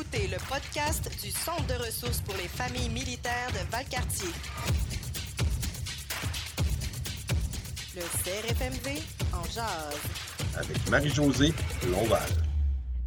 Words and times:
écoutez 0.00 0.28
le 0.28 0.38
podcast 0.48 1.10
du 1.22 1.30
Centre 1.30 1.66
de 1.66 1.74
ressources 1.74 2.20
pour 2.20 2.34
les 2.36 2.48
familles 2.48 2.88
militaires 2.88 3.48
de 3.52 3.70
Valcartier. 3.70 4.30
Le 7.94 8.02
CRFMV 8.24 9.02
en 9.34 9.44
jazz. 9.44 9.96
Avec 10.56 10.88
Marie-Josée 10.88 11.52
Lonval. 11.90 12.49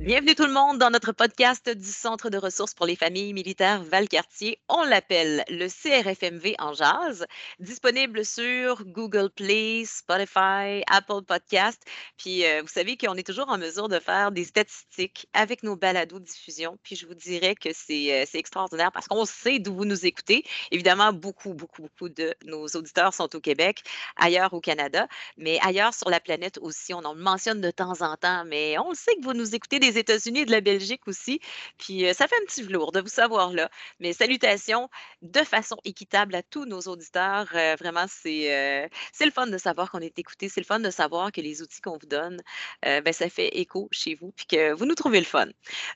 Bienvenue 0.03 0.35
tout 0.35 0.45
le 0.45 0.51
monde 0.51 0.79
dans 0.79 0.89
notre 0.89 1.13
podcast 1.13 1.69
du 1.69 1.87
Centre 1.87 2.29
de 2.29 2.37
ressources 2.37 2.73
pour 2.73 2.85
les 2.85 2.97
familles 2.97 3.31
militaires 3.31 3.81
Valcartier. 3.83 4.59
On 4.67 4.83
l'appelle 4.83 5.45
le 5.47 5.69
CRFMV 5.69 6.55
en 6.59 6.73
jazz, 6.73 7.25
disponible 7.59 8.25
sur 8.25 8.83
Google 8.83 9.29
Play, 9.29 9.85
Spotify, 9.85 10.83
Apple 10.91 11.21
Podcast. 11.25 11.81
Puis 12.17 12.45
euh, 12.45 12.61
vous 12.63 12.67
savez 12.67 12.97
qu'on 12.97 13.15
est 13.15 13.25
toujours 13.25 13.47
en 13.47 13.57
mesure 13.57 13.87
de 13.87 13.97
faire 13.97 14.33
des 14.33 14.43
statistiques 14.43 15.25
avec 15.31 15.63
nos 15.63 15.77
balados 15.77 16.19
diffusion. 16.19 16.77
Puis 16.83 16.97
je 16.97 17.07
vous 17.07 17.15
dirais 17.15 17.55
que 17.55 17.69
c'est 17.73 18.23
euh, 18.23 18.25
extraordinaire 18.33 18.91
parce 18.91 19.07
qu'on 19.07 19.23
sait 19.23 19.59
d'où 19.59 19.73
vous 19.73 19.85
nous 19.85 20.05
écoutez. 20.05 20.43
Évidemment, 20.71 21.13
beaucoup, 21.13 21.53
beaucoup, 21.53 21.83
beaucoup 21.83 22.09
de 22.09 22.35
nos 22.43 22.67
auditeurs 22.67 23.13
sont 23.13 23.33
au 23.33 23.39
Québec, 23.39 23.83
ailleurs 24.17 24.53
au 24.53 24.59
Canada, 24.59 25.07
mais 25.37 25.59
ailleurs 25.61 25.93
sur 25.93 26.09
la 26.09 26.19
planète 26.19 26.59
aussi. 26.61 26.93
On 26.93 27.05
en 27.05 27.15
mentionne 27.15 27.61
de 27.61 27.71
temps 27.71 28.01
en 28.01 28.17
temps, 28.17 28.43
mais 28.43 28.77
on 28.79 28.93
sait 28.93 29.15
que 29.15 29.23
vous 29.23 29.33
nous 29.33 29.55
écoutez 29.55 29.79
des 29.79 29.92
États-Unis 29.97 30.41
et 30.41 30.45
de 30.45 30.51
la 30.51 30.61
Belgique 30.61 31.07
aussi. 31.07 31.39
Puis 31.77 32.05
ça 32.13 32.27
fait 32.27 32.35
un 32.35 32.45
petit 32.45 32.63
velours 32.63 32.91
de 32.91 33.01
vous 33.01 33.07
savoir 33.07 33.51
là. 33.51 33.69
Mais 33.99 34.13
salutations 34.13 34.89
de 35.21 35.39
façon 35.39 35.77
équitable 35.83 36.35
à 36.35 36.43
tous 36.43 36.65
nos 36.65 36.81
auditeurs. 36.81 37.47
vraiment, 37.79 38.05
c'est 38.07 38.89
c'est 39.11 39.25
le 39.25 39.31
fun 39.31 39.47
de 39.47 39.57
savoir 39.57 39.91
qu'on 39.91 39.99
est 39.99 40.17
écouté. 40.19 40.49
C'est 40.49 40.61
le 40.61 40.65
fun 40.65 40.79
de 40.79 40.89
savoir 40.89 41.31
que 41.31 41.41
les 41.41 41.61
outils 41.61 41.81
qu'on 41.81 41.97
vous 41.97 42.07
donne, 42.07 42.41
ben, 42.83 43.13
ça 43.13 43.29
fait 43.29 43.57
écho 43.57 43.87
chez 43.91 44.15
vous 44.15 44.31
puis 44.31 44.45
que 44.45 44.73
vous 44.73 44.85
nous 44.85 44.95
trouvez 44.95 45.19
le 45.19 45.25
fun. 45.25 45.47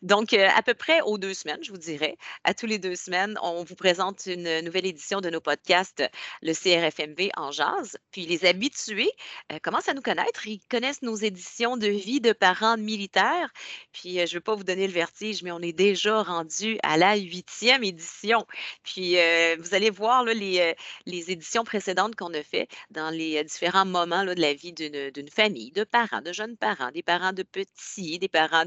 Donc, 0.02 0.34
à 0.34 0.62
peu 0.62 0.74
près 0.74 1.02
aux 1.02 1.18
deux 1.18 1.34
semaines, 1.34 1.64
je 1.64 1.72
vous 1.72 1.78
dirais, 1.78 2.18
à 2.44 2.54
tous 2.54 2.66
les 2.66 2.80
deux 2.80 2.96
semaines, 2.96 3.38
on 3.42 3.64
vous 3.64 3.76
présente 3.76 4.26
une 4.26 4.62
nouvelle 4.62 4.86
édition 4.86 5.22
de 5.22 5.30
nos 5.30 5.42
podcasts, 5.42 6.04
le 6.42 6.54
CRFMV 6.54 7.32
en 7.36 7.52
jazz. 7.52 7.98
Puis 8.12 8.26
les 8.26 8.46
habitués 8.46 9.12
commencent 9.64 9.90
à 9.90 9.94
nous 9.94 10.02
connaître. 10.02 10.48
Ils 10.48 10.62
connaissent 10.70 11.02
nos 11.02 11.16
éditions 11.16 11.78
de 11.78 11.88
vie 11.88 12.22
de 12.22 12.34
parents 12.34 12.78
militaires. 12.78 13.52
Puis, 13.92 14.16
je 14.16 14.22
ne 14.22 14.34
veux 14.36 14.42
pas 14.42 14.56
vous 14.56 14.64
donner 14.64 14.88
le 14.88 14.94
vertige, 14.94 15.44
mais 15.44 15.52
on 15.52 15.60
est 15.60 15.74
déjà 15.74 16.22
rendu 16.22 16.78
à 16.84 16.98
la 16.98 17.16
huitième 17.16 17.84
édition. 17.84 18.46
Puis, 18.84 19.18
vous 19.60 19.74
allez 19.74 19.90
voir 19.90 20.24
les, 20.24 20.76
les 21.06 21.32
éditions 21.32 21.64
précédentes 21.64 22.16
qu'on 22.16 22.34
a 22.34 22.44
fait 22.44 22.68
dans 22.92 23.10
les 23.10 23.44
différents 23.44 23.86
moments 23.86 24.24
de 24.26 24.40
la 24.40 24.54
vie 24.54 24.74
d'une 24.74 25.30
famille, 25.30 25.72
de 25.72 25.84
parents, 25.84 26.22
de 26.22 26.34
jeunes 26.34 26.58
parents, 26.58 26.92
des 26.92 27.04
parents 27.04 27.34
de 27.34 27.44
petits, 27.44 28.20
des 28.20 28.28
parents 28.28 28.66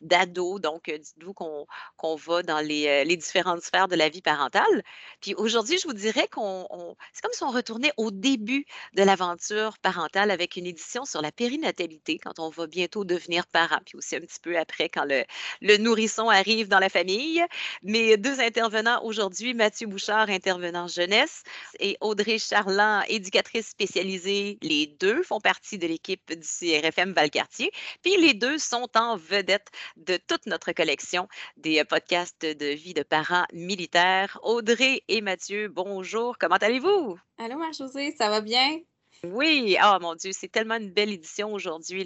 d'ados. 0.00 0.60
Donc, 0.60 0.90
dites-vous 0.90 1.34
qu'on 1.34 2.16
va 2.16 2.42
dans 2.42 2.60
les, 2.60 3.04
les, 3.04 3.16
différentes 3.16 3.62
sphères 3.62 3.88
de 3.88 3.96
la 3.96 4.08
vie 4.08 4.22
parentale. 4.22 4.82
Puis, 5.20 5.34
aujourd'hui, 5.34 5.78
je 5.78 5.86
vous 5.86 5.94
dirais 5.94 6.28
qu'on 6.28 6.66
c'est 7.12 7.22
comme 7.22 7.32
si 7.32 7.42
on 7.42 7.50
retournait 7.50 7.92
au 7.96 8.10
début 8.10 8.64
de 8.94 9.02
l'aventure 9.02 9.78
parentale 9.78 10.30
avec 10.30 10.56
une 10.56 10.66
édition 10.66 11.04
sur 11.04 11.22
la 11.22 11.32
périnatalité 11.32 12.18
quand 12.18 12.38
on 12.38 12.50
va 12.50 12.66
bientôt 12.66 13.04
devenir 13.04 13.46
parent, 13.46 13.80
puis 13.84 13.96
aussi 13.96 14.16
un 14.16 14.20
petit 14.20 14.40
peu 14.40 14.51
après 14.56 14.88
quand 14.88 15.04
le, 15.04 15.76
nourrisson 15.78 16.28
arrive 16.28 16.68
dans 16.68 16.78
la 16.78 16.88
famille. 16.88 17.44
Mes 17.82 18.16
deux 18.16 18.40
intervenants 18.40 19.02
aujourd'hui, 19.04 19.54
Mathieu 19.54 19.86
Bouchard, 19.86 20.28
intervenant 20.28 20.88
jeunesse, 20.88 21.42
et 21.80 21.96
Audrey 22.00 22.38
Charland, 22.38 23.04
éducatrice 23.08 23.68
spécialisée. 23.68 24.58
Les 24.62 24.86
deux 24.86 25.22
font 25.22 25.40
partie 25.40 25.78
de 25.78 25.86
l'équipe 25.86 26.32
du 26.32 26.46
CRFM 26.46 27.12
Valcartier. 27.12 27.70
Puis 28.02 28.16
les 28.16 28.34
deux 28.34 28.58
sont 28.58 28.88
en 28.94 29.16
vedette 29.16 29.68
de 29.96 30.16
toute 30.16 30.46
notre 30.46 30.72
collection 30.72 31.28
des 31.56 31.82
podcasts 31.84 32.44
de 32.44 32.66
vie 32.66 32.94
de 32.94 33.02
parents 33.02 33.46
militaires. 33.52 34.38
Audrey 34.42 35.02
et 35.08 35.20
Mathieu, 35.20 35.68
bonjour. 35.68 36.38
Comment 36.38 36.56
allez-vous? 36.56 37.18
Allô, 37.38 37.58
Marc-Josée, 37.58 38.14
ça 38.16 38.28
va 38.28 38.40
bien? 38.40 38.80
Oui, 39.24 39.76
ah 39.80 39.98
mon 40.00 40.16
Dieu, 40.16 40.32
c'est 40.32 40.48
tellement 40.48 40.74
une 40.76 40.90
belle 40.90 41.10
édition 41.12 41.52
aujourd'hui. 41.52 42.04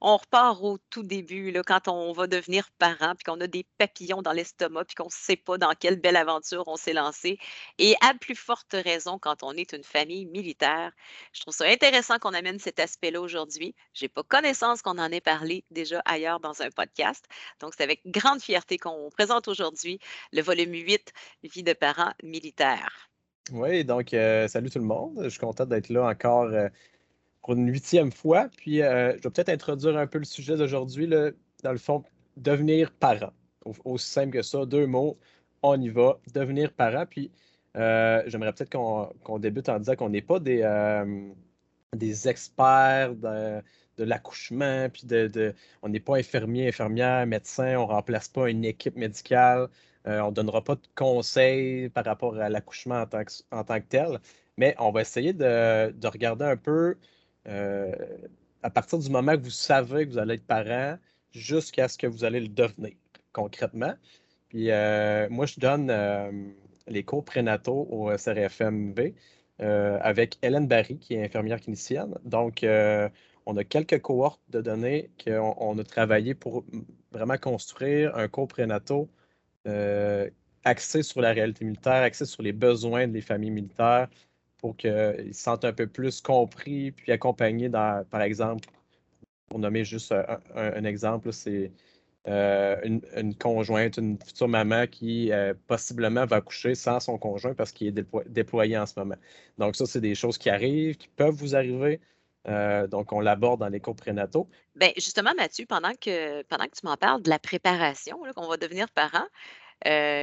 On 0.00 0.16
repart 0.16 0.60
au 0.62 0.78
tout 0.90 1.04
début, 1.04 1.52
là, 1.52 1.62
quand 1.62 1.86
on 1.86 2.12
va 2.12 2.26
devenir 2.26 2.70
parent, 2.72 3.14
puis 3.14 3.22
qu'on 3.24 3.40
a 3.40 3.46
des 3.46 3.64
papillons 3.78 4.20
dans 4.20 4.32
l'estomac, 4.32 4.84
puis 4.86 4.96
qu'on 4.96 5.04
ne 5.04 5.10
sait 5.10 5.36
pas 5.36 5.58
dans 5.58 5.74
quelle 5.78 6.00
belle 6.00 6.16
aventure 6.16 6.64
on 6.66 6.76
s'est 6.76 6.92
lancé. 6.92 7.38
Et 7.78 7.94
à 8.00 8.14
plus 8.14 8.34
forte 8.34 8.72
raison 8.72 9.18
quand 9.20 9.44
on 9.44 9.52
est 9.52 9.72
une 9.74 9.84
famille 9.84 10.26
militaire. 10.26 10.90
Je 11.32 11.42
trouve 11.42 11.54
ça 11.54 11.66
intéressant 11.66 12.18
qu'on 12.18 12.34
amène 12.34 12.58
cet 12.58 12.80
aspect-là 12.80 13.20
aujourd'hui. 13.20 13.76
Je 13.94 14.04
n'ai 14.04 14.08
pas 14.08 14.24
connaissance 14.24 14.82
qu'on 14.82 14.98
en 14.98 15.12
ait 15.12 15.20
parlé 15.20 15.64
déjà 15.70 16.02
ailleurs 16.04 16.40
dans 16.40 16.62
un 16.62 16.70
podcast. 16.70 17.26
Donc, 17.60 17.74
c'est 17.76 17.84
avec 17.84 18.00
grande 18.06 18.42
fierté 18.42 18.76
qu'on 18.76 19.08
présente 19.10 19.46
aujourd'hui 19.46 20.00
le 20.32 20.42
volume 20.42 20.72
8, 20.72 21.12
Vie 21.44 21.62
de 21.62 21.74
parents 21.74 22.12
militaires. 22.24 23.08
Oui, 23.52 23.84
donc 23.84 24.12
euh, 24.12 24.48
salut 24.48 24.70
tout 24.70 24.80
le 24.80 24.84
monde. 24.84 25.20
Je 25.22 25.28
suis 25.28 25.38
content 25.38 25.66
d'être 25.66 25.88
là 25.88 26.06
encore 26.08 26.44
euh, 26.46 26.68
pour 27.42 27.54
une 27.54 27.70
huitième 27.70 28.10
fois. 28.10 28.48
Puis 28.56 28.82
euh, 28.82 29.12
je 29.18 29.22
vais 29.22 29.30
peut-être 29.30 29.50
introduire 29.50 29.96
un 29.96 30.06
peu 30.06 30.18
le 30.18 30.24
sujet 30.24 30.56
d'aujourd'hui. 30.56 31.08
Dans 31.08 31.72
le 31.72 31.78
fond, 31.78 32.02
devenir 32.36 32.92
parent. 32.92 33.32
Aussi 33.84 34.10
simple 34.10 34.30
que 34.32 34.42
ça, 34.42 34.66
deux 34.66 34.86
mots, 34.86 35.18
on 35.62 35.80
y 35.80 35.88
va. 35.88 36.18
Devenir 36.34 36.72
parent. 36.72 37.06
Puis 37.08 37.30
j'aimerais 37.74 38.52
peut-être 38.52 38.70
qu'on 38.70 39.38
débute 39.38 39.68
en 39.68 39.78
disant 39.78 39.94
qu'on 39.96 40.10
n'est 40.10 40.22
pas 40.22 40.40
des, 40.40 40.62
des 41.94 42.28
experts 42.28 43.14
de, 43.14 43.62
l'accouchement, 43.98 44.88
puis 44.90 45.06
de, 45.06 45.54
on 45.82 45.88
n'est 45.88 46.00
pas 46.00 46.16
infirmier, 46.16 46.68
infirmière, 46.68 47.26
médecin, 47.26 47.76
on 47.76 47.86
ne 47.86 47.92
remplace 47.92 48.28
pas 48.28 48.50
une 48.50 48.64
équipe 48.64 48.96
médicale. 48.96 49.68
Euh, 50.06 50.20
on 50.20 50.28
ne 50.30 50.34
donnera 50.34 50.62
pas 50.62 50.76
de 50.76 50.86
conseils 50.94 51.88
par 51.88 52.04
rapport 52.04 52.36
à 52.36 52.48
l'accouchement 52.48 53.02
en, 53.50 53.64
tant 53.64 53.80
que, 53.80 53.86
tel, 53.88 54.20
mais 54.56 54.74
on 54.78 54.92
va 54.92 55.00
essayer 55.00 55.32
de, 55.32 56.06
regarder 56.06 56.44
un 56.44 56.56
peu 56.56 56.96
euh, 57.48 57.92
à 58.62 58.70
partir 58.70 58.98
du 58.98 59.10
moment 59.10 59.32
que 59.32 59.42
vous 59.42 59.50
savez 59.50 60.06
que 60.06 60.12
vous 60.12 60.18
allez 60.18 60.34
être 60.34 60.46
parent 60.46 60.96
jusqu'à 61.32 61.88
ce 61.88 61.98
que 61.98 62.06
vous 62.06 62.24
allez 62.24 62.40
le 62.40 62.48
devenir 62.48 62.92
concrètement. 63.32 63.94
Puis 64.48 64.70
euh, 64.70 65.28
moi, 65.28 65.46
je 65.46 65.58
donne 65.58 65.92
les 66.86 67.02
cours 67.02 67.24
prénataux 67.24 67.88
au 67.90 68.10
CRFMB 68.16 69.00
avec 69.58 70.38
Hélène 70.42 70.68
Barry, 70.68 70.98
qui 70.98 71.14
est 71.14 71.24
infirmière 71.24 71.60
clinicienne. 71.60 72.14
Donc, 72.24 72.64
on 73.46 73.56
a 73.56 73.64
quelques 73.64 74.00
cohortes 74.00 74.40
de 74.50 74.60
données 74.60 75.10
qu'on 75.22 75.78
a 75.78 75.84
travaillé 75.84 76.34
pour 76.34 76.64
vraiment 77.12 77.38
construire 77.38 78.16
un 78.16 78.28
cours 78.28 78.48
prénatal 78.48 79.06
euh, 79.66 80.30
axé 80.64 81.02
sur 81.02 81.20
la 81.20 81.32
réalité 81.32 81.64
militaire, 81.64 82.02
axé 82.02 82.24
sur 82.24 82.42
les 82.42 82.52
besoins 82.52 83.08
des 83.08 83.20
familles 83.20 83.50
militaires 83.50 84.08
pour 84.58 84.76
qu'ils 84.76 85.34
se 85.34 85.42
sentent 85.42 85.64
un 85.64 85.72
peu 85.72 85.86
plus 85.86 86.20
compris 86.20 86.92
puis 86.92 87.12
accompagnés 87.12 87.70
par 87.70 88.22
exemple, 88.22 88.68
pour 89.48 89.58
nommer 89.58 89.84
juste 89.84 90.12
un, 90.54 90.84
exemple, 90.84 91.32
c'est 91.32 91.72
euh, 92.28 92.76
une, 93.16 93.34
conjointe, 93.36 93.98
une 93.98 94.18
future 94.18 94.48
maman 94.48 94.86
qui 94.88 95.30
euh, 95.30 95.54
possiblement 95.68 96.26
va 96.26 96.40
coucher 96.40 96.74
sans 96.74 96.98
son 96.98 97.18
conjoint 97.18 97.54
parce 97.54 97.70
qu'il 97.70 97.86
est 97.86 98.06
déployé 98.28 98.76
en 98.76 98.86
ce 98.86 98.98
moment. 98.98 99.14
Donc, 99.58 99.76
ça, 99.76 99.86
c'est 99.86 100.00
des 100.00 100.16
choses 100.16 100.36
qui 100.36 100.50
arrivent, 100.50 100.96
qui 100.96 101.08
peuvent 101.08 101.34
vous 101.34 101.54
arriver. 101.54 102.00
Donc, 102.46 103.12
on 103.12 103.20
l'aborde 103.20 103.60
dans 103.60 103.68
les 103.68 103.80
cours 103.80 103.96
prénataux. 103.96 104.48
Bien, 104.74 104.90
justement, 104.96 105.32
Mathieu, 105.36 105.66
pendant 105.66 105.92
que, 106.00 106.42
pendant 106.44 106.64
que 106.64 106.76
tu 106.78 106.86
m'en 106.86 106.96
parles 106.96 107.22
de 107.22 107.30
la 107.30 107.38
préparation, 107.38 108.20
qu'on 108.34 108.48
va 108.48 108.56
devenir 108.56 108.88
parent, 108.90 109.26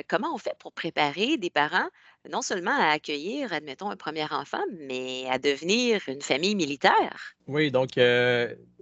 comment 0.07 0.33
on 0.33 0.37
fait 0.37 0.55
pour 0.59 0.71
préparer 0.71 1.37
des 1.37 1.49
parents 1.49 1.89
non 2.29 2.41
seulement 2.41 2.71
à 2.71 2.91
accueillir, 2.91 3.51
admettons, 3.51 3.89
un 3.89 3.97
premier 3.97 4.25
enfant, 4.31 4.63
mais 4.87 5.25
à 5.29 5.37
devenir 5.37 6.01
une 6.07 6.21
famille 6.21 6.55
militaire? 6.55 7.35
Oui, 7.47 7.71
donc 7.71 7.99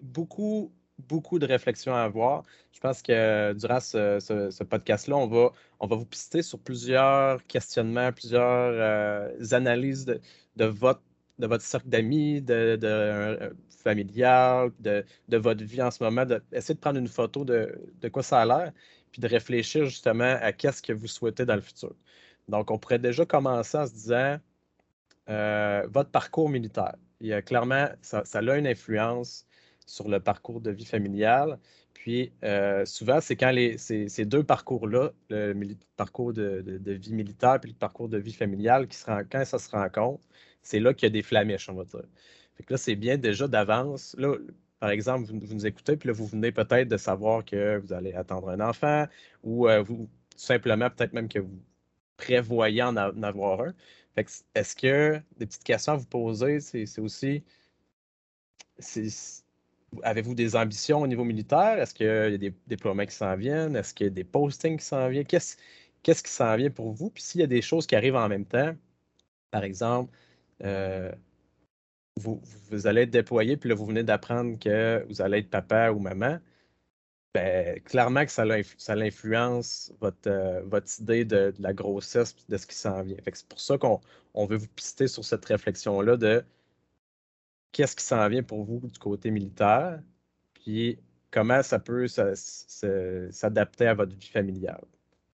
beaucoup, 0.01 0.71
beaucoup 0.99 1.39
de 1.39 1.45
réflexions 1.45 1.95
à 1.95 2.01
avoir. 2.01 2.43
Je 2.71 2.79
pense 2.79 3.01
que 3.01 3.53
durant 3.53 3.79
ce, 3.79 4.63
podcast-là, 4.63 5.17
on 5.17 5.27
va, 5.27 5.51
on 5.79 5.87
va 5.87 5.95
vous 5.95 6.05
pister 6.05 6.41
sur 6.41 6.59
plusieurs 6.59 7.45
questionnements, 7.47 8.11
plusieurs 8.11 9.53
analyses 9.53 10.05
de, 10.05 10.21
de, 10.55 10.65
votre 10.65 11.01
de 11.41 11.47
votre 11.47 11.63
cercle 11.63 11.89
d'amis, 11.89 12.41
de, 12.41 13.53
familial, 13.69 14.71
de, 14.79 15.03
de, 15.27 15.37
votre 15.37 15.63
vie 15.63 15.81
en 15.81 15.91
ce 15.91 16.03
moment, 16.03 16.25
d'essayer 16.25 16.75
de, 16.75 16.79
prendre 16.79 16.99
une 16.99 17.07
photo 17.07 17.43
de, 17.43 17.77
de 17.99 18.07
quoi 18.07 18.23
ça 18.23 18.41
a 18.41 18.45
l'air, 18.45 18.71
puis 19.11 19.21
de 19.21 19.27
réfléchir 19.27 19.85
justement 19.85 20.37
à 20.41 20.53
qu'est-ce 20.53 20.81
que 20.81 20.93
vous 20.93 21.07
souhaitez 21.07 21.45
dans 21.45 21.55
le 21.55 21.61
futur. 21.61 21.93
Donc, 22.47 22.71
on 22.71 22.77
pourrait 22.77 22.99
déjà 22.99 23.25
commencer 23.25 23.77
en 23.77 23.87
se 23.87 23.93
disant 23.93 24.37
euh, 25.29 25.87
votre 25.89 26.11
parcours 26.11 26.49
militaire. 26.49 26.95
Il 27.19 27.27
y 27.27 27.33
a 27.33 27.41
clairement, 27.41 27.87
ça, 28.01 28.23
ça, 28.25 28.39
a 28.39 28.57
une 28.57 28.67
influence 28.67 29.45
sur 29.85 30.07
le 30.07 30.19
parcours 30.19 30.61
de 30.61 30.71
vie 30.71 30.85
familiale. 30.85 31.59
Puis, 31.93 32.31
euh, 32.43 32.85
souvent, 32.85 33.21
c'est 33.21 33.35
quand 33.35 33.51
les, 33.51 33.77
ces, 33.77 34.09
ces 34.09 34.25
deux 34.25 34.43
parcours-là, 34.43 35.11
le, 35.29 35.53
parcours 35.97 36.33
de, 36.33 36.61
de, 36.61 36.91
vie 36.93 37.13
militaire 37.13 37.59
puis 37.61 37.71
le 37.71 37.77
parcours 37.77 38.09
de 38.09 38.17
vie 38.17 38.33
familiale, 38.33 38.87
qui 38.87 38.97
quand 39.05 39.45
ça 39.45 39.59
se 39.59 39.69
rencontre, 39.69 40.23
c'est 40.61 40.79
là 40.79 40.93
qu'il 40.93 41.07
y 41.07 41.11
a 41.11 41.11
des 41.11 41.21
flamèches, 41.23 41.69
on 41.69 41.73
va 41.73 41.85
dire. 41.85 42.03
Fait 42.55 42.63
que 42.63 42.73
là, 42.73 42.77
c'est 42.77 42.95
bien 42.95 43.17
déjà 43.17 43.47
d'avance. 43.47 44.15
Là, 44.17 44.35
par 44.79 44.89
exemple, 44.89 45.25
vous, 45.31 45.53
nous 45.53 45.65
écoutez, 45.65 45.95
puis 45.97 46.07
là, 46.07 46.13
vous 46.13 46.25
venez 46.25 46.51
peut-être 46.51 46.87
de 46.87 46.97
savoir 46.97 47.45
que 47.45 47.77
vous 47.77 47.93
allez 47.93 48.13
attendre 48.13 48.49
un 48.49 48.59
enfant 48.59 49.07
ou 49.43 49.67
vous, 49.83 50.09
tout 50.29 50.37
simplement, 50.37 50.89
peut-être 50.89 51.13
même 51.13 51.29
que 51.29 51.39
vous 51.39 51.61
prévoyez 52.17 52.83
en, 52.83 52.95
avoir 52.97 53.61
un. 53.61 53.73
est-ce 54.15 54.75
que 54.75 55.19
des 55.37 55.45
petites 55.45 55.63
questions 55.63 55.93
à 55.93 55.95
vous 55.97 56.05
poser, 56.05 56.59
c'est 56.59 56.99
aussi 56.99 57.43
Avez-vous 60.03 60.35
des 60.35 60.55
ambitions 60.55 61.01
au 61.01 61.07
niveau 61.07 61.23
militaire? 61.25 61.77
Est-ce 61.79 61.93
qu'il 61.93 62.05
y 62.05 62.09
a 62.09 62.37
des 62.37 62.53
déploiements 62.67 63.05
qui 63.05 63.15
s'en 63.15 63.35
viennent? 63.35 63.75
Est-ce 63.75 63.93
qu'il 63.93 64.07
y 64.07 64.09
a 64.09 64.13
des 64.13 64.23
postings 64.23 64.77
qui 64.77 64.85
s'en 64.85 65.09
viennent? 65.09 65.25
Qu'est-ce, 65.25 65.57
qu'est-ce 66.01 66.23
qui 66.23 66.31
s'en 66.31 66.55
vient 66.55 66.69
pour 66.69 66.93
vous? 66.93 67.09
Puis 67.09 67.23
s'il 67.23 67.41
y 67.41 67.43
a 67.43 67.47
des 67.47 67.61
choses 67.61 67.85
qui 67.87 67.95
arrivent 67.95 68.15
en 68.15 68.29
même 68.29 68.45
temps, 68.45 68.73
par 69.51 69.63
exemple, 69.63 70.13
euh, 70.63 71.11
vous, 72.17 72.41
allez 72.85 73.01
être 73.01 73.11
déployé, 73.11 73.57
puis 73.57 73.69
là, 73.69 73.75
vous 73.75 73.85
venez 73.85 74.03
d'apprendre 74.03 74.59
que 74.59 75.05
vous 75.09 75.21
allez 75.21 75.39
être 75.39 75.49
papa 75.49 75.91
ou 75.91 75.99
maman, 75.99 76.39
ben, 77.33 77.79
clairement 77.81 78.25
que 78.25 78.31
ça, 78.31 78.43
ça 78.77 78.93
influence 78.93 79.93
votre, 80.01 80.29
euh, 80.29 80.61
votre 80.65 80.87
idée 80.99 81.23
de, 81.23 81.53
la 81.59 81.73
grossesse 81.73 82.35
de 82.49 82.57
ce 82.57 82.67
qui 82.67 82.75
s'en 82.75 83.01
vient. 83.03 83.17
c'est 83.33 83.47
pour 83.47 83.61
ça 83.61 83.77
qu'on 83.77 84.45
veut 84.45 84.57
vous 84.57 84.67
pister 84.67 85.07
sur 85.07 85.23
cette 85.23 85.45
réflexion-là 85.45 86.17
de 86.17 86.43
qu'est-ce 87.71 87.95
qui 87.95 88.03
s'en 88.03 88.27
vient 88.27 88.43
pour 88.43 88.63
vous 88.65 88.81
du 88.87 88.99
côté 88.99 89.31
militaire, 89.31 90.01
puis 90.53 90.99
comment 91.31 91.63
ça 91.63 91.79
peut 91.79 92.07
s'adapter 92.07 93.87
à 93.87 93.93
votre 93.93 94.15
vie 94.15 94.27
familiale. 94.27 94.83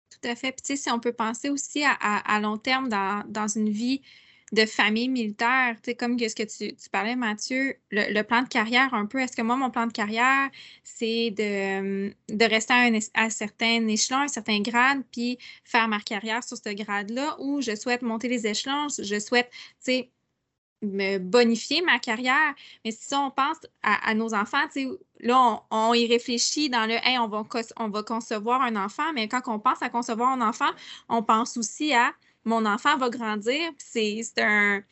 Tout 0.10 0.30
à 0.30 0.36
fait. 0.36 0.52
Puis, 0.52 0.78
si 0.78 0.90
on 0.90 1.00
peut 1.00 1.14
penser 1.14 1.50
aussi 1.50 1.84
à, 1.84 2.40
long 2.40 2.58
terme 2.58 2.90
dans, 2.90 3.48
une 3.48 3.70
vie 3.70 4.02
de 4.52 4.66
famille 4.66 5.10
militaire, 5.10 5.76
tu 5.76 5.92
sais, 5.92 5.96
comme 5.96 6.20
ce 6.20 6.36
que 6.36 6.44
tu, 6.44 6.90
parlais, 6.92 7.16
Mathieu, 7.16 7.76
le, 7.90 8.22
plan 8.22 8.44
de 8.44 8.48
carrière 8.48 8.94
un 8.94 9.06
peu. 9.06 9.20
Est-ce 9.20 9.36
que 9.36 9.42
moi, 9.42 9.56
mon 9.56 9.72
plan 9.72 9.88
de 9.88 9.92
carrière, 9.92 10.50
c'est 10.84 11.32
de, 11.32 12.46
rester 12.46 12.74
à 12.74 12.78
un, 12.78 13.00
à 13.16 13.24
un 13.24 13.30
certain 13.30 13.88
échelon, 13.88 14.20
un 14.20 14.28
certain 14.28 14.62
grade, 14.62 15.02
puis 15.12 15.40
faire 15.64 15.88
ma 15.88 16.00
carrière 16.00 16.44
sur 16.44 16.58
ce 16.58 16.74
grade-là, 16.74 17.38
ou 17.40 17.62
je 17.62 17.76
souhaite 17.76 18.04
monter 18.04 18.28
les 18.30 18.46
échelons, 18.46 18.88
je 18.98 19.20
souhaite, 19.20 19.50
tu 19.52 19.92
sais, 19.92 20.10
me 20.82 21.18
bonifier 21.18 21.82
ma 21.82 22.00
carrière. 22.00 22.54
Mais 22.84 22.92
si 22.92 23.16
on 23.16 23.32
pense 23.32 23.58
à, 23.82 24.14
nos 24.14 24.34
enfants, 24.34 24.66
là, 25.22 25.64
on, 25.72 25.94
y 25.94 26.06
réfléchit 26.08 26.70
dans 26.70 26.86
le 26.86 26.96
hey, 27.04 27.18
on 27.18 27.90
va 27.90 28.04
concevoir 28.04 28.62
un 28.62 28.76
enfant, 28.76 29.12
mais 29.14 29.28
quand 29.28 29.42
on 29.48 29.60
pense 29.60 29.82
à 29.82 29.90
concevoir 29.90 30.30
un 30.30 30.42
enfant, 30.42 30.70
on 31.10 31.24
pense 31.24 31.58
aussi 31.58 31.94
à 31.94 32.14
mon 32.46 32.66
enfant 32.66 32.98
va 32.98 33.10
grandir. 33.10 33.72
C'est 33.78 34.24
un. 34.38 34.84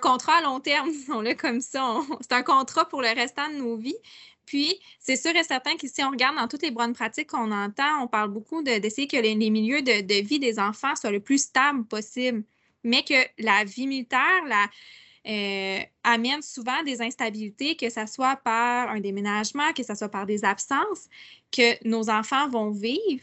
Contrat 0.00 0.36
à 0.36 0.42
long 0.42 0.60
terme, 0.60 0.88
disons-le 0.92 1.34
comme 1.34 1.60
ça. 1.60 2.00
C'est 2.20 2.32
un 2.32 2.42
contrat 2.42 2.88
pour 2.88 3.02
le 3.02 3.08
restant 3.08 3.48
de 3.50 3.56
nos 3.56 3.76
vies. 3.76 3.98
Puis, 4.46 4.80
c'est 4.98 5.16
sûr 5.16 5.36
et 5.36 5.44
certain 5.44 5.76
que 5.76 5.86
si 5.86 6.02
on 6.02 6.10
regarde 6.10 6.36
dans 6.36 6.48
toutes 6.48 6.62
les 6.62 6.70
bonnes 6.70 6.94
pratiques 6.94 7.28
qu'on 7.28 7.52
entend, 7.52 8.02
on 8.02 8.06
parle 8.06 8.30
beaucoup 8.30 8.62
d'essayer 8.62 9.06
que 9.06 9.18
les, 9.18 9.34
milieux 9.34 9.82
de, 9.82 10.00
de, 10.00 10.26
vie 10.26 10.38
des 10.38 10.58
enfants 10.58 10.96
soient 10.96 11.10
le 11.10 11.20
plus 11.20 11.42
stables 11.42 11.84
possible, 11.84 12.44
mais 12.82 13.02
que 13.02 13.14
la 13.38 13.64
vie 13.64 13.86
militaire, 13.86 14.44
la, 14.46 14.68
euh, 15.28 15.80
amène 16.04 16.40
souvent 16.40 16.82
des 16.84 17.02
instabilités, 17.02 17.76
que 17.76 17.90
ce 17.90 18.06
soit 18.06 18.36
par 18.36 18.88
un 18.88 19.00
déménagement, 19.00 19.74
que 19.74 19.82
ce 19.82 19.94
soit 19.94 20.08
par 20.08 20.24
des 20.24 20.42
absences, 20.42 21.08
que 21.52 21.86
nos 21.86 22.08
enfants 22.08 22.48
vont 22.48 22.70
vivre. 22.70 23.22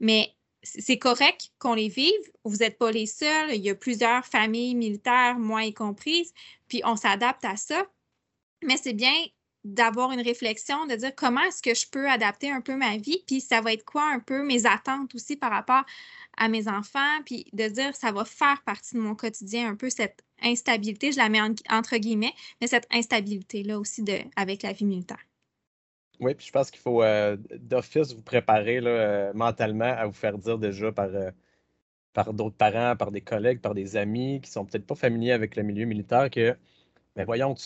Mais 0.00 0.32
c'est 0.62 0.98
correct 0.98 1.50
qu'on 1.58 1.74
les 1.74 1.88
vive. 1.88 2.32
Vous 2.44 2.56
n'êtes 2.56 2.78
pas 2.78 2.90
les 2.90 3.06
seuls. 3.06 3.54
Il 3.54 3.62
y 3.62 3.70
a 3.70 3.74
plusieurs 3.74 4.24
familles 4.24 4.74
militaires, 4.74 5.38
moi 5.38 5.64
y 5.64 5.74
comprises, 5.74 6.32
puis 6.68 6.82
on 6.84 6.96
s'adapte 6.96 7.44
à 7.44 7.56
ça. 7.56 7.86
Mais 8.64 8.76
c'est 8.76 8.92
bien 8.92 9.14
d'avoir 9.64 10.10
une 10.12 10.20
réflexion, 10.20 10.86
de 10.86 10.96
dire 10.96 11.14
comment 11.14 11.42
est-ce 11.42 11.62
que 11.62 11.74
je 11.74 11.88
peux 11.88 12.08
adapter 12.08 12.50
un 12.50 12.60
peu 12.60 12.76
ma 12.76 12.96
vie, 12.96 13.22
puis 13.26 13.40
ça 13.40 13.60
va 13.60 13.72
être 13.72 13.84
quoi 13.84 14.10
un 14.10 14.18
peu 14.18 14.42
mes 14.42 14.66
attentes 14.66 15.14
aussi 15.14 15.36
par 15.36 15.50
rapport 15.52 15.84
à 16.36 16.48
mes 16.48 16.66
enfants, 16.66 17.22
puis 17.24 17.46
de 17.52 17.68
dire 17.68 17.94
ça 17.94 18.10
va 18.10 18.24
faire 18.24 18.62
partie 18.64 18.96
de 18.96 19.00
mon 19.00 19.14
quotidien 19.14 19.68
un 19.68 19.76
peu 19.76 19.88
cette 19.90 20.24
instabilité, 20.42 21.12
je 21.12 21.18
la 21.18 21.28
mets 21.28 21.40
entre 21.70 21.96
guillemets, 21.96 22.34
mais 22.60 22.66
cette 22.66 22.88
instabilité-là 22.90 23.78
aussi 23.78 24.02
de, 24.02 24.18
avec 24.34 24.62
la 24.62 24.72
vie 24.72 24.84
militaire. 24.84 25.24
Oui, 26.22 26.34
puis 26.34 26.46
je 26.46 26.52
pense 26.52 26.70
qu'il 26.70 26.80
faut 26.80 27.02
euh, 27.02 27.36
d'office 27.58 28.14
vous 28.14 28.22
préparer 28.22 28.80
là, 28.80 28.90
euh, 28.90 29.32
mentalement 29.34 29.84
à 29.86 30.06
vous 30.06 30.12
faire 30.12 30.38
dire 30.38 30.56
déjà 30.56 30.92
par, 30.92 31.06
euh, 31.08 31.32
par 32.12 32.32
d'autres 32.34 32.56
parents, 32.56 32.96
par 32.96 33.10
des 33.12 33.22
collègues, 33.22 33.60
par 33.60 33.74
des 33.74 33.96
amis 33.96 34.40
qui 34.40 34.50
sont 34.50 34.64
peut-être 34.64 34.86
pas 34.86 34.94
familiers 34.94 35.32
avec 35.32 35.56
le 35.56 35.64
milieu 35.64 35.86
militaire 35.86 36.30
que, 36.30 36.56
mais 37.16 37.24
voyons, 37.24 37.56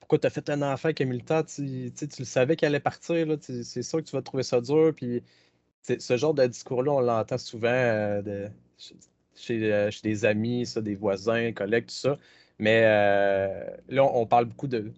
pourquoi 0.00 0.18
tu 0.18 0.26
as 0.26 0.30
fait 0.30 0.50
un 0.50 0.62
enfant 0.62 0.92
qui 0.92 1.04
est 1.04 1.06
militaire, 1.06 1.44
tu, 1.46 1.92
tu, 1.92 2.06
le 2.18 2.24
savais 2.24 2.56
qu'il 2.56 2.66
allait 2.66 2.80
partir, 2.80 3.26
c'est 3.40 3.82
sûr 3.82 4.00
que 4.00 4.04
tu 4.08 4.16
vas 4.16 4.22
trouver 4.22 4.42
ça 4.42 4.60
dur, 4.60 4.92
puis 4.96 5.22
ce 5.82 6.16
genre 6.16 6.34
de 6.34 6.46
discours-là, 6.46 6.92
on 6.92 7.00
l'entend 7.00 7.38
souvent 7.38 7.68
euh, 7.68 8.48
chez, 9.36 9.90
des 10.02 10.24
amis, 10.24 10.66
ça, 10.66 10.80
des 10.82 10.94
voisins, 10.96 11.52
collègues, 11.52 11.86
tout 11.86 11.94
ça. 11.94 12.18
Mais 12.58 12.82
là, 13.88 14.04
on, 14.04 14.26
parle 14.26 14.46
beaucoup 14.46 14.68
de, 14.68 14.92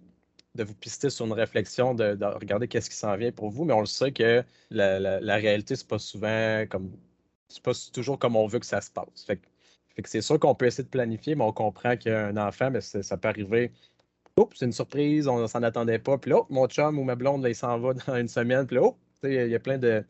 de 0.55 0.63
vous 0.63 0.75
pister 0.75 1.09
sur 1.09 1.25
une 1.25 1.33
réflexion, 1.33 1.93
de, 1.93 2.17
regarder 2.25 2.67
qu'est-ce 2.67 2.89
qui 2.89 2.95
s'en 2.95 3.15
vient 3.15 3.31
pour 3.31 3.49
vous, 3.49 3.65
mais 3.65 3.73
on 3.73 3.81
le 3.81 3.85
sait 3.85 4.11
que 4.11 4.43
la, 4.71 5.35
réalité, 5.35 5.75
c'est 5.75 5.87
pas 5.87 5.99
souvent 5.99 6.65
comme. 6.69 6.91
C'est 7.49 7.63
pas 7.63 7.71
toujours 7.93 8.19
comme 8.19 8.35
on 8.35 8.45
veut 8.45 8.59
que 8.59 8.65
ça 8.65 8.79
se 8.81 8.91
passe. 8.91 9.25
Fait, 9.25 9.37
que 9.37 10.09
c'est 10.09 10.21
sûr 10.21 10.39
qu'on 10.39 10.55
peut 10.55 10.67
essayer 10.67 10.83
de 10.83 10.89
planifier, 10.89 11.35
mais 11.35 11.43
on 11.43 11.51
comprend 11.51 11.97
qu'un 11.97 12.37
enfant, 12.37 12.71
mais 12.71 12.81
ça 12.81 13.17
peut 13.17 13.27
arriver. 13.27 13.71
Oups, 14.37 14.57
c'est 14.57 14.65
une 14.65 14.71
surprise, 14.71 15.27
on 15.27 15.41
ne 15.41 15.47
s'en 15.47 15.63
attendait 15.63 15.99
pas. 15.99 16.17
Puis 16.17 16.31
là, 16.31 16.43
mon 16.49 16.67
chum 16.67 16.97
ou 16.99 17.03
ma 17.03 17.15
blonde, 17.15 17.45
il 17.47 17.55
s'en 17.55 17.79
va 17.79 17.93
dans 18.07 18.15
une 18.15 18.27
semaine. 18.27 18.65
Puis 18.67 18.77
là, 18.77 18.83
oh, 18.83 18.97
il 19.23 19.47
y 19.49 19.55
a 19.55 19.59
plein 19.59 19.77
de, 19.77 20.05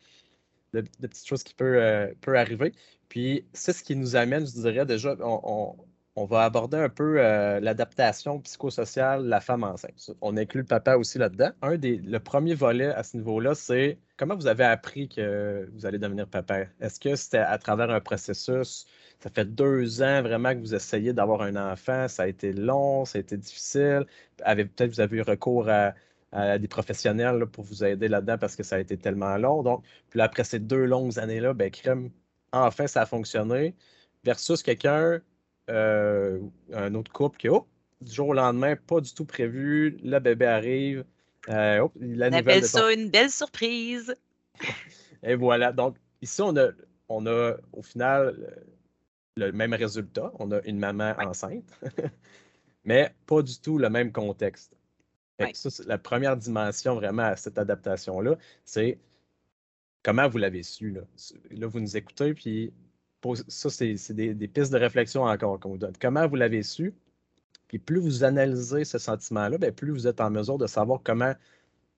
petites 0.71 1.27
choses 1.27 1.43
qui 1.43 1.55
peuvent 1.55 1.75
euh, 1.75 2.13
peut 2.21 2.37
arriver. 2.37 2.73
Puis 3.09 3.45
c'est 3.53 3.73
ce 3.73 3.83
qui 3.83 3.95
nous 3.95 4.15
amène, 4.15 4.45
je 4.45 4.53
dirais 4.53 4.85
déjà, 4.85 5.15
on, 5.21 5.75
va 6.25 6.43
aborder 6.43 6.77
un 6.77 6.89
peu 6.89 7.15
euh, 7.19 7.59
l'adaptation 7.59 8.39
psychosociale 8.41 9.23
de 9.23 9.29
la 9.29 9.39
femme 9.39 9.63
enceinte. 9.63 10.11
On 10.21 10.37
inclut 10.37 10.61
le 10.61 10.65
papa 10.65 10.95
aussi 10.97 11.17
là-dedans. 11.17 11.51
Un 11.61 11.77
des, 11.77 11.97
le 11.97 12.19
premier 12.19 12.55
volet 12.55 12.87
à 12.87 13.03
ce 13.03 13.17
niveau-là, 13.17 13.55
c'est 13.55 13.97
comment 14.17 14.35
vous 14.35 14.47
avez 14.47 14.65
appris 14.65 15.07
que 15.07 15.69
vous 15.73 15.85
allez 15.85 15.97
devenir 15.99 16.27
papa? 16.27 16.65
Est-ce 16.81 16.99
que 16.99 17.15
c'était 17.15 17.37
à 17.37 17.57
travers 17.57 17.89
un 17.89 17.99
processus? 18.01 18.85
Ça 19.19 19.29
fait 19.29 19.45
deux 19.45 20.01
ans 20.01 20.21
vraiment 20.21 20.53
que 20.53 20.59
vous 20.59 20.75
essayez 20.75 21.13
d'avoir 21.13 21.41
un 21.41 21.55
enfant. 21.55 22.07
Ça 22.07 22.23
a 22.23 22.27
été 22.27 22.53
long, 22.53 23.05
ça 23.05 23.17
a 23.17 23.21
été 23.21 23.37
difficile. 23.37 24.05
Peut-être 24.37 24.89
vous 24.89 25.01
avez 25.01 25.17
eu 25.17 25.21
recours 25.21 25.67
à, 25.69 25.93
des 26.59 26.67
professionnels 26.67 27.45
pour 27.47 27.63
vous 27.63 27.83
aider 27.83 28.07
là-dedans 28.07 28.37
parce 28.37 28.55
que 28.55 28.63
ça 28.63 28.75
a 28.75 28.79
été 28.79 28.97
tellement 28.97 29.37
long. 29.37 29.63
Donc, 29.63 29.83
puis 30.09 30.21
après 30.21 30.43
ces 30.43 30.59
deux 30.59 30.85
longues 30.85 31.17
années-là, 31.19 31.53
ben, 31.53 31.71
crème, 31.71 32.11
enfin 32.51 32.87
ça 32.87 33.01
a 33.01 33.05
fonctionné, 33.05 33.75
versus 34.23 34.63
quelqu'un, 34.63 35.21
euh, 35.69 36.39
un 36.73 36.95
autre 36.95 37.11
couple 37.11 37.37
qui, 37.37 37.49
oh, 37.49 37.67
du 38.01 38.11
jour 38.11 38.29
au 38.29 38.33
lendemain, 38.33 38.75
pas 38.75 39.01
du 39.01 39.13
tout 39.13 39.25
prévu, 39.25 39.97
le 40.03 40.19
bébé 40.19 40.45
arrive. 40.45 41.05
Euh, 41.49 41.87
la 41.99 42.29
on 42.29 42.33
appelle 42.33 42.65
ça 42.65 42.91
une 42.91 43.09
belle 43.09 43.29
surprise. 43.29 44.13
Et 45.23 45.35
voilà. 45.35 45.71
Donc, 45.71 45.95
ici, 46.21 46.41
on 46.41 46.55
a, 46.57 46.69
on 47.07 47.25
a 47.25 47.55
au 47.73 47.81
final 47.81 48.35
le 49.37 49.51
même 49.51 49.73
résultat. 49.73 50.31
On 50.39 50.51
a 50.51 50.61
une 50.63 50.79
maman 50.79 51.13
enceinte, 51.17 51.79
mais 52.83 53.13
pas 53.25 53.41
du 53.41 53.59
tout 53.59 53.77
le 53.77 53.89
même 53.89 54.11
contexte. 54.11 54.75
Ça, 55.53 55.69
la 55.85 55.97
première 55.97 56.35
dimension 56.35 56.95
vraiment 56.95 57.23
à 57.23 57.37
cette 57.37 57.57
adaptation-là, 57.57 58.37
c'est 58.65 58.99
comment 60.03 60.27
vous 60.27 60.37
l'avez 60.37 60.63
su? 60.63 60.91
Là? 60.91 61.01
là, 61.51 61.67
vous 61.67 61.79
nous 61.79 61.95
écoutez, 61.95 62.33
puis 62.33 62.73
ça, 63.47 63.69
c'est 63.69 64.13
des, 64.13 64.47
pistes 64.47 64.71
de 64.71 64.77
réflexion 64.77 65.23
encore 65.23 65.59
qu'on 65.59 65.69
vous 65.69 65.77
donne. 65.77 65.93
Comment 65.99 66.27
vous 66.27 66.35
l'avez 66.35 66.63
su? 66.63 66.93
Puis 67.67 67.79
plus 67.79 67.99
vous 67.99 68.23
analysez 68.23 68.85
ce 68.85 68.97
sentiment-là, 68.97 69.57
bien, 69.57 69.71
plus 69.71 69.91
vous 69.91 70.07
êtes 70.07 70.21
en 70.21 70.29
mesure 70.29 70.57
de 70.57 70.67
savoir 70.67 71.01
comment, 71.03 71.33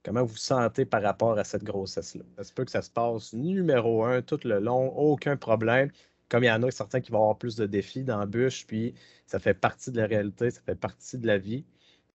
comment 0.04 0.22
vous 0.22 0.28
vous 0.32 0.36
sentez 0.36 0.84
par 0.84 1.02
rapport 1.02 1.38
à 1.38 1.44
cette 1.44 1.64
grossesse-là. 1.64 2.24
Ça 2.36 2.44
se 2.44 2.52
peut 2.52 2.64
que 2.64 2.70
ça 2.70 2.82
se 2.82 2.90
passe 2.90 3.32
numéro 3.32 4.04
un 4.04 4.20
tout 4.22 4.40
le 4.44 4.60
long, 4.60 4.88
aucun 4.96 5.36
problème. 5.36 5.90
Comme 6.28 6.44
il 6.44 6.48
y 6.48 6.52
en 6.52 6.62
a 6.62 6.70
certains 6.70 7.00
qui 7.00 7.12
vont 7.12 7.18
avoir 7.18 7.38
plus 7.38 7.56
de 7.56 7.66
défis, 7.66 8.04
d'embûches, 8.04 8.66
puis 8.66 8.94
ça 9.26 9.38
fait 9.38 9.54
partie 9.54 9.90
de 9.90 9.98
la 10.00 10.06
réalité, 10.06 10.50
ça 10.50 10.60
fait 10.62 10.74
partie 10.74 11.18
de 11.18 11.26
la 11.26 11.38
vie. 11.38 11.64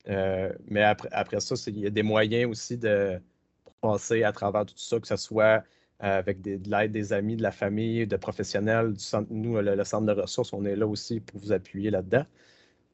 Euh, 0.09 0.53
mais 0.69 0.83
après, 0.83 1.09
après 1.13 1.41
ça, 1.41 1.55
il 1.69 1.81
y 1.81 1.87
a 1.87 1.91
des 1.91 2.03
moyens 2.03 2.51
aussi 2.51 2.79
de 2.79 3.21
passer 3.81 4.23
à 4.23 4.33
travers 4.33 4.67
tout 4.67 4.77
ça, 4.77 5.01
que 5.01 5.07
ce 5.07 5.17
soit 5.17 5.65
euh, 6.03 6.19
avec 6.19 6.43
de 6.43 6.61
l'aide 6.69 6.93
des 6.93 7.13
amis, 7.15 7.37
de 7.37 7.43
la 7.43 7.53
famille, 7.53 8.07
de 8.07 8.17
professionnels. 8.17 8.95
Nous, 9.31 9.61
le, 9.61 9.85
centre 9.85 10.07
de 10.07 10.21
ressources, 10.21 10.53
on 10.53 10.65
est 10.67 10.77
là 10.77 10.87
aussi 10.87 11.21
pour 11.21 11.41
vous 11.41 11.53
appuyer 11.53 11.91
là-dedans. 11.91 12.27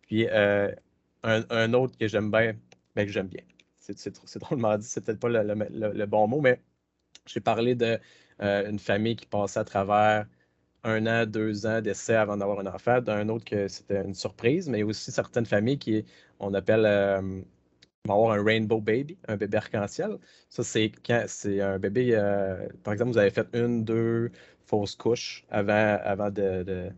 Puis 0.03 0.29
euh, 0.31 0.71
un, 1.25 1.73
autre 1.75 1.99
que 1.99 2.07
j'aime 2.09 2.31
bien, 2.31 2.55
ben, 2.95 3.07
que 3.07 3.13
j'aime 3.13 3.29
bien, 3.29 3.43
c'est 3.79 4.39
drôlement 4.39 4.79
dit, 4.79 4.87
c'est 4.87 5.05
peut-être 5.05 5.21
pas 5.21 5.29
le, 5.29 6.07
bon 6.07 6.29
mot, 6.29 6.41
mais 6.41 6.61
j'ai 7.27 7.41
parlé 7.41 7.75
d'une 7.75 7.99
euh, 8.43 8.79
famille 8.79 9.17
qui 9.17 9.27
passait 9.27 9.61
à 9.61 9.65
travers 9.65 10.27
un 10.85 11.07
an, 11.07 11.27
deux 11.27 11.67
ans 11.67 11.81
d'essai 11.81 12.15
avant 12.15 12.37
d'avoir 12.37 12.61
un 12.61 12.67
enfant, 12.67 13.01
d'un 13.01 13.29
autre 13.29 13.45
que 13.45 13.69
c'était 13.69 14.05
une 14.05 14.15
surprise, 14.15 14.69
mais 14.69 14.83
aussi 14.85 15.11
certaines 15.13 15.47
familles 15.47 15.79
qui, 15.79 16.05
on 16.41 16.55
appelle 16.55 16.87
va 18.07 18.15
avoir 18.15 18.33
un 18.33 18.45
rainbow 18.45 18.81
baby, 18.81 19.17
un 19.29 19.37
bébé 19.37 19.59
arc-en-ciel. 19.59 20.19
Ça, 20.51 20.65
c'est 20.65 20.91
quand 21.05 21.25
c'est 21.29 21.61
un 21.61 21.79
bébé, 21.79 22.15
euh, 22.15 22.69
par 22.83 22.93
exemple, 22.93 23.13
vous 23.13 23.19
avez 23.19 23.31
fait 23.31 23.47
une, 23.53 23.85
deux 23.85 24.31
fausses 24.67 24.97
couches 24.97 25.45
avant, 25.51 25.99
avant 26.03 26.31
de, 26.31 26.91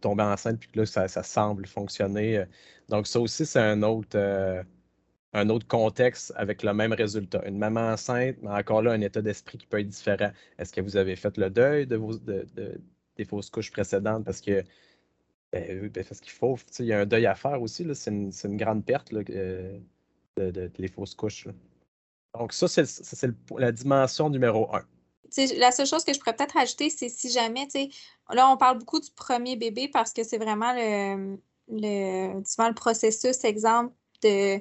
tomber 0.00 0.22
enceinte, 0.22 0.58
puis 0.60 0.68
que 0.70 0.80
là, 0.80 0.86
ça, 0.86 1.08
semble 1.22 1.66
fonctionner. 1.66 2.44
Donc, 2.88 3.06
ça 3.06 3.20
aussi, 3.20 3.46
c'est 3.46 3.60
un 3.60 3.82
autre, 3.82 4.16
euh, 4.16 4.62
un 5.32 5.48
autre 5.48 5.66
contexte 5.66 6.32
avec 6.36 6.62
le 6.62 6.74
même 6.74 6.92
résultat. 6.92 7.42
Une 7.46 7.58
maman 7.58 7.92
enceinte, 7.92 8.36
mais 8.42 8.50
encore 8.50 8.82
là, 8.82 8.92
un 8.92 9.00
état 9.00 9.22
d'esprit 9.22 9.58
qui 9.58 9.66
peut 9.66 9.80
être 9.80 9.88
différent. 9.88 10.30
Est-ce 10.58 10.72
que 10.72 10.80
vous 10.80 10.96
avez 10.96 11.16
fait 11.16 11.36
le 11.38 11.50
deuil 11.50 11.86
de 11.86 11.96
vos, 11.96 12.18
de, 12.18 12.46
des 13.16 13.24
fausses 13.24 13.50
couches 13.50 13.70
précédentes? 13.70 14.24
Parce 14.24 14.40
que 14.40 14.64
ben, 15.52 15.88
ben, 15.88 16.04
parce 16.04 16.20
qu'il 16.20 16.32
faut, 16.32 16.56
il 16.78 16.86
y 16.86 16.92
a 16.92 17.00
un 17.00 17.06
deuil 17.06 17.26
à 17.26 17.34
faire 17.34 17.60
aussi. 17.62 17.86
C'est 17.94 18.10
une, 18.10 18.30
une, 18.44 18.56
grande 18.56 18.84
perte 18.84 19.12
là, 19.12 19.20
euh, 19.30 19.78
de, 20.36 20.70
les 20.76 20.88
fausses 20.88 21.14
couches. 21.14 21.48
Donc, 22.38 22.52
ça, 22.52 22.68
c'est 22.68 23.30
la 23.56 23.72
dimension 23.72 24.28
numéro 24.28 24.74
un. 24.74 24.84
la 25.56 25.72
seule 25.72 25.86
chose 25.86 26.04
que 26.04 26.12
je 26.12 26.18
pourrais 26.18 26.36
peut-être 26.36 26.56
ajouter, 26.56 26.90
c'est 26.90 27.08
si 27.08 27.30
jamais, 27.30 27.66
là, 28.30 28.50
on 28.50 28.56
parle 28.56 28.78
beaucoup 28.78 29.00
du 29.00 29.10
premier 29.10 29.56
bébé 29.56 29.88
parce 29.88 30.12
que 30.12 30.22
c'est 30.22 30.38
vraiment 30.38 30.72
le, 30.74 31.38
le, 31.68 32.40
le 32.40 32.74
processus, 32.74 33.42
exemple, 33.44 33.94
de 34.22 34.60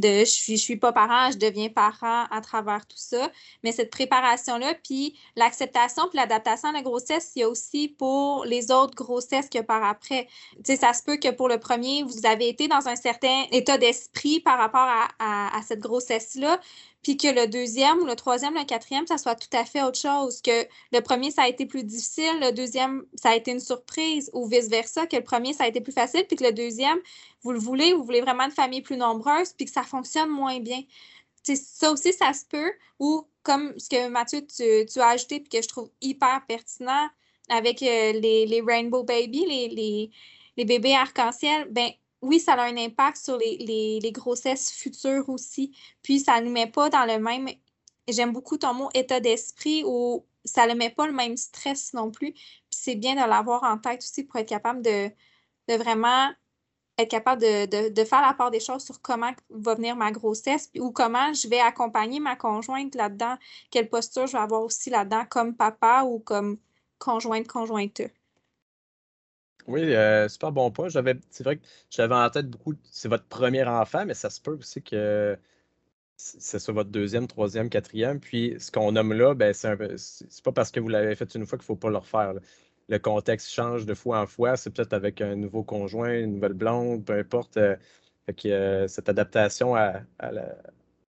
je 0.00 0.24
suis, 0.24 0.58
suis 0.58 0.76
pas 0.76 0.92
parent, 0.92 1.30
je 1.30 1.38
deviens 1.38 1.68
parent 1.68 2.26
à 2.30 2.40
travers 2.40 2.86
tout 2.86 2.96
ça. 2.96 3.30
Mais 3.62 3.72
cette 3.72 3.90
préparation-là, 3.90 4.74
puis 4.82 5.18
l'acceptation, 5.36 6.08
puis 6.08 6.18
l'adaptation 6.18 6.68
à 6.70 6.72
la 6.72 6.82
grossesse, 6.82 7.32
il 7.36 7.40
y 7.40 7.42
a 7.42 7.48
aussi 7.48 7.88
pour 7.88 8.44
les 8.44 8.70
autres 8.70 8.94
grossesses 8.94 9.48
que 9.48 9.60
par 9.60 9.84
après. 9.84 10.28
Tu 10.56 10.60
sais, 10.64 10.76
ça 10.76 10.92
se 10.94 11.02
peut 11.02 11.16
que 11.16 11.30
pour 11.30 11.48
le 11.48 11.58
premier, 11.58 12.02
vous 12.02 12.26
avez 12.26 12.48
été 12.48 12.68
dans 12.68 12.88
un 12.88 12.96
certain 12.96 13.44
état 13.52 13.78
d'esprit 13.78 14.40
par 14.40 14.58
rapport 14.58 14.88
à, 15.18 15.56
à 15.56 15.62
cette 15.62 15.80
grossesse-là, 15.80 16.60
puis 17.02 17.16
que 17.16 17.28
le 17.28 17.46
deuxième 17.48 17.98
ou 17.98 18.06
le 18.06 18.14
troisième, 18.14 18.54
le 18.54 18.64
quatrième, 18.64 19.06
ça 19.06 19.18
soit 19.18 19.34
tout 19.34 19.54
à 19.56 19.64
fait 19.64 19.82
autre 19.82 19.98
chose, 19.98 20.40
que 20.40 20.66
le 20.92 21.00
premier, 21.00 21.30
ça 21.30 21.42
a 21.42 21.48
été 21.48 21.66
plus 21.66 21.82
difficile, 21.82 22.38
le 22.40 22.52
deuxième, 22.52 23.04
ça 23.14 23.30
a 23.30 23.34
été 23.34 23.50
une 23.50 23.60
surprise, 23.60 24.30
ou 24.32 24.46
vice-versa, 24.46 25.06
que 25.06 25.16
le 25.16 25.24
premier, 25.24 25.52
ça 25.52 25.64
a 25.64 25.68
été 25.68 25.80
plus 25.80 25.92
facile, 25.92 26.24
puis 26.26 26.36
que 26.36 26.44
le 26.44 26.52
deuxième, 26.52 26.98
vous 27.42 27.52
le 27.52 27.58
voulez, 27.58 27.92
vous 27.92 28.04
voulez 28.04 28.20
vraiment 28.20 28.44
une 28.44 28.52
famille 28.52 28.82
plus 28.82 28.96
nombreuse, 28.96 29.52
puis 29.52 29.66
que 29.66 29.72
ça 29.72 29.82
fonctionne 29.82 30.30
moins 30.30 30.60
bien. 30.60 30.82
ça 31.42 31.90
aussi, 31.90 32.12
ça 32.12 32.32
se 32.32 32.44
peut, 32.46 32.72
ou 33.00 33.26
comme 33.42 33.76
ce 33.78 33.88
que 33.88 34.08
Mathieu, 34.08 34.46
tu, 34.46 35.00
as 35.00 35.08
ajouté, 35.08 35.40
puis 35.40 35.48
que 35.48 35.62
je 35.62 35.68
trouve 35.68 35.90
hyper 36.00 36.42
pertinent 36.46 37.08
avec 37.48 37.82
euh, 37.82 38.12
les, 38.12 38.62
Rainbow 38.64 39.02
Baby, 39.02 39.44
les, 39.48 39.68
les, 39.68 40.10
les 40.56 40.64
bébés 40.64 40.94
arc-en-ciel, 40.94 41.66
ben 41.70 41.90
oui, 42.22 42.40
ça 42.40 42.54
a 42.54 42.62
un 42.64 42.76
impact 42.76 43.18
sur 43.18 43.36
les, 43.38 44.12
grossesses 44.12 44.70
futures 44.72 45.28
aussi. 45.28 45.76
Puis, 46.02 46.20
ça 46.20 46.40
ne 46.40 46.46
nous 46.46 46.52
met 46.52 46.68
pas 46.68 46.88
dans 46.88 47.04
le 47.04 47.18
même. 47.18 47.48
J'aime 48.08 48.32
beaucoup 48.32 48.58
ton 48.58 48.74
mot 48.74 48.90
état 48.94 49.20
d'esprit 49.20 49.84
où 49.84 50.24
ça 50.44 50.66
ne 50.66 50.74
met 50.74 50.90
pas 50.90 51.06
le 51.06 51.12
même 51.12 51.36
stress 51.36 51.92
non 51.94 52.10
plus. 52.10 52.32
Puis, 52.32 52.42
c'est 52.70 52.94
bien 52.94 53.14
de 53.14 53.28
l'avoir 53.28 53.64
en 53.64 53.78
tête 53.78 54.02
aussi 54.02 54.24
pour 54.24 54.36
être 54.36 54.48
capable 54.48 54.82
de, 54.82 55.10
vraiment 55.68 56.30
être 56.98 57.10
capable 57.10 57.42
de, 57.42 58.04
faire 58.04 58.22
la 58.22 58.34
part 58.34 58.50
des 58.50 58.60
choses 58.60 58.84
sur 58.84 59.00
comment 59.02 59.32
va 59.50 59.74
venir 59.74 59.96
ma 59.96 60.12
grossesse 60.12 60.70
ou 60.78 60.92
comment 60.92 61.32
je 61.32 61.48
vais 61.48 61.60
accompagner 61.60 62.20
ma 62.20 62.36
conjointe 62.36 62.94
là-dedans, 62.94 63.36
quelle 63.70 63.88
posture 63.88 64.26
je 64.26 64.32
vais 64.32 64.38
avoir 64.38 64.62
aussi 64.62 64.90
là-dedans 64.90 65.24
comme 65.28 65.56
papa 65.56 66.04
ou 66.04 66.20
comme 66.20 66.58
conjointe, 66.98 67.48
conjointe. 67.48 68.02
Oui, 69.66 69.94
euh, 69.94 70.28
super 70.28 70.52
bon 70.52 70.70
point. 70.70 70.88
C'est 70.90 71.00
vrai 71.44 71.56
que 71.56 71.62
j'avais 71.90 72.14
en 72.14 72.28
tête 72.30 72.48
beaucoup, 72.48 72.74
c'est 72.90 73.08
votre 73.08 73.24
premier 73.24 73.64
enfant, 73.64 74.04
mais 74.06 74.14
ça 74.14 74.30
se 74.30 74.40
peut 74.40 74.56
aussi 74.58 74.82
que 74.82 75.36
c'est 76.16 76.58
soit 76.58 76.74
votre 76.74 76.90
deuxième, 76.90 77.26
troisième, 77.26 77.68
quatrième. 77.68 78.20
Puis 78.20 78.56
ce 78.58 78.70
qu'on 78.70 78.92
nomme 78.92 79.12
là, 79.12 79.34
ben, 79.34 79.52
c'est, 79.52 79.76
pas 80.44 80.52
parce 80.52 80.70
que 80.70 80.80
vous 80.80 80.88
l'avez 80.88 81.14
fait 81.14 81.34
une 81.34 81.46
fois 81.46 81.58
qu'il 81.58 81.64
ne 81.64 81.66
faut 81.66 81.76
pas 81.76 81.90
le 81.90 81.96
refaire. 81.96 82.34
Le 82.88 82.98
contexte 82.98 83.50
change 83.50 83.86
de 83.86 83.94
fois 83.94 84.20
en 84.20 84.26
fois. 84.26 84.56
C'est 84.56 84.70
peut-être 84.70 84.92
avec 84.92 85.20
un 85.20 85.36
nouveau 85.36 85.62
conjoint, 85.62 86.12
une 86.12 86.34
nouvelle 86.34 86.52
blonde, 86.52 87.04
peu 87.04 87.14
importe. 87.14 87.56
Euh, 87.56 87.76
que 88.30 88.48
euh, 88.48 88.88
cette 88.88 89.08
adaptation 89.08 89.74
à, 89.74 90.02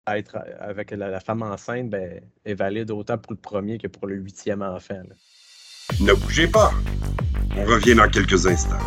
être 0.09 0.39
avec 0.59 0.91
la, 0.91 1.21
femme 1.21 1.43
enceinte 1.43 1.91
ben, 1.91 2.21
est 2.45 2.55
valide 2.55 2.91
autant 2.91 3.19
pour 3.19 3.33
le 3.33 3.39
premier 3.39 3.79
que 3.79 3.89
pour 3.89 4.07
le 4.07 4.17
huitième 4.17 4.63
enfant. 4.63 5.03
Ne 6.01 6.15
bougez 6.15 6.49
pas. 6.49 6.73
On 7.57 7.65
revient 7.65 7.95
dans 7.95 8.09
quelques 8.09 8.47
instants. 8.47 8.79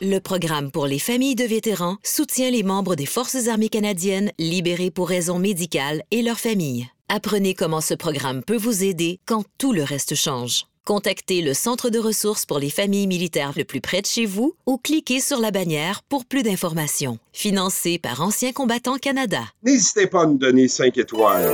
Le 0.00 0.18
programme 0.20 0.70
pour 0.70 0.86
les 0.86 0.98
familles 1.00 1.34
de 1.34 1.44
vétérans 1.44 1.96
soutient 2.04 2.50
les 2.50 2.62
membres 2.62 2.94
des 2.94 3.06
Forces 3.06 3.48
armées 3.48 3.68
canadiennes 3.68 4.30
libérés 4.38 4.90
pour 4.90 5.08
raisons 5.08 5.38
médicales 5.38 6.02
et 6.12 6.22
leurs 6.22 6.38
familles. 6.38 6.86
Apprenez 7.08 7.54
comment 7.54 7.80
ce 7.80 7.94
programme 7.94 8.44
peut 8.44 8.56
vous 8.56 8.84
aider 8.84 9.18
quand 9.26 9.44
tout 9.58 9.72
le 9.72 9.82
reste 9.82 10.14
change. 10.14 10.66
Contactez 10.84 11.40
le 11.40 11.54
Centre 11.54 11.90
de 11.90 11.98
ressources 11.98 12.46
pour 12.46 12.58
les 12.58 12.70
familles 12.70 13.06
militaires 13.06 13.54
le 13.56 13.64
plus 13.64 13.80
près 13.80 14.02
de 14.02 14.06
chez 14.06 14.26
vous 14.26 14.54
ou 14.66 14.76
cliquez 14.76 15.18
sur 15.18 15.38
la 15.38 15.50
bannière 15.50 16.02
pour 16.08 16.26
plus 16.26 16.42
d'informations. 16.42 17.18
Financé 17.32 17.98
par 17.98 18.20
Anciens 18.20 18.52
combattants 18.52 18.98
Canada. 18.98 19.42
N'hésitez 19.64 20.06
pas 20.06 20.22
à 20.22 20.26
nous 20.26 20.38
donner 20.38 20.68
5 20.68 20.96
étoiles. 20.98 21.50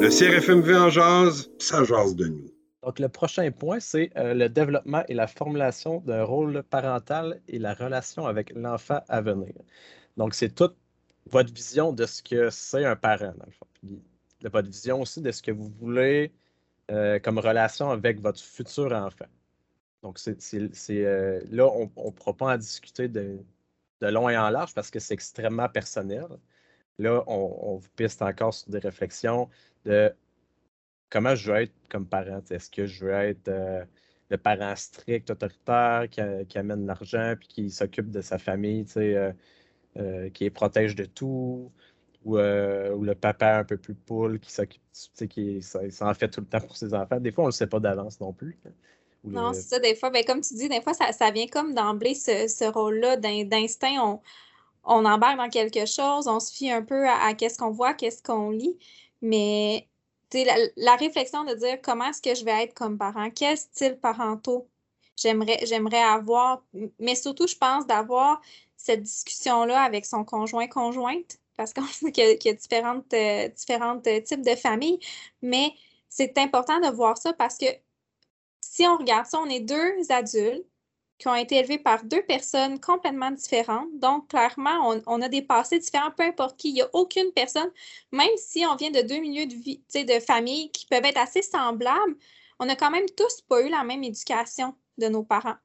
Le 0.00 0.08
CRFMV 0.08 0.76
en 0.76 0.90
jase, 0.90 1.50
ça 1.58 1.82
jase 1.82 2.14
de 2.14 2.26
nous. 2.26 2.57
Donc, 2.88 3.00
le 3.00 3.10
prochain 3.10 3.50
point, 3.50 3.80
c'est 3.80 4.10
euh, 4.16 4.32
le 4.32 4.48
développement 4.48 5.04
et 5.08 5.14
la 5.14 5.26
formulation 5.26 6.00
d'un 6.06 6.24
rôle 6.24 6.62
parental 6.62 7.38
et 7.46 7.58
la 7.58 7.74
relation 7.74 8.26
avec 8.26 8.50
l'enfant 8.54 9.00
à 9.10 9.20
venir. 9.20 9.52
Donc, 10.16 10.32
c'est 10.32 10.48
toute 10.54 10.74
votre 11.30 11.52
vision 11.52 11.92
de 11.92 12.06
ce 12.06 12.22
que 12.22 12.48
c'est 12.48 12.86
un 12.86 12.96
parent, 12.96 13.34
dans 13.36 13.44
le 13.44 13.52
fond. 13.52 13.66
De 14.40 14.48
votre 14.48 14.68
vision 14.68 15.02
aussi 15.02 15.20
de 15.20 15.30
ce 15.32 15.42
que 15.42 15.50
vous 15.50 15.68
voulez 15.68 16.32
euh, 16.90 17.18
comme 17.18 17.38
relation 17.38 17.90
avec 17.90 18.20
votre 18.22 18.40
futur 18.40 18.90
enfant. 18.94 19.26
Donc, 20.02 20.18
c'est, 20.18 20.38
euh, 20.90 21.42
là, 21.50 21.66
on 21.66 21.90
ne 22.06 22.10
pourra 22.10 22.32
pas 22.34 22.54
en 22.54 22.56
discuter 22.56 23.06
de, 23.06 23.38
de, 24.00 24.06
long 24.06 24.30
et 24.30 24.38
en 24.38 24.48
large 24.48 24.72
parce 24.72 24.90
que 24.90 24.98
c'est 24.98 25.12
extrêmement 25.12 25.68
personnel. 25.68 26.26
Là, 26.98 27.22
on, 27.26 27.74
on 27.74 27.76
vous 27.76 27.90
piste 27.96 28.22
encore 28.22 28.54
sur 28.54 28.70
des 28.70 28.78
réflexions 28.78 29.50
de 29.84 30.10
comment 31.10 31.34
je 31.34 31.50
veux 31.50 31.62
être 31.62 31.74
comme 31.88 32.06
parent? 32.06 32.42
Est-ce 32.50 32.70
que 32.70 32.86
je 32.86 33.04
veux 33.04 33.12
être 33.12 33.48
euh, 33.48 33.84
le 34.30 34.36
parent 34.36 34.74
strict, 34.76 35.30
autoritaire, 35.30 36.06
qui, 36.10 36.58
amène 36.58 36.86
l'argent, 36.86 37.34
puis 37.38 37.48
qui 37.48 37.70
s'occupe 37.70 38.10
de 38.10 38.20
sa 38.20 38.38
famille, 38.38 38.86
euh, 38.96 39.32
euh, 39.96 40.30
qui 40.30 40.44
les 40.44 40.50
protège 40.50 40.94
de 40.94 41.04
tout, 41.04 41.70
ou, 42.24 42.36
le 42.36 43.12
papa 43.14 43.58
un 43.58 43.64
peu 43.64 43.76
plus 43.76 43.94
poule, 43.94 44.38
qui 44.38 44.52
s'occupe, 44.52 44.82
qui 45.28 45.62
s'en 45.62 46.14
fait 46.14 46.28
tout 46.28 46.40
le 46.40 46.46
temps 46.46 46.60
pour 46.60 46.76
ses 46.76 46.92
enfants? 46.94 47.20
Des 47.20 47.32
fois, 47.32 47.44
on 47.44 47.46
ne 47.46 47.52
le 47.52 47.56
sait 47.56 47.66
pas 47.66 47.80
d'avance 47.80 48.20
non 48.20 48.32
plus. 48.32 48.58
Non, 49.24 49.52
c'est 49.52 49.62
ça, 49.62 49.78
des 49.78 49.94
fois, 49.94 50.10
ben, 50.10 50.24
comme 50.24 50.40
tu 50.40 50.54
dis, 50.54 50.68
des 50.68 50.80
fois, 50.80 50.92
ça, 50.94 51.30
vient 51.30 51.46
comme 51.48 51.74
d'emblée 51.74 52.14
ce, 52.14 52.70
rôle-là 52.70 53.16
d'instinct. 53.16 53.96
On, 54.00 54.20
on 54.84 55.04
embarque 55.04 55.38
dans 55.38 55.48
quelque 55.48 55.86
chose, 55.86 56.28
on 56.28 56.40
se 56.40 56.52
fie 56.52 56.70
un 56.70 56.82
peu 56.82 57.06
à, 57.06 57.26
à 57.26 57.34
qu'est-ce 57.34 57.58
qu'on 57.58 57.70
voit, 57.70 57.94
qu'est-ce 57.94 58.22
qu'on 58.22 58.50
lit. 58.50 58.78
Mais 59.20 59.87
la, 60.32 60.56
la, 60.76 60.96
réflexion 60.96 61.44
de 61.44 61.54
dire 61.54 61.78
comment 61.82 62.06
est-ce 62.10 62.22
que 62.22 62.34
je 62.34 62.44
vais 62.44 62.64
être 62.64 62.74
comme 62.74 62.98
parent, 62.98 63.30
quel 63.30 63.56
style 63.56 63.98
parentaux 63.98 64.68
j'aimerais, 65.16 65.98
avoir, 65.98 66.62
mais 66.98 67.14
surtout, 67.14 67.46
je 67.46 67.56
pense 67.56 67.86
d'avoir 67.86 68.40
cette 68.76 69.02
discussion-là 69.02 69.82
avec 69.82 70.06
son 70.06 70.24
conjoint, 70.24 70.68
conjointe, 70.68 71.38
parce 71.56 71.72
qu'on 71.72 71.86
sait 71.86 72.12
qu'il 72.12 72.38
y 72.44 72.48
a, 72.48 72.52
différentes, 72.52 73.12
euh, 73.14 73.48
différentes 73.48 74.02
types 74.24 74.42
de 74.42 74.54
familles, 74.54 75.00
mais 75.42 75.72
c'est 76.08 76.38
important 76.38 76.80
de 76.80 76.88
voir 76.88 77.18
ça 77.18 77.32
parce 77.32 77.58
que 77.58 77.66
si 78.60 78.86
on 78.86 78.96
regarde 78.96 79.26
ça, 79.26 79.38
on 79.40 79.46
est 79.46 79.60
deux 79.60 80.10
adultes 80.10 80.66
qui 81.18 81.28
ont 81.28 81.34
été 81.34 81.56
élevés 81.56 81.78
par 81.78 82.04
deux 82.04 82.22
personnes 82.22 82.78
complètement 82.80 83.30
différentes. 83.30 83.88
Donc, 83.94 84.28
clairement, 84.28 84.94
on, 85.06 85.22
a 85.22 85.28
des 85.28 85.42
passés 85.42 85.78
différents, 85.80 86.12
peu 86.16 86.22
importe 86.22 86.56
qui. 86.56 86.68
Il 86.68 86.74
n'y 86.74 86.82
a 86.82 86.90
aucune 86.92 87.32
personne, 87.32 87.70
même 88.12 88.28
si 88.36 88.64
on 88.66 88.76
vient 88.76 88.90
de 88.90 89.02
deux 89.02 89.18
milieux 89.18 89.46
de 89.46 89.54
vie, 89.54 89.82
de 89.94 90.20
famille 90.20 90.70
qui 90.70 90.86
peuvent 90.86 91.04
être 91.04 91.18
assez 91.18 91.42
semblables, 91.42 92.16
on 92.60 92.66
n'a 92.66 92.76
quand 92.76 92.90
même 92.90 93.08
tous 93.16 93.40
pas 93.42 93.62
eu 93.62 93.68
la 93.68 93.84
même 93.84 94.04
éducation 94.04 94.74
de 94.98 95.08
nos 95.08 95.24
parents. 95.24 95.56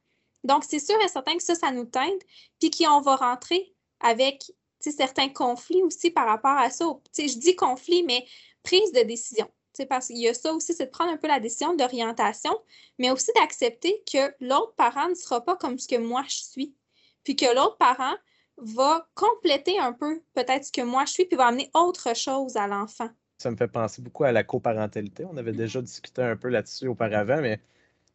Donc, 0.44 0.64
c'est 0.64 0.80
sûr 0.80 1.00
et 1.02 1.08
certain 1.08 1.38
que 1.38 1.44
ça, 1.44 1.56
ça 1.56 1.72
nous 1.72 1.86
teinte, 1.86 2.22
puis 2.60 2.72
qu'on 2.72 3.02
va 3.02 3.16
rentrer 3.16 3.74
avec 4.00 4.44
certains 4.80 5.30
conflits 5.30 5.84
aussi 5.84 6.12
par 6.12 6.28
rapport 6.28 6.58
à 6.58 6.70
ça. 6.70 6.86
je 7.18 7.38
dis 7.38 7.56
conflit, 7.56 8.04
mais 8.04 8.26
prise 8.64 8.92
de 8.92 9.02
décision 9.04 9.50
parce 9.90 10.08
qu'il 10.08 10.18
y 10.18 10.28
a 10.28 10.34
ça 10.34 10.54
aussi, 10.54 10.74
c'est 10.74 10.86
de 10.86 10.92
prendre 10.92 11.12
un 11.12 11.18
peu 11.18 11.28
la 11.28 11.40
décision 11.40 11.76
d'orientation, 11.76 12.56
mais 13.00 13.12
aussi 13.12 13.32
d'accepter 13.36 14.04
que 14.12 14.34
l'autre 14.40 14.74
parent 14.76 15.10
ne 15.10 15.16
sera 15.16 15.44
pas 15.44 15.56
comme 15.56 15.78
ce 15.80 15.88
que 15.88 15.98
moi 15.98 16.24
je 16.28 16.38
suis, 16.38 16.76
puis 17.24 17.36
que 17.36 17.54
l'autre 17.56 17.78
parent 17.78 18.14
va 18.58 19.08
compléter 19.16 19.80
un 19.80 19.94
peu 19.94 20.22
peut-être 20.36 20.66
ce 20.66 20.72
que 20.72 20.82
moi 20.82 21.06
je 21.06 21.14
suis, 21.14 21.26
puis 21.26 21.38
va 21.38 21.48
amener 21.48 21.70
autre 21.74 22.16
chose 22.16 22.56
à 22.56 22.68
l'enfant. 22.68 23.10
Ça 23.40 23.52
me 23.52 23.58
fait 23.58 23.68
penser 23.68 24.02
beaucoup 24.02 24.24
à 24.24 24.32
la 24.32 24.44
coparentalité. 24.44 25.26
On 25.26 25.36
avait 25.38 25.52
déjà 25.52 25.82
discuté 25.82 26.22
un 26.22 26.38
peu 26.38 26.50
là-dessus 26.50 26.88
auparavant, 26.88 27.42
mais 27.42 27.60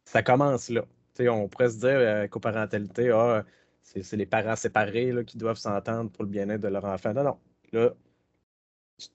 ça 0.05 0.23
commence 0.23 0.69
là. 0.69 0.85
on 1.19 1.47
pourrait 1.49 1.69
se 1.69 1.77
dire, 1.77 1.89
euh, 1.89 2.27
coparentalité, 2.27 3.11
ah, 3.11 3.43
c'est 3.83 4.15
les 4.15 4.25
parents 4.25 4.55
séparés 4.55 5.11
là, 5.11 5.23
qui 5.23 5.37
doivent 5.37 5.57
s'entendre 5.57 6.09
pour 6.11 6.23
le 6.23 6.29
bien-être 6.29 6.61
de 6.61 6.67
leur 6.67 6.85
enfant. 6.85 7.13
Non, 7.13 7.23
non. 7.23 7.37
Là, 7.71 7.93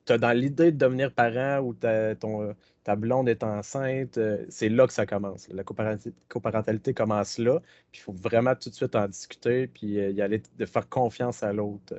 tu 0.05 0.13
as 0.13 0.19
dans 0.19 0.33
l'idée 0.33 0.73
de 0.73 0.79
devenir 0.79 1.13
parent 1.13 1.61
ou 1.61 1.75
ta, 1.75 2.15
ton, 2.15 2.55
ta 2.85 2.97
blonde 2.97 3.29
est 3.29 3.43
enceinte, 3.43 4.19
euh, 4.19 4.45
c'est 4.51 4.69
là 4.69 4.87
que 4.87 4.93
ça 4.93 5.07
commence. 5.07 5.49
La 5.49 5.65
coparentalité, 5.65 6.95
commence 6.95 7.39
là. 7.39 7.61
Puis 7.91 8.01
il 8.01 8.05
faut 8.05 8.13
vraiment 8.13 8.55
tout 8.55 8.69
de 8.69 8.75
suite 8.75 8.95
en 8.95 9.09
discuter, 9.09 9.67
puis 9.67 9.99
euh, 9.99 10.11
y 10.11 10.21
aller 10.21 10.43
de 10.57 10.67
faire 10.67 10.89
confiance 10.89 11.43
à 11.43 11.53
l'autre. 11.53 11.95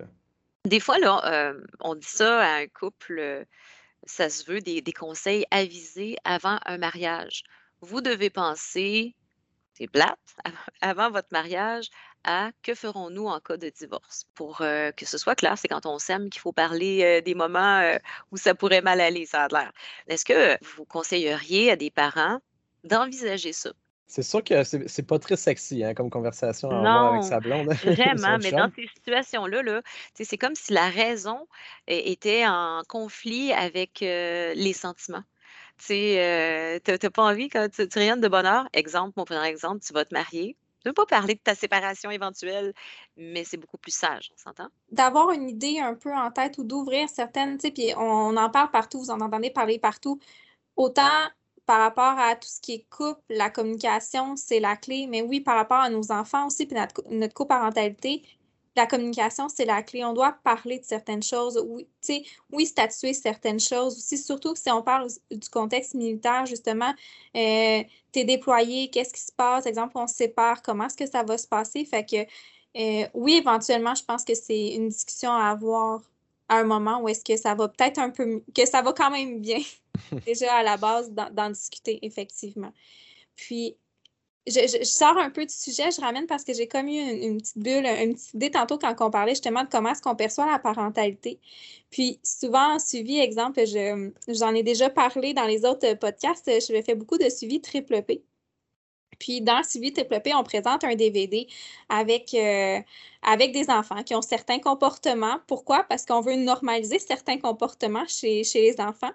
Des 0.65 0.79
fois, 0.79 0.99
là, 0.99 1.21
euh, 1.25 1.59
on 1.79 1.95
dit 1.95 2.07
ça 2.07 2.39
à 2.39 2.57
un 2.57 2.67
couple, 2.67 3.45
ça 4.05 4.29
se 4.29 4.49
veut, 4.49 4.61
des, 4.61 4.81
des 4.81 4.93
conseils 4.93 5.45
avisés 5.51 6.17
avant 6.23 6.59
un 6.65 6.77
mariage. 6.77 7.43
Vous 7.81 8.01
devez 8.01 8.29
penser, 8.29 9.15
c'est 9.73 9.87
plate, 9.87 10.19
avant 10.81 11.09
votre 11.09 11.29
mariage, 11.31 11.89
à 12.25 12.51
que 12.63 12.73
ferons-nous 12.73 13.27
en 13.27 13.39
cas 13.39 13.57
de 13.57 13.69
divorce? 13.69 14.25
Pour 14.35 14.57
que 14.57 15.05
ce 15.05 15.17
soit 15.17 15.35
clair, 15.35 15.57
c'est 15.57 15.67
quand 15.67 15.85
on 15.85 15.99
s'aime 15.99 16.29
qu'il 16.29 16.41
faut 16.41 16.51
parler 16.51 17.21
des 17.21 17.35
moments 17.35 17.81
où 18.31 18.37
ça 18.37 18.55
pourrait 18.55 18.81
mal 18.81 18.99
aller, 18.99 19.25
ça 19.25 19.43
a 19.43 19.47
l'air. 19.47 19.71
Est-ce 20.07 20.25
que 20.25 20.57
vous 20.75 20.85
conseilleriez 20.85 21.71
à 21.71 21.75
des 21.75 21.91
parents 21.91 22.39
d'envisager 22.83 23.53
ça? 23.53 23.71
C'est 24.07 24.23
sûr 24.23 24.43
que 24.43 24.63
c'est 24.63 25.07
pas 25.07 25.17
très 25.17 25.35
sexy 25.35 25.83
hein, 25.83 25.93
comme 25.93 26.09
conversation 26.09 26.69
à 26.69 26.77
avoir 26.77 27.13
avec 27.13 27.23
sa 27.23 27.39
blonde. 27.39 27.69
Vraiment, 27.83 28.37
mais 28.41 28.51
dans 28.51 28.69
ces 28.75 28.87
situations-là, 28.95 29.63
là, 29.63 29.81
c'est 30.13 30.37
comme 30.37 30.55
si 30.55 30.73
la 30.73 30.89
raison 30.89 31.47
était 31.87 32.45
en 32.47 32.81
conflit 32.87 33.51
avec 33.51 34.01
les 34.01 34.73
sentiments. 34.73 35.23
Tu 35.85 36.15
n'as 36.15 37.09
pas 37.09 37.23
envie 37.23 37.49
quand 37.49 37.67
tu, 37.69 37.87
tu 37.89 37.99
de 37.99 38.27
bonheur? 38.27 38.67
Exemple, 38.73 39.13
mon 39.17 39.25
premier 39.25 39.45
exemple, 39.47 39.83
tu 39.83 39.91
vas 39.91 40.05
te 40.05 40.13
marier 40.13 40.55
ne 40.85 40.91
veux 40.91 40.93
pas 40.93 41.05
parler 41.05 41.35
de 41.35 41.39
ta 41.39 41.55
séparation 41.55 42.11
éventuelle, 42.11 42.73
mais 43.17 43.43
c'est 43.43 43.57
beaucoup 43.57 43.77
plus 43.77 43.93
sage, 43.93 44.31
on 44.33 44.37
s'entend? 44.37 44.67
D'avoir 44.91 45.31
une 45.31 45.49
idée 45.49 45.79
un 45.79 45.95
peu 45.95 46.13
en 46.13 46.31
tête 46.31 46.57
ou 46.57 46.63
d'ouvrir 46.63 47.09
certaines, 47.09 47.57
tu 47.57 47.67
sais, 47.67 47.71
puis 47.71 47.93
on, 47.97 48.37
en 48.37 48.49
parle 48.49 48.71
partout, 48.71 48.99
vous 48.99 49.11
en 49.11 49.21
entendez 49.21 49.49
parler 49.49 49.79
partout. 49.79 50.19
Autant 50.75 51.29
par 51.65 51.79
rapport 51.79 52.19
à 52.19 52.35
tout 52.35 52.47
ce 52.47 52.61
qui 52.61 52.73
est 52.73 52.85
couple, 52.89 53.21
la 53.29 53.49
communication, 53.49 54.35
c'est 54.35 54.59
la 54.59 54.75
clé, 54.75 55.07
mais 55.07 55.21
oui, 55.21 55.41
par 55.41 55.55
rapport 55.55 55.79
à 55.79 55.89
nos 55.89 56.11
enfants 56.11 56.47
aussi, 56.47 56.67
puis 56.67 56.77
notre, 56.77 57.01
notre 57.09 57.33
coparentalité, 57.33 58.21
la 58.75 58.85
communication, 58.87 59.49
c'est 59.49 59.65
la 59.65 59.81
clé. 59.83 60.03
On 60.03 60.13
doit 60.13 60.37
parler 60.43 60.79
de 60.79 60.85
certaines 60.85 61.23
choses. 61.23 61.63
Oui, 61.67 61.87
oui 62.51 62.65
statuer 62.65 63.13
certaines 63.13 63.59
choses 63.59 63.97
aussi, 63.97 64.17
surtout 64.17 64.55
si 64.55 64.69
on 64.69 64.81
parle 64.81 65.07
du 65.31 65.49
contexte 65.49 65.93
militaire, 65.93 66.45
justement. 66.45 66.93
Euh, 67.35 67.83
tu 68.11 68.19
es 68.19 68.23
déployé, 68.23 68.89
qu'est-ce 68.89 69.13
qui 69.13 69.21
se 69.21 69.31
passe? 69.31 69.65
Exemple, 69.65 69.93
on 69.95 70.07
se 70.07 70.15
sépare, 70.15 70.61
comment 70.61 70.85
est-ce 70.85 70.97
que 70.97 71.05
ça 71.05 71.23
va 71.23 71.37
se 71.37 71.47
passer? 71.47 71.85
Fait 71.85 72.05
que 72.05 72.25
euh, 72.77 73.07
oui, 73.13 73.35
éventuellement, 73.35 73.95
je 73.95 74.03
pense 74.03 74.25
que 74.25 74.35
c'est 74.35 74.73
une 74.73 74.89
discussion 74.89 75.31
à 75.31 75.49
avoir 75.51 76.01
à 76.49 76.57
un 76.57 76.63
moment 76.65 76.99
où 77.01 77.09
est-ce 77.09 77.23
que 77.23 77.37
ça 77.37 77.55
va 77.55 77.69
peut-être 77.69 77.97
un 77.97 78.09
peu, 78.09 78.43
que 78.53 78.65
ça 78.65 78.81
va 78.81 78.93
quand 78.93 79.09
même 79.09 79.39
bien, 79.39 79.61
déjà 80.25 80.53
à 80.55 80.63
la 80.63 80.77
base, 80.77 81.11
d'en 81.11 81.49
discuter, 81.49 81.99
effectivement. 82.05 82.73
Puis, 83.35 83.77
je, 84.47 84.83
sors 84.83 85.17
un 85.17 85.29
peu 85.29 85.45
du 85.45 85.53
sujet, 85.53 85.89
je 85.91 86.01
ramène 86.01 86.27
parce 86.27 86.43
que 86.43 86.53
j'ai 86.53 86.67
comme 86.67 86.87
eu 86.87 86.99
une, 86.99 87.37
petite 87.37 87.57
bulle, 87.57 87.85
une 87.85 88.13
petite 88.13 88.33
idée 88.35 88.51
tantôt 88.51 88.77
quand 88.77 88.95
on 88.99 89.09
parlait 89.09 89.31
justement 89.31 89.63
de 89.63 89.69
comment 89.69 89.91
est-ce 89.91 90.01
qu'on 90.01 90.15
perçoit 90.15 90.45
la 90.51 90.59
parentalité. 90.59 91.39
Puis 91.89 92.19
souvent, 92.23 92.77
suivi, 92.79 93.19
exemple, 93.19 93.65
je, 93.65 94.11
j'en 94.27 94.53
ai 94.53 94.63
déjà 94.63 94.89
parlé 94.89 95.33
dans 95.33 95.45
les 95.45 95.65
autres 95.65 95.93
podcasts, 95.95 96.49
je 96.49 96.81
fais 96.81 96.95
beaucoup 96.95 97.17
de 97.17 97.29
suivi 97.29 97.61
triple 97.61 98.01
P. 98.03 98.23
Puis 99.19 99.41
dans 99.41 99.63
suivi 99.63 99.93
triple 99.93 100.19
P, 100.21 100.33
on 100.35 100.43
présente 100.43 100.83
un 100.83 100.95
DVD 100.95 101.47
avec, 101.89 102.33
euh, 102.33 102.79
avec 103.21 103.51
des 103.51 103.69
enfants 103.69 104.03
qui 104.03 104.13
ont 104.15 104.21
certains 104.21 104.59
comportements. 104.59 105.39
Pourquoi? 105.47 105.83
Parce 105.83 106.05
qu'on 106.05 106.21
veut 106.21 106.35
normaliser 106.35 106.99
certains 106.99 107.37
comportements 107.37 108.07
chez, 108.07 108.43
chez 108.43 108.61
les 108.61 108.81
enfants. 108.81 109.13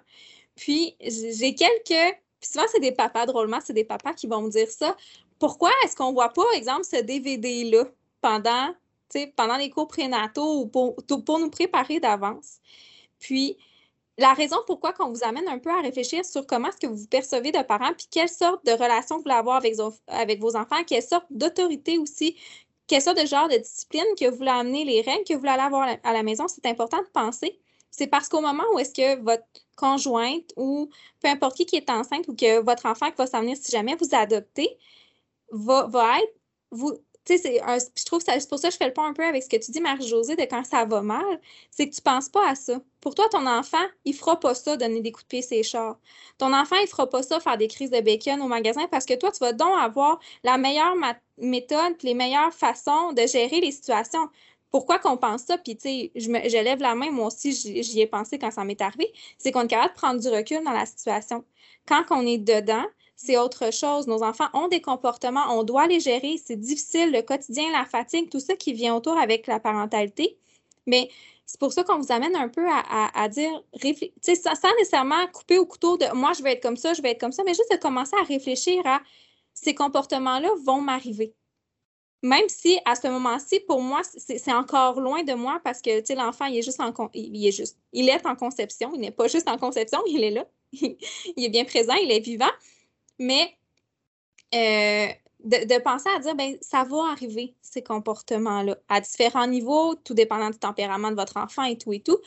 Puis 0.55 0.95
j'ai 0.99 1.55
quelques 1.55 2.17
puis 2.41 2.49
souvent, 2.49 2.65
c'est 2.71 2.79
des 2.79 2.91
papas, 2.91 3.27
drôlement, 3.27 3.59
c'est 3.63 3.73
des 3.73 3.83
papas 3.83 4.13
qui 4.13 4.25
vont 4.25 4.41
me 4.41 4.49
dire 4.49 4.69
ça. 4.69 4.97
Pourquoi 5.37 5.69
est-ce 5.83 5.95
qu'on 5.95 6.09
ne 6.09 6.13
voit 6.13 6.29
pas, 6.29 6.43
exemple, 6.55 6.83
ce 6.83 6.99
DVD-là 6.99 7.85
pendant, 8.19 8.73
pendant 9.35 9.57
les 9.57 9.69
cours 9.69 9.87
prénataux 9.87 10.61
ou 10.61 10.65
pour, 10.67 11.39
nous 11.39 11.49
préparer 11.51 11.99
d'avance? 11.99 12.57
Puis, 13.19 13.57
la 14.17 14.33
raison 14.33 14.57
pourquoi 14.65 14.93
on 14.99 15.11
vous 15.11 15.23
amène 15.23 15.47
un 15.47 15.59
peu 15.59 15.69
à 15.69 15.81
réfléchir 15.81 16.25
sur 16.25 16.47
comment 16.47 16.69
est-ce 16.69 16.77
que 16.77 16.87
vous 16.87 17.07
percevez 17.07 17.51
de 17.51 17.61
parents, 17.61 17.93
puis 17.95 18.07
quelle 18.09 18.29
sorte 18.29 18.65
de 18.65 18.71
relation 18.71 19.17
vous 19.17 19.23
voulez 19.23 19.35
avoir 19.35 19.57
avec, 19.57 19.75
avec 20.07 20.41
vos 20.41 20.55
enfants, 20.55 20.83
quelle 20.85 21.03
sorte 21.03 21.25
d'autorité 21.29 21.99
aussi, 21.99 22.35
quelle 22.87 23.01
sorte 23.03 23.21
de 23.21 23.27
genre 23.27 23.49
de 23.49 23.57
discipline 23.57 24.03
que 24.19 24.27
vous 24.29 24.37
voulez 24.37 24.49
amener, 24.49 24.83
les 24.83 25.01
règles 25.01 25.23
que 25.25 25.33
vous 25.33 25.39
voulez 25.39 25.51
avoir 25.51 25.87
à 26.03 26.13
la 26.13 26.23
maison, 26.23 26.47
c'est 26.47 26.65
important 26.65 26.99
de 26.99 27.07
penser. 27.13 27.60
C'est 27.91 28.07
parce 28.07 28.29
qu'au 28.29 28.41
moment 28.41 28.63
où 28.73 28.79
est-ce 28.79 28.93
que 28.93 29.21
votre 29.21 29.43
conjointe 29.75 30.51
ou 30.57 30.89
peu 31.21 31.27
importe 31.27 31.57
qui 31.57 31.65
qui 31.65 31.75
est 31.75 31.89
enceinte 31.89 32.27
ou 32.27 32.35
que 32.35 32.61
votre 32.61 32.85
enfant 32.85 33.09
qui 33.09 33.17
va 33.17 33.27
s'en 33.27 33.41
venir 33.41 33.57
si 33.57 33.71
jamais 33.71 33.95
vous 33.95 34.09
adoptez 34.13 34.77
va, 35.51 35.87
être, 36.19 36.33
vous, 36.71 36.93
tu 37.25 37.37
sais, 37.37 37.61
je 37.97 38.05
trouve 38.05 38.21
c'est 38.25 38.49
pour 38.49 38.57
ça 38.59 38.69
que 38.69 38.73
je 38.73 38.77
fais 38.77 38.87
le 38.87 38.93
point 38.93 39.07
un 39.07 39.13
peu 39.13 39.23
avec 39.23 39.43
ce 39.43 39.49
que 39.49 39.57
tu 39.57 39.71
dis, 39.71 39.81
Marie-Josée, 39.81 40.35
de 40.35 40.41
quand 40.43 40.63
ça 40.63 40.85
va 40.85 41.01
mal, 41.01 41.41
c'est 41.69 41.89
que 41.89 41.93
tu 41.93 41.99
ne 41.99 42.11
penses 42.11 42.29
pas 42.29 42.49
à 42.49 42.55
ça. 42.55 42.79
Pour 43.01 43.15
toi, 43.15 43.27
ton 43.29 43.45
enfant, 43.45 43.85
il 44.05 44.15
fera 44.15 44.39
pas 44.39 44.55
ça, 44.55 44.77
donner 44.77 45.01
des 45.01 45.11
coups 45.11 45.25
de 45.25 45.27
pied 45.27 45.41
ses 45.41 45.63
chars. 45.63 45.97
Ton 46.37 46.53
enfant, 46.53 46.77
il 46.81 46.87
fera 46.87 47.09
pas 47.09 47.21
ça, 47.23 47.39
faire 47.39 47.57
des 47.57 47.67
crises 47.67 47.91
de 47.91 47.99
bacon 47.99 48.41
au 48.41 48.47
magasin, 48.47 48.87
parce 48.89 49.05
que 49.05 49.13
toi, 49.13 49.31
tu 49.31 49.39
vas 49.39 49.53
donc 49.53 49.77
avoir 49.77 50.19
la 50.43 50.57
meilleure 50.57 50.95
méthode, 51.37 51.95
les 52.03 52.13
meilleures 52.13 52.53
façons 52.53 53.13
de 53.13 53.27
gérer 53.27 53.59
les 53.59 53.71
situations 53.71 54.29
pourquoi 54.71 54.99
qu'on 54.99 55.17
pense 55.17 55.43
ça? 55.43 55.57
Puis, 55.57 55.75
tu 55.75 55.81
sais, 55.81 56.11
je, 56.15 56.63
lève 56.63 56.79
la 56.79 56.95
main, 56.95 57.11
moi 57.11 57.27
aussi, 57.27 57.51
j'y 57.53 58.01
ai 58.01 58.07
pensé 58.07 58.39
quand 58.39 58.51
ça 58.51 58.63
m'est 58.63 58.81
arrivé. 58.81 59.11
C'est 59.37 59.51
qu'on 59.51 59.63
est 59.63 59.67
capable 59.67 59.93
de 59.93 59.97
prendre 59.97 60.21
du 60.21 60.29
recul 60.29 60.63
dans 60.63 60.71
la 60.71 60.85
situation. 60.85 61.43
Quand 61.85 62.05
on 62.09 62.25
est 62.25 62.37
dedans, 62.37 62.85
c'est 63.17 63.37
autre 63.37 63.71
chose. 63.73 64.07
Nos 64.07 64.23
enfants 64.23 64.47
ont 64.53 64.69
des 64.69 64.81
comportements, 64.81 65.43
on 65.49 65.63
doit 65.63 65.87
les 65.87 65.99
gérer. 65.99 66.37
C'est 66.43 66.55
difficile, 66.55 67.11
le 67.11 67.21
quotidien, 67.21 67.65
la 67.71 67.85
fatigue, 67.85 68.29
tout 68.29 68.39
ça 68.39 68.55
qui 68.55 68.73
vient 68.73 68.95
autour 68.95 69.17
avec 69.17 69.45
la 69.45 69.59
parentalité. 69.59 70.37
Mais 70.87 71.09
c'est 71.45 71.59
pour 71.59 71.73
ça 71.73 71.83
qu'on 71.83 71.99
vous 71.99 72.11
amène 72.13 72.35
un 72.35 72.47
peu 72.47 72.65
à, 72.69 73.11
à, 73.13 73.27
dire, 73.27 73.51
sais, 74.21 74.35
sans 74.35 74.73
nécessairement 74.77 75.27
couper 75.33 75.59
au 75.59 75.65
couteau 75.65 75.97
de 75.97 76.05
moi, 76.15 76.31
je 76.33 76.41
vais 76.43 76.53
être 76.53 76.63
comme 76.63 76.77
ça, 76.77 76.93
je 76.93 77.01
vais 77.01 77.11
être 77.11 77.19
comme 77.19 77.33
ça, 77.33 77.43
mais 77.43 77.53
juste 77.53 77.71
de 77.71 77.77
commencer 77.77 78.15
à 78.21 78.23
réfléchir 78.23 78.81
à 78.85 79.01
ces 79.53 79.75
comportements-là 79.75 80.49
vont 80.63 80.79
m'arriver 80.79 81.35
même 82.23 82.47
si 82.47 82.79
à 82.85 82.95
ce 82.95 83.07
moment-ci, 83.07 83.59
pour 83.61 83.81
moi, 83.81 84.01
c'est 84.03 84.53
encore 84.53 85.01
loin 85.01 85.23
de 85.23 85.33
moi 85.33 85.59
parce 85.63 85.81
que 85.81 86.13
l'enfant, 86.13 86.45
il 86.45 86.57
est 86.57 86.61
juste 86.61 86.79
en 86.79 86.91
conception, 88.35 88.91
il 88.93 89.01
n'est 89.01 89.11
pas 89.11 89.27
juste 89.27 89.49
en 89.49 89.57
conception, 89.57 89.99
il 90.07 90.23
est 90.23 90.31
là, 90.31 90.45
il 90.73 90.97
est 91.37 91.49
bien 91.49 91.65
présent, 91.65 91.95
il 91.95 92.11
est 92.11 92.19
vivant. 92.19 92.51
Mais 93.17 93.55
euh, 94.53 95.07
de, 95.43 95.81
penser 95.81 96.09
à 96.15 96.19
dire, 96.19 96.35
ben, 96.35 96.57
ça 96.61 96.83
va 96.83 97.11
arriver, 97.11 97.55
ces 97.61 97.81
comportements-là, 97.81 98.77
à 98.87 99.01
différents 99.01 99.47
niveaux, 99.47 99.95
tout 99.95 100.13
dépendant 100.13 100.51
du 100.51 100.59
tempérament 100.59 101.09
de 101.09 101.15
votre 101.15 101.37
enfant 101.37 101.63
et 101.63 101.77
tout 101.77 101.93
et 101.93 102.01
tout. 102.01 102.19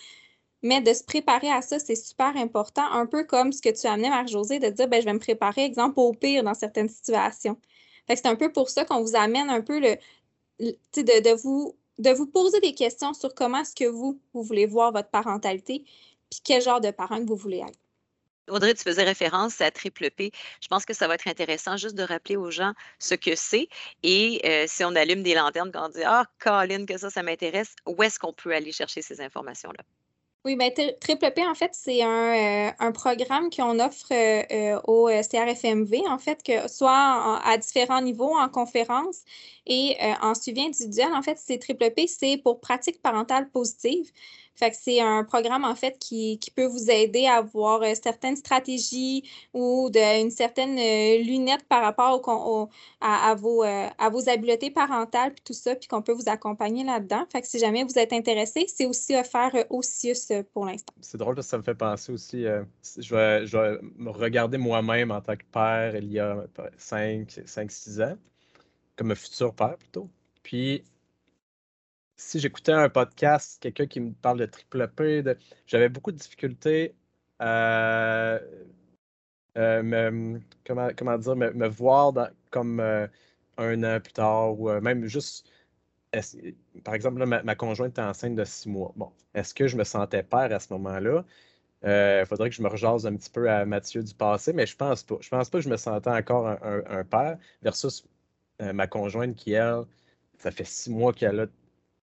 Mais 0.63 0.81
de 0.81 0.93
se 0.93 1.05
préparer 1.05 1.51
à 1.51 1.63
ça, 1.63 1.79
c'est 1.79 1.95
super 1.95 2.37
important, 2.37 2.91
un 2.91 3.07
peu 3.07 3.25
comme 3.25 3.53
ce 3.53 3.61
que 3.63 3.69
tu 3.69 3.87
as 3.87 3.93
amené, 3.93 4.09
Marc-Josée, 4.09 4.59
de 4.59 4.71
dire, 4.71 4.89
ben, 4.89 5.01
je 5.01 5.05
vais 5.05 5.13
me 5.13 5.19
préparer, 5.21 5.65
exemple, 5.65 6.01
au 6.01 6.13
pire 6.15 6.43
dans 6.43 6.55
certaines 6.55 6.89
situations 6.89 7.59
c'est 8.09 8.27
un 8.27 8.37
peu 8.37 8.53
pour 8.53 8.71
ça 8.71 8.85
qu'on 8.85 9.03
vous 9.03 9.17
amène 9.17 9.51
un 9.51 9.61
peu 9.61 9.79
le, 9.81 9.97
de, 10.61 10.73
de, 10.97 11.35
vous, 11.35 11.77
de 11.99 12.11
vous 12.11 12.27
poser 12.27 12.61
des 12.61 12.75
questions 12.75 13.15
sur 13.15 13.35
comment 13.35 13.59
est-ce 13.59 13.75
que 13.75 13.89
vous, 13.89 14.21
vous 14.33 14.43
voulez 14.43 14.67
voir 14.67 14.93
votre 14.93 15.11
parentalité, 15.11 15.85
puis 16.31 16.41
quel 16.43 16.63
genre 16.63 16.81
de 16.81 16.91
parent 16.91 17.19
que 17.19 17.29
vous 17.29 17.37
voulez 17.37 17.59
être. 17.59 17.79
Audrey, 18.49 18.75
tu 18.75 18.83
faisais 18.83 19.05
référence 19.05 19.61
à 19.63 19.71
Triple 19.71 20.11
P. 20.11 20.31
Je 20.61 20.69
pense 20.69 20.85
que 20.85 20.93
ça 20.93 21.09
va 21.09 21.15
être 21.15 21.27
intéressant 21.27 21.79
juste 21.79 21.95
de 21.95 22.03
rappeler 22.03 22.37
aux 22.37 22.51
gens 22.51 22.75
ce 22.99 23.15
que 23.15 23.35
c'est. 23.37 23.69
Et 24.03 24.41
euh, 24.45 24.67
si 24.69 24.85
on 24.85 24.95
allume 24.95 25.23
des 25.23 25.35
lanternes 25.35 25.73
quand 25.73 25.87
on 25.87 25.89
dit 25.89 26.03
Ah, 26.05 26.27
Colin, 26.39 26.85
que 26.85 26.99
ça, 26.99 27.09
ça 27.09 27.23
m'intéresse, 27.23 27.75
où 27.87 28.03
est-ce 28.03 28.19
qu'on 28.19 28.35
peut 28.35 28.55
aller 28.55 28.73
chercher 28.73 29.01
ces 29.01 29.23
informations-là? 29.23 29.83
Oui, 30.47 30.57
bien, 30.57 30.69
Triple 31.01 31.31
P, 31.35 31.47
en 31.47 31.55
fait, 31.55 31.71
c'est 31.73 32.03
un, 32.03 32.69
euh, 32.79 32.93
programme 32.93 33.49
qu'on 33.49 33.81
offre 33.81 34.13
euh, 34.13 34.43
euh, 34.53 34.81
au 34.87 35.09
CRFMV, 35.09 36.03
en 36.07 36.19
fait, 36.19 36.43
que 36.43 36.69
soit 36.69 37.41
à 37.43 37.57
différents 37.57 38.03
niveaux, 38.03 38.37
en 38.37 38.51
conférence 38.51 39.23
et 39.67 39.97
en 40.21 40.35
suivi 40.35 40.61
individuel. 40.61 41.09
En 41.15 41.23
fait, 41.23 41.39
c'est 41.39 41.57
Triple 41.59 41.91
P, 41.93 42.07
c'est 42.07 42.37
pour 42.37 42.61
pratique 42.61 43.01
parentale 43.01 43.49
positive. 43.49 44.11
Fait 44.55 44.71
que 44.71 44.77
c'est 44.81 45.01
un 45.01 45.25
programme, 45.25 45.65
en 45.65 45.75
fait, 45.75 45.99
qui, 45.99 46.39
peut 46.55 46.67
vous 46.67 46.89
aider 46.91 47.27
à 47.27 47.37
avoir 47.37 47.83
euh, 47.83 47.93
certaines 48.01 48.37
stratégies 48.37 49.29
ou 49.53 49.91
de, 49.91 50.23
une 50.23 50.31
certaine 50.31 50.79
euh, 50.79 51.23
lunette 51.25 51.67
par 51.69 51.83
rapport 51.83 52.21
au, 52.29 52.69
à, 53.01 53.35
vos, 53.35 53.65
euh, 53.65 53.89
à 53.99 54.09
vos 54.11 54.29
habiletés 54.29 54.71
parentales, 54.71 55.33
puis 55.33 55.43
tout 55.45 55.53
ça, 55.53 55.75
puis 55.75 55.89
qu'on 55.89 56.03
peut 56.03 56.13
vous 56.13 56.29
accompagner 56.29 56.85
là-dedans. 56.85 57.25
Fait 57.33 57.41
que 57.41 57.49
si 57.49 57.59
jamais 57.59 57.83
vous 57.83 57.99
êtes 57.99 58.13
intéressé, 58.13 58.67
c'est 58.69 58.87
aussi 58.87 59.17
offert 59.17 59.53
au 59.71 59.83
CIUS 59.83 60.45
pour 60.53 60.67
l'instant. 60.67 60.95
C'est 61.01 61.19
drôle 61.19 61.43
ça 61.43 61.59
me 61.59 61.63
fait 61.63 61.75
penser 61.75 62.13
aussi, 62.13 62.45
je, 62.45 63.15
vais, 63.15 63.47
je 63.47 63.59
vais 63.59 63.79
me 63.97 64.11
regarder 64.11 64.57
moi-même 64.57 65.11
en 65.11 65.21
tant 65.21 65.37
que 65.37 65.45
père 65.53 65.97
il 65.97 66.13
y 66.13 66.21
a 66.21 66.45
5-6 66.79 68.03
ans, 68.03 68.17
comme 68.97 69.11
un 69.11 69.17
futur 69.17 69.53
père 69.53 69.77
plutôt. 69.77 70.09
Puis 70.43 70.85
si 72.17 72.41
j'écoutais 72.41 72.73
un 72.73 72.89
podcast, 72.89 73.61
quelqu'un 73.61 73.87
qui 73.87 74.01
me 74.01 74.13
parle 74.13 74.39
de 74.39 74.47
triple 74.47 74.89
P, 74.89 75.25
j'avais 75.67 75.89
beaucoup 75.89 76.13
de 76.13 76.19
difficultés 76.19 76.95
à 77.39 78.39
euh, 79.57 79.83
me, 79.83 80.41
comment, 80.67 81.19
dire, 81.19 81.37
me, 81.37 81.69
voir 81.69 82.13
comme 82.51 82.81
euh, 82.81 83.07
un 83.59 83.83
an 83.85 84.01
plus 84.01 84.13
tard 84.13 84.59
ou 84.59 84.71
même 84.81 85.07
juste 85.07 85.49
par 86.85 86.95
exemple, 86.95 87.25
ma, 87.27 87.55
conjointe 87.57 87.99
est 87.99 88.03
enceinte 88.03 88.37
de 88.37 88.45
six 88.45 88.69
mois. 88.69 88.93
Bon, 88.97 89.11
est-ce 89.35 89.55
que 89.55 89.67
je 89.67 89.77
me 89.77 89.85
sentais 89.85 90.23
père 90.23 90.53
à 90.53 90.61
ce 90.61 90.73
moment-là? 90.75 91.25
Il 91.83 92.27
faudrait 92.27 92.51
que 92.51 92.57
je 92.57 92.63
me 92.63 92.69
rejase 92.69 93.07
un 93.07 93.17
petit 93.17 93.31
peu 93.31 93.51
à 93.51 93.65
Mathieu 93.67 94.03
du 94.03 94.15
passé, 94.15 94.53
mais 94.53 94.67
je 94.67 94.77
pense 94.77 95.03
pas. 95.03 95.17
Je 95.21 95.29
pense 95.29 95.51
pas 95.51 95.59
que 95.59 95.65
je 95.65 95.69
me 95.69 95.77
sentais 95.77 96.11
encore 96.11 96.47
un, 96.47 97.05
père 97.05 97.39
versus 97.63 98.07
ma 98.61 98.87
conjointe 98.87 99.35
qui, 99.37 99.53
elle, 99.53 99.85
ça 100.39 100.51
fait 100.51 100.65
six 100.65 100.91
mois 100.91 101.13
qu'elle 101.13 101.41
a 101.41 101.47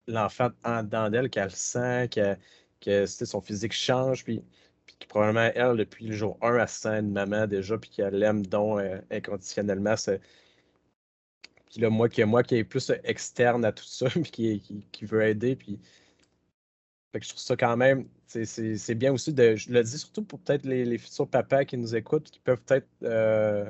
l'enfant 0.07 0.51
en 0.65 0.83
dedans 0.83 1.11
d'elle, 1.11 1.31
qu'elle 1.31 1.51
sent, 1.51 2.09
que, 2.09 2.37
que 2.81 3.07
son 3.07 3.41
physique 3.41 3.73
change, 3.73 4.25
puis, 4.25 4.43
puis 4.87 5.07
probablement, 5.09 5.51
elle, 5.55 5.77
depuis 5.77 6.07
le 6.07 6.15
jour 6.15 6.39
1, 6.43 6.57
elle 6.59 6.69
se 6.69 6.81
sent 6.81 6.99
une 7.01 7.13
maman 7.13 7.47
déjà, 7.47 7.79
puis 7.79 7.91
qu'elle 7.91 8.15
l'aime 8.15 8.47
donc 8.47 8.81
euh, 8.81 9.01
inconditionnellement. 9.11 9.95
Puis 11.71 11.81
là, 11.81 11.91
moi 11.91 12.09
qui, 12.09 12.25
moi 12.25 12.43
qui 12.43 12.57
est 12.57 12.65
plus 12.65 12.93
externe 13.05 13.65
à 13.65 13.73
tout 13.73 13.85
ça, 13.85 14.09
puis 14.11 14.23
qui, 14.23 14.87
qui, 14.93 15.05
veut 15.05 15.23
aider, 15.23 15.57
puis 15.57 15.79
fait 17.13 17.21
que 17.21 17.25
je 17.27 17.31
trouve 17.31 17.43
ça 17.43 17.57
quand 17.57 17.77
même, 17.77 18.09
c'est 18.27 18.95
bien 18.95 19.13
aussi 19.13 19.33
de, 19.33 19.57
je 19.57 19.71
le 19.73 19.83
dis 19.83 19.99
surtout 19.99 20.23
pour 20.23 20.39
peut-être 20.41 20.65
les, 20.65 20.99
futurs 20.99 21.29
papas 21.29 21.65
qui 21.65 21.77
nous 21.77 21.97
écoutent, 21.97 22.31
qui 22.31 22.39
peuvent 22.41 22.63
peut-être 22.63 22.89
euh, 23.03 23.69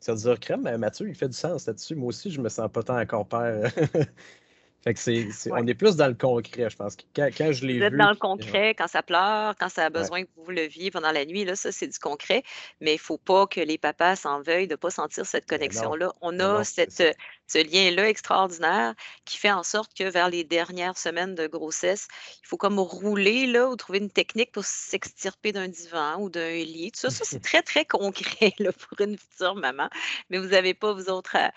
se 0.00 0.12
dire, 0.12 0.40
crème, 0.40 0.76
Mathieu, 0.78 1.08
il 1.08 1.14
fait 1.14 1.28
du 1.28 1.36
sens 1.36 1.66
là-dessus. 1.66 1.94
Moi 1.94 2.08
aussi, 2.08 2.30
je 2.30 2.40
me 2.40 2.48
sens 2.48 2.70
pas 2.70 2.82
tant 2.82 3.00
encore 3.00 3.28
père. 3.28 3.72
Fait 4.86 4.94
que 4.94 5.00
c'est, 5.00 5.50
on 5.50 5.66
est 5.66 5.74
plus 5.74 5.96
dans 5.96 6.06
le 6.06 6.14
concret, 6.14 6.70
je 6.70 6.76
pense. 6.76 6.96
Quand, 7.16 7.28
quand 7.36 7.50
je 7.50 7.66
l'ai 7.66 7.72
vu. 7.72 7.90
Vous 7.90 7.96
dans 7.96 8.10
le 8.10 8.14
concret, 8.14 8.72
quand 8.76 8.86
ça 8.86 9.02
pleure, 9.02 9.56
quand 9.58 9.68
ça 9.68 9.86
a 9.86 9.90
besoin 9.90 10.22
que 10.22 10.28
vous 10.36 10.52
le 10.52 10.62
viviez 10.62 10.92
pendant 10.92 11.10
la 11.10 11.24
nuit, 11.24 11.44
là, 11.44 11.56
ça, 11.56 11.72
c'est 11.72 11.88
du 11.88 11.98
concret. 11.98 12.44
Mais 12.80 12.92
il 12.92 12.94
ne 12.94 13.00
faut 13.00 13.18
pas 13.18 13.48
que 13.48 13.58
les 13.58 13.78
papas 13.78 14.14
s'en 14.14 14.42
veuillent 14.42 14.68
de 14.68 14.74
ne 14.74 14.76
pas 14.76 14.90
sentir 14.90 15.26
cette 15.26 15.48
connexion-là. 15.48 16.12
On 16.20 16.38
a 16.38 16.62
cette, 16.62 17.02
ce 17.48 17.58
lien-là 17.58 18.08
extraordinaire 18.08 18.94
qui 19.24 19.38
fait 19.38 19.50
en 19.50 19.64
sorte 19.64 19.92
que 19.92 20.08
vers 20.08 20.30
les 20.30 20.44
dernières 20.44 20.98
semaines 20.98 21.34
de 21.34 21.48
grossesse, 21.48 22.06
il 22.44 22.46
faut 22.46 22.56
comme 22.56 22.78
rouler 22.78 23.48
là, 23.48 23.68
ou 23.68 23.74
trouver 23.74 23.98
une 23.98 24.10
technique 24.10 24.52
pour 24.52 24.64
s'extirper 24.64 25.50
d'un 25.50 25.66
divan 25.66 26.20
ou 26.20 26.30
d'un 26.30 26.52
lit. 26.52 26.92
Tout 26.92 27.00
ça, 27.00 27.10
ça 27.10 27.24
c'est 27.24 27.40
très, 27.42 27.62
très 27.62 27.86
concret 27.86 28.52
là, 28.60 28.70
pour 28.70 29.00
une 29.00 29.18
future 29.18 29.56
maman. 29.56 29.88
Mais 30.30 30.38
vous 30.38 30.46
n'avez 30.46 30.74
pas, 30.74 30.92
vous 30.92 31.10
autres, 31.10 31.34
à 31.34 31.50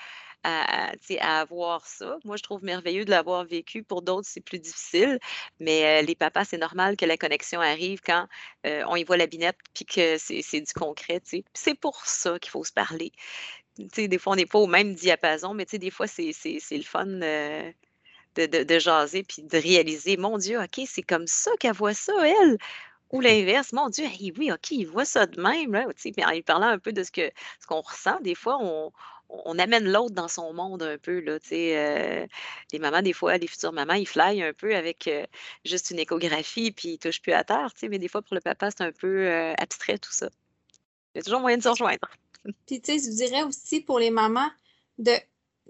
à, 0.43 0.91
avoir 1.39 1.85
ça. 1.85 2.17
Moi, 2.23 2.37
je 2.37 2.43
trouve 2.43 2.63
merveilleux 2.63 3.05
de 3.05 3.09
l'avoir 3.09 3.45
vécu. 3.45 3.83
Pour 3.83 4.01
d'autres, 4.01 4.27
c'est 4.29 4.41
plus 4.41 4.59
difficile. 4.59 5.19
Mais 5.59 6.01
les 6.03 6.15
papas, 6.15 6.45
c'est 6.45 6.57
normal 6.57 6.95
que 6.97 7.05
la 7.05 7.17
connexion 7.17 7.61
arrive 7.61 8.01
quand 8.01 8.27
on 8.63 8.95
y 8.95 9.03
voit 9.03 9.17
la 9.17 9.27
binette 9.27 9.57
puis 9.73 9.85
que 9.85 10.17
c'est 10.17 10.61
du 10.61 10.73
concret. 10.73 11.21
C'est 11.53 11.75
pour 11.75 12.05
ça 12.05 12.39
qu'il 12.39 12.51
faut 12.51 12.63
se 12.63 12.73
parler. 12.73 13.11
des 13.77 14.17
fois, 14.17 14.33
on 14.33 14.35
n'est 14.35 14.45
pas 14.45 14.59
au 14.59 14.67
même 14.67 14.93
diapason, 14.95 15.53
mais 15.53 15.65
des 15.65 15.91
fois, 15.91 16.07
c'est 16.07 16.33
le 16.71 16.83
fun. 16.83 17.05
de, 17.05 18.63
de, 18.63 18.79
jaser 18.79 19.23
puis 19.23 19.43
de 19.43 19.57
réaliser, 19.57 20.17
mon 20.17 20.37
Dieu, 20.37 20.61
OK, 20.61 20.81
c'est 20.87 21.01
comme 21.01 21.27
ça 21.27 21.51
qu'elle 21.59 21.73
voit 21.73 21.93
ça, 21.93 22.13
elle. 22.25 22.57
Ou 23.11 23.21
l'inverse, 23.21 23.73
mon 23.73 23.89
Dieu, 23.89 24.05
oui, 24.37 24.51
OK, 24.51 24.71
il 24.71 24.85
voit 24.85 25.05
ça 25.05 25.25
de 25.25 25.41
même. 25.41 25.73
Là, 25.73 25.87
en 25.87 26.31
lui 26.31 26.43
parlant 26.43 26.67
un 26.67 26.77
peu 26.77 26.93
de 26.93 27.03
ce 27.03 27.11
qu'on 27.11 27.29
ce 27.59 27.67
qu'on 27.67 27.81
ressent, 27.81 28.19
des 28.21 28.35
fois, 28.35 28.57
on, 28.61 28.91
on 29.29 29.59
amène 29.59 29.89
l'autre 29.89 30.15
dans 30.15 30.27
son 30.27 30.53
monde 30.53 30.83
un 30.83 30.97
peu. 30.97 31.19
Là, 31.19 31.37
euh, 31.51 32.27
les 32.71 32.79
mamans, 32.79 33.01
des 33.01 33.13
fois, 33.13 33.37
les 33.37 33.47
futures 33.47 33.71
mamans, 33.71 33.93
ils 33.93 34.07
flyent 34.07 34.43
un 34.43 34.53
peu 34.53 34.75
avec 34.75 35.07
euh, 35.07 35.25
juste 35.65 35.91
une 35.91 35.99
échographie 35.99 36.71
puis 36.71 36.89
ils 36.89 36.93
ne 36.93 36.97
touchent 36.97 37.21
plus 37.21 37.33
à 37.33 37.43
terre. 37.43 37.71
Mais 37.83 37.99
des 37.99 38.07
fois, 38.07 38.21
pour 38.21 38.35
le 38.35 38.41
papa, 38.41 38.71
c'est 38.71 38.83
un 38.83 38.91
peu 38.91 39.27
euh, 39.27 39.53
abstrait 39.57 39.99
tout 39.99 40.11
ça. 40.11 40.29
Il 41.13 41.19
y 41.19 41.21
a 41.21 41.23
toujours 41.23 41.41
moyen 41.41 41.57
de 41.57 41.63
se 41.63 41.69
rejoindre. 41.69 42.09
Puis, 42.65 42.81
tu 42.81 42.99
sais, 42.99 43.09
je 43.09 43.15
dirais 43.15 43.43
aussi 43.43 43.81
pour 43.81 43.99
les 43.99 44.09
mamans 44.09 44.49
de, 44.97 45.13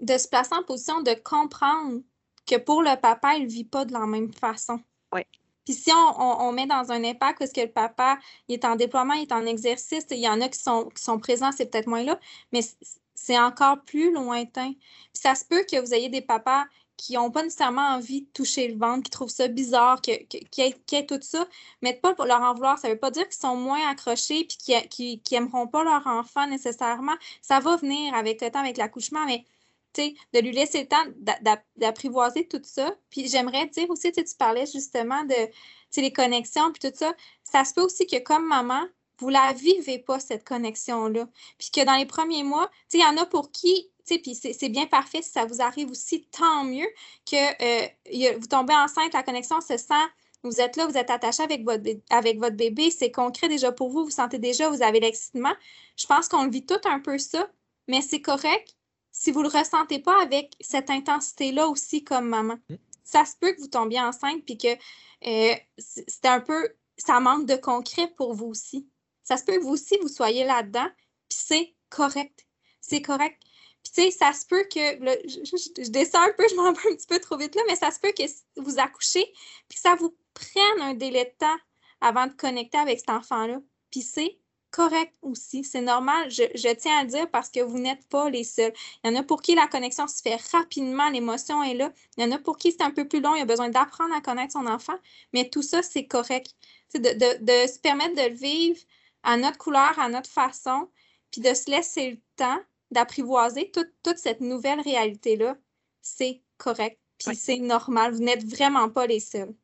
de 0.00 0.18
se 0.18 0.28
placer 0.28 0.54
en 0.54 0.62
position 0.62 1.02
de 1.02 1.14
comprendre 1.14 2.00
que 2.46 2.56
pour 2.56 2.82
le 2.82 2.98
papa, 3.00 3.34
il 3.34 3.44
ne 3.44 3.50
vit 3.50 3.64
pas 3.64 3.84
de 3.84 3.92
la 3.92 4.06
même 4.06 4.32
façon. 4.32 4.80
Oui. 5.12 5.22
Puis 5.64 5.74
si 5.74 5.90
on, 5.92 6.52
met 6.52 6.66
dans 6.66 6.90
un 6.90 7.04
impact 7.04 7.38
parce 7.38 7.52
que 7.52 7.60
le 7.60 7.70
papa 7.70 8.18
il 8.48 8.54
est 8.54 8.64
en 8.64 8.76
déploiement, 8.76 9.14
il 9.14 9.22
est 9.22 9.32
en 9.32 9.44
exercice, 9.46 10.04
il 10.10 10.18
y 10.18 10.28
en 10.28 10.40
a 10.40 10.48
qui 10.48 10.58
sont, 10.58 10.88
qui 10.88 11.02
sont 11.02 11.18
présents, 11.18 11.52
c'est 11.52 11.70
peut-être 11.70 11.86
moins 11.86 12.02
là, 12.02 12.18
mais 12.50 12.60
c'est 13.30 13.38
encore 13.38 13.80
plus 13.82 14.12
lointain. 14.12 14.72
Puis 14.72 15.22
ça 15.22 15.36
se 15.36 15.44
peut 15.44 15.64
que 15.70 15.80
vous 15.80 15.94
ayez 15.94 16.08
des 16.08 16.20
papas 16.20 16.64
qui 16.96 17.12
n'ont 17.14 17.30
pas 17.30 17.44
nécessairement 17.44 17.94
envie 17.94 18.22
de 18.22 18.26
toucher 18.34 18.66
le 18.66 18.76
ventre, 18.76 19.04
qui 19.04 19.10
trouvent 19.10 19.30
ça 19.30 19.46
bizarre, 19.46 20.00
qu'il 20.00 20.26
y, 20.58 20.60
ait 20.60 21.06
tout 21.06 21.20
ça, 21.22 21.46
mais 21.80 21.94
pas 21.94 22.12
pour 22.14 22.24
leur 22.24 22.42
en 22.42 22.54
vouloir. 22.54 22.78
Ça 22.80 22.88
ne 22.88 22.94
veut 22.94 22.98
pas 22.98 23.12
dire 23.12 23.28
qu'ils 23.28 23.40
sont 23.40 23.54
moins 23.54 23.88
accrochés 23.88 24.40
et 24.40 24.88
qu'ils 24.88 25.20
n'aimeront 25.30 25.68
pas 25.68 25.84
leur 25.84 26.04
enfant 26.08 26.48
nécessairement. 26.48 27.14
Ça 27.40 27.60
va 27.60 27.76
venir 27.76 28.12
avec 28.14 28.42
le 28.42 28.50
temps, 28.50 28.58
avec 28.58 28.76
l'accouchement, 28.76 29.24
mais 29.26 29.44
de 29.96 30.40
lui 30.40 30.50
laisser 30.50 30.80
le 30.80 30.88
temps 30.88 31.54
d'apprivoiser 31.76 32.48
tout 32.48 32.60
ça. 32.64 32.92
Puis 33.10 33.28
j'aimerais 33.28 33.66
dire 33.66 33.88
aussi, 33.90 34.10
tu 34.10 34.24
parlais 34.36 34.66
justement 34.66 35.22
de 35.22 35.36
les 35.96 36.12
connexions 36.12 36.72
puis 36.72 36.90
tout 36.90 36.96
ça. 36.96 37.14
Ça 37.44 37.64
se 37.64 37.74
peut 37.74 37.82
aussi 37.82 38.06
que 38.06 38.18
comme 38.18 38.46
maman, 38.46 38.82
vous 39.20 39.28
la 39.28 39.52
vivez 39.52 39.98
pas, 39.98 40.20
cette 40.20 40.44
connexion-là. 40.44 41.28
Puis 41.58 41.70
que 41.70 41.84
dans 41.84 41.96
les 41.96 42.06
premiers 42.06 42.42
mois, 42.42 42.70
il 42.92 43.00
y 43.00 43.04
en 43.04 43.16
a 43.16 43.26
pour 43.26 43.50
qui, 43.50 43.90
puis 44.06 44.34
c'est 44.34 44.68
bien 44.68 44.86
parfait 44.86 45.22
si 45.22 45.30
ça 45.30 45.44
vous 45.44 45.62
arrive 45.62 45.90
aussi, 45.90 46.26
tant 46.32 46.64
mieux 46.64 46.88
que 47.30 47.36
euh, 47.36 48.38
vous 48.38 48.46
tombez 48.46 48.74
enceinte, 48.74 49.12
la 49.12 49.22
connexion 49.22 49.60
se 49.60 49.76
sent 49.76 49.94
vous 50.42 50.60
êtes 50.60 50.76
là, 50.76 50.86
vous 50.86 50.96
êtes 50.96 51.10
attaché 51.10 51.42
avec 51.42 51.64
votre, 51.64 51.84
avec 52.08 52.38
votre 52.38 52.56
bébé, 52.56 52.90
c'est 52.90 53.10
concret 53.10 53.48
déjà 53.48 53.72
pour 53.72 53.90
vous, 53.90 54.04
vous 54.04 54.10
sentez 54.10 54.38
déjà, 54.38 54.70
vous 54.70 54.82
avez 54.82 55.00
l'excitement. 55.00 55.52
Je 55.96 56.06
pense 56.06 56.28
qu'on 56.28 56.44
le 56.44 56.50
vit 56.50 56.64
tout 56.64 56.80
un 56.84 57.00
peu 57.00 57.18
ça, 57.18 57.50
mais 57.88 58.00
c'est 58.00 58.22
correct 58.22 58.76
si 59.12 59.32
vous 59.32 59.42
ne 59.42 59.50
le 59.50 59.58
ressentez 59.58 59.98
pas 59.98 60.22
avec 60.22 60.54
cette 60.60 60.88
intensité-là 60.88 61.68
aussi 61.68 62.04
comme 62.04 62.28
maman. 62.28 62.56
Mmh. 62.68 62.74
Ça 63.04 63.24
se 63.24 63.34
peut 63.38 63.52
que 63.52 63.60
vous 63.60 63.68
tombiez 63.68 64.00
enceinte 64.00 64.44
puis 64.44 64.56
que 64.56 64.68
euh, 65.26 65.54
c'est 65.78 66.26
un 66.26 66.40
peu, 66.40 66.70
ça 66.96 67.20
manque 67.20 67.46
de 67.46 67.56
concret 67.56 68.08
pour 68.16 68.34
vous 68.34 68.46
aussi. 68.46 68.88
Ça 69.30 69.36
se 69.36 69.44
peut 69.44 69.52
que 69.58 69.62
vous 69.62 69.74
aussi, 69.74 69.96
vous 70.02 70.08
soyez 70.08 70.42
là-dedans, 70.42 70.88
puis 71.28 71.38
c'est 71.46 71.74
correct. 71.88 72.48
C'est 72.80 73.00
correct. 73.00 73.40
Puis, 73.84 73.92
tu 73.94 74.02
sais, 74.02 74.10
ça 74.10 74.32
se 74.32 74.44
peut 74.44 74.64
que, 74.64 74.80
je, 74.80 75.88
descends 75.90 76.22
un 76.22 76.32
peu, 76.36 76.44
je 76.50 76.56
m'en 76.56 76.72
vais 76.72 76.90
un 76.90 76.96
petit 76.96 77.06
peu 77.06 77.20
trop 77.20 77.36
vite 77.36 77.54
là, 77.54 77.62
mais 77.68 77.76
ça 77.76 77.92
se 77.92 78.00
peut 78.00 78.10
que 78.10 78.24
vous 78.56 78.80
accouchez, 78.80 79.24
puis 79.68 79.76
que 79.76 79.80
ça 79.80 79.94
vous 79.94 80.16
prenne 80.34 80.80
un 80.80 80.94
délai 80.94 81.26
de 81.26 81.34
temps 81.38 81.58
avant 82.00 82.26
de 82.26 82.32
connecter 82.32 82.78
avec 82.78 82.98
cet 82.98 83.10
enfant-là. 83.10 83.60
Puis 83.92 84.02
c'est 84.02 84.36
correct 84.72 85.14
aussi. 85.22 85.62
C'est 85.62 85.80
normal. 85.80 86.28
Je, 86.28 86.72
tiens 86.74 86.98
à 86.98 87.04
le 87.04 87.10
dire 87.10 87.30
parce 87.30 87.50
que 87.50 87.60
vous 87.60 87.78
n'êtes 87.78 88.04
pas 88.08 88.30
les 88.30 88.42
seuls. 88.42 88.72
Il 89.04 89.12
y 89.12 89.16
en 89.16 89.20
a 89.20 89.22
pour 89.22 89.42
qui 89.42 89.54
la 89.54 89.68
connexion 89.68 90.08
se 90.08 90.22
fait 90.22 90.40
rapidement, 90.50 91.08
l'émotion 91.08 91.62
est 91.62 91.74
là. 91.74 91.92
Il 92.16 92.24
y 92.24 92.26
en 92.26 92.32
a 92.32 92.38
pour 92.38 92.56
qui 92.56 92.72
c'est 92.72 92.82
un 92.82 92.90
peu 92.90 93.06
plus 93.06 93.20
long, 93.20 93.36
il 93.36 93.42
a 93.42 93.44
besoin 93.44 93.68
d'apprendre 93.68 94.12
à 94.12 94.20
connaître 94.20 94.54
son 94.54 94.66
enfant. 94.66 94.98
Mais 95.32 95.48
tout 95.48 95.62
ça, 95.62 95.84
c'est 95.84 96.06
correct. 96.06 96.52
De, 96.94 96.98
de, 96.98 97.44
de, 97.44 97.72
se 97.72 97.78
permettre 97.78 98.16
de 98.16 98.28
le 98.28 98.34
vivre 98.34 98.80
à 99.22 99.36
notre 99.36 99.58
couleur, 99.58 99.98
à 99.98 100.08
notre 100.08 100.30
façon, 100.30 100.88
puis 101.30 101.40
de 101.40 101.54
se 101.54 101.70
laisser 101.70 102.10
le 102.10 102.18
temps 102.36 102.60
d'apprivoiser 102.90 103.70
toute, 103.70 104.18
cette 104.18 104.40
nouvelle 104.40 104.80
réalité-là, 104.80 105.56
c'est 106.02 106.42
correct. 106.56 106.98
Puis 107.18 107.36
c'est 107.36 107.58
normal. 107.58 108.12
Vous 108.12 108.22
n'êtes 108.22 108.44
vraiment 108.44 108.88
pas 108.88 109.06
les 109.06 109.20
seuls. 109.20 109.54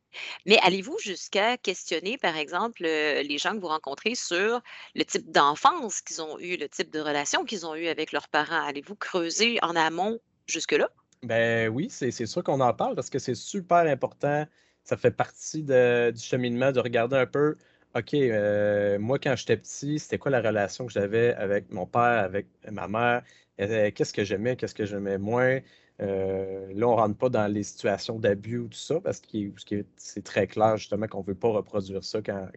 Mais 0.47 0.59
allez-vous 0.63 0.99
jusqu'à 0.99 1.57
questionner, 1.57 2.19
par 2.19 2.37
exemple, 2.37 2.83
les 2.83 3.39
gens 3.39 3.53
que 3.53 3.61
vous 3.61 3.67
rencontrez 3.67 4.15
sur 4.15 4.61
le 4.95 5.05
type 5.05 5.31
d'enfance 5.31 6.01
qu'ils 6.01 6.23
ont 6.23 6.39
eu, 6.39 6.57
le 6.57 6.69
type 6.69 6.91
de 6.91 7.01
relation 7.01 7.45
qu'ils 7.45 7.67
ont 7.67 7.75
eu 7.75 7.89
avec 7.89 8.13
leurs 8.13 8.29
parents? 8.29 8.65
Allez-vous 8.65 8.95
creuser 8.95 9.59
en 9.63 9.75
amont 9.75 10.19
jusque-là? 10.47 10.89
Ben 11.23 11.69
oui, 11.69 11.89
c'est 11.91 12.13
sûr 12.13 12.45
qu'on 12.45 12.61
en 12.61 12.73
parle 12.75 12.95
parce 12.95 13.11
que 13.11 13.19
c'est 13.19 13.35
super 13.35 13.79
important. 13.79 14.47
Ça 14.85 14.97
fait 14.97 15.11
partie 15.11 15.63
du 15.65 16.21
cheminement 16.23 16.73
de 16.73 16.81
regarder 16.81 17.17
un 17.17 17.27
peu 17.27 17.57
OK, 17.97 18.13
euh, 18.15 18.99
moi, 18.99 19.19
quand 19.19 19.35
j'étais 19.37 19.57
petit, 19.57 19.99
c'était 19.99 20.19
quoi 20.19 20.31
la 20.31 20.43
relation 20.43 20.87
que 20.87 20.93
j'avais 20.93 21.33
avec 21.35 21.73
mon 21.73 21.87
père, 21.87 22.25
avec 22.25 22.47
ma 22.71 22.89
mère? 22.89 23.23
Euh, 23.61 23.91
qu'est-ce 23.95 24.13
que 24.13 24.23
j'aimais, 24.23 24.55
qu'est-ce 24.57 24.75
que 24.75 24.85
j'aimais 24.85 25.17
moins? 25.17 25.61
Euh, 26.03 26.73
là, 26.75 26.89
on 26.89 26.97
ne 26.97 27.01
rentre 27.01 27.17
pas 27.17 27.31
dans 27.31 27.47
les 27.47 27.63
situations 27.63 28.19
d'abus 28.19 28.59
ou 28.59 28.69
tout 28.69 28.77
ça, 28.77 29.01
parce 29.01 29.21
que 29.21 29.85
c'est 29.97 30.23
très 30.25 30.47
clair 30.47 30.77
justement 30.77 31.07
qu'on 31.09 31.21
ne 31.23 31.27
veut 31.27 31.35
pas 31.35 31.49
reproduire 31.49 32.05
ça 32.05 32.21
quand, 32.21 32.51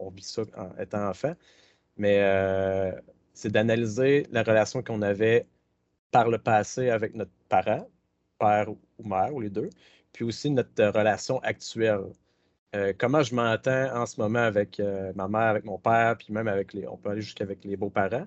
on 0.00 0.10
vit 0.10 0.24
ça 0.24 0.42
en 0.56 0.76
étant 0.80 1.08
enfant. 1.08 1.34
Mais 1.96 2.20
c'est 3.34 3.50
d'analyser 3.52 4.26
la 4.32 4.42
relation 4.42 4.82
qu'on 4.82 5.02
avait 5.02 5.46
par 6.10 6.28
le 6.28 6.38
passé 6.38 6.90
avec 6.90 7.14
notre 7.14 7.32
parent, 7.48 7.88
père 8.38 8.70
ou 8.70 8.78
mère, 9.04 9.34
ou 9.34 9.40
les 9.40 9.50
deux, 9.50 9.70
puis 10.12 10.24
aussi 10.24 10.50
notre 10.50 10.84
relation 10.86 11.38
actuelle. 11.40 12.12
Euh, 12.76 12.92
comment 12.96 13.22
je 13.22 13.34
m'entends 13.34 13.96
en 13.96 14.06
ce 14.06 14.20
moment 14.20 14.38
avec 14.38 14.78
euh, 14.78 15.12
ma 15.16 15.26
mère, 15.26 15.40
avec 15.40 15.64
mon 15.64 15.78
père, 15.78 16.16
puis 16.16 16.32
même 16.32 16.46
avec 16.48 16.72
les. 16.72 16.86
On 16.86 16.96
peut 16.96 17.10
aller 17.10 17.22
jusqu'avec 17.22 17.64
les 17.64 17.76
beaux-parents? 17.76 18.26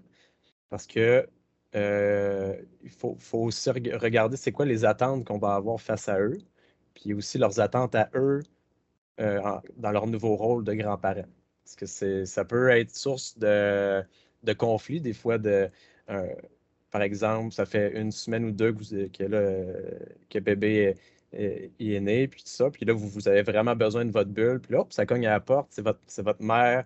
Parce 0.69 0.87
que 0.87 1.27
euh, 1.75 2.55
il 2.83 2.89
faut, 2.89 3.17
aussi 3.33 3.69
regarder 3.71 4.37
c'est 4.37 4.51
quoi 4.51 4.65
les 4.65 4.85
attentes 4.85 5.25
qu'on 5.25 5.37
va 5.39 5.55
avoir 5.55 5.79
face 5.81 6.09
à 6.09 6.19
eux. 6.19 6.37
puis 6.93 7.13
aussi 7.13 7.37
leurs 7.37 7.59
attentes 7.59 7.95
à 7.95 8.09
eux 8.15 8.41
dans 9.77 9.91
leur 9.91 10.07
nouveau 10.07 10.35
rôle 10.35 10.63
de 10.63 10.73
grands-parents. 10.73 11.25
Parce 11.63 11.75
que 11.75 12.25
ça 12.25 12.45
peut 12.45 12.69
être 12.71 12.91
source 12.95 13.37
de, 13.37 14.03
conflits, 14.57 15.01
des 15.01 15.13
fois 15.13 15.37
de 15.37 15.69
par 16.91 17.01
exemple, 17.01 17.53
ça 17.53 17.65
fait 17.65 17.99
une 17.99 18.11
semaine 18.11 18.45
ou 18.45 18.51
deux 18.51 18.73
que, 18.73 19.07
que, 19.07 19.23
le 19.23 20.39
bébé 20.41 20.95
est, 21.33 21.71
est, 21.79 21.99
né, 21.99 22.27
puis 22.27 22.43
tout 22.43 22.49
ça. 22.49 22.69
Puis 22.69 22.85
là, 22.85 22.93
vous, 22.93 23.07
vous, 23.09 23.27
avez 23.27 23.43
vraiment 23.43 23.75
besoin 23.75 24.05
de 24.05 24.11
votre 24.11 24.29
bulle. 24.29 24.59
Puis 24.61 24.73
là, 24.73 24.85
ça 24.89 25.05
cogne 25.05 25.25
à 25.27 25.31
la 25.31 25.39
porte. 25.39 25.67
C'est 25.71 25.81
votre, 25.81 26.41
mère 26.41 26.85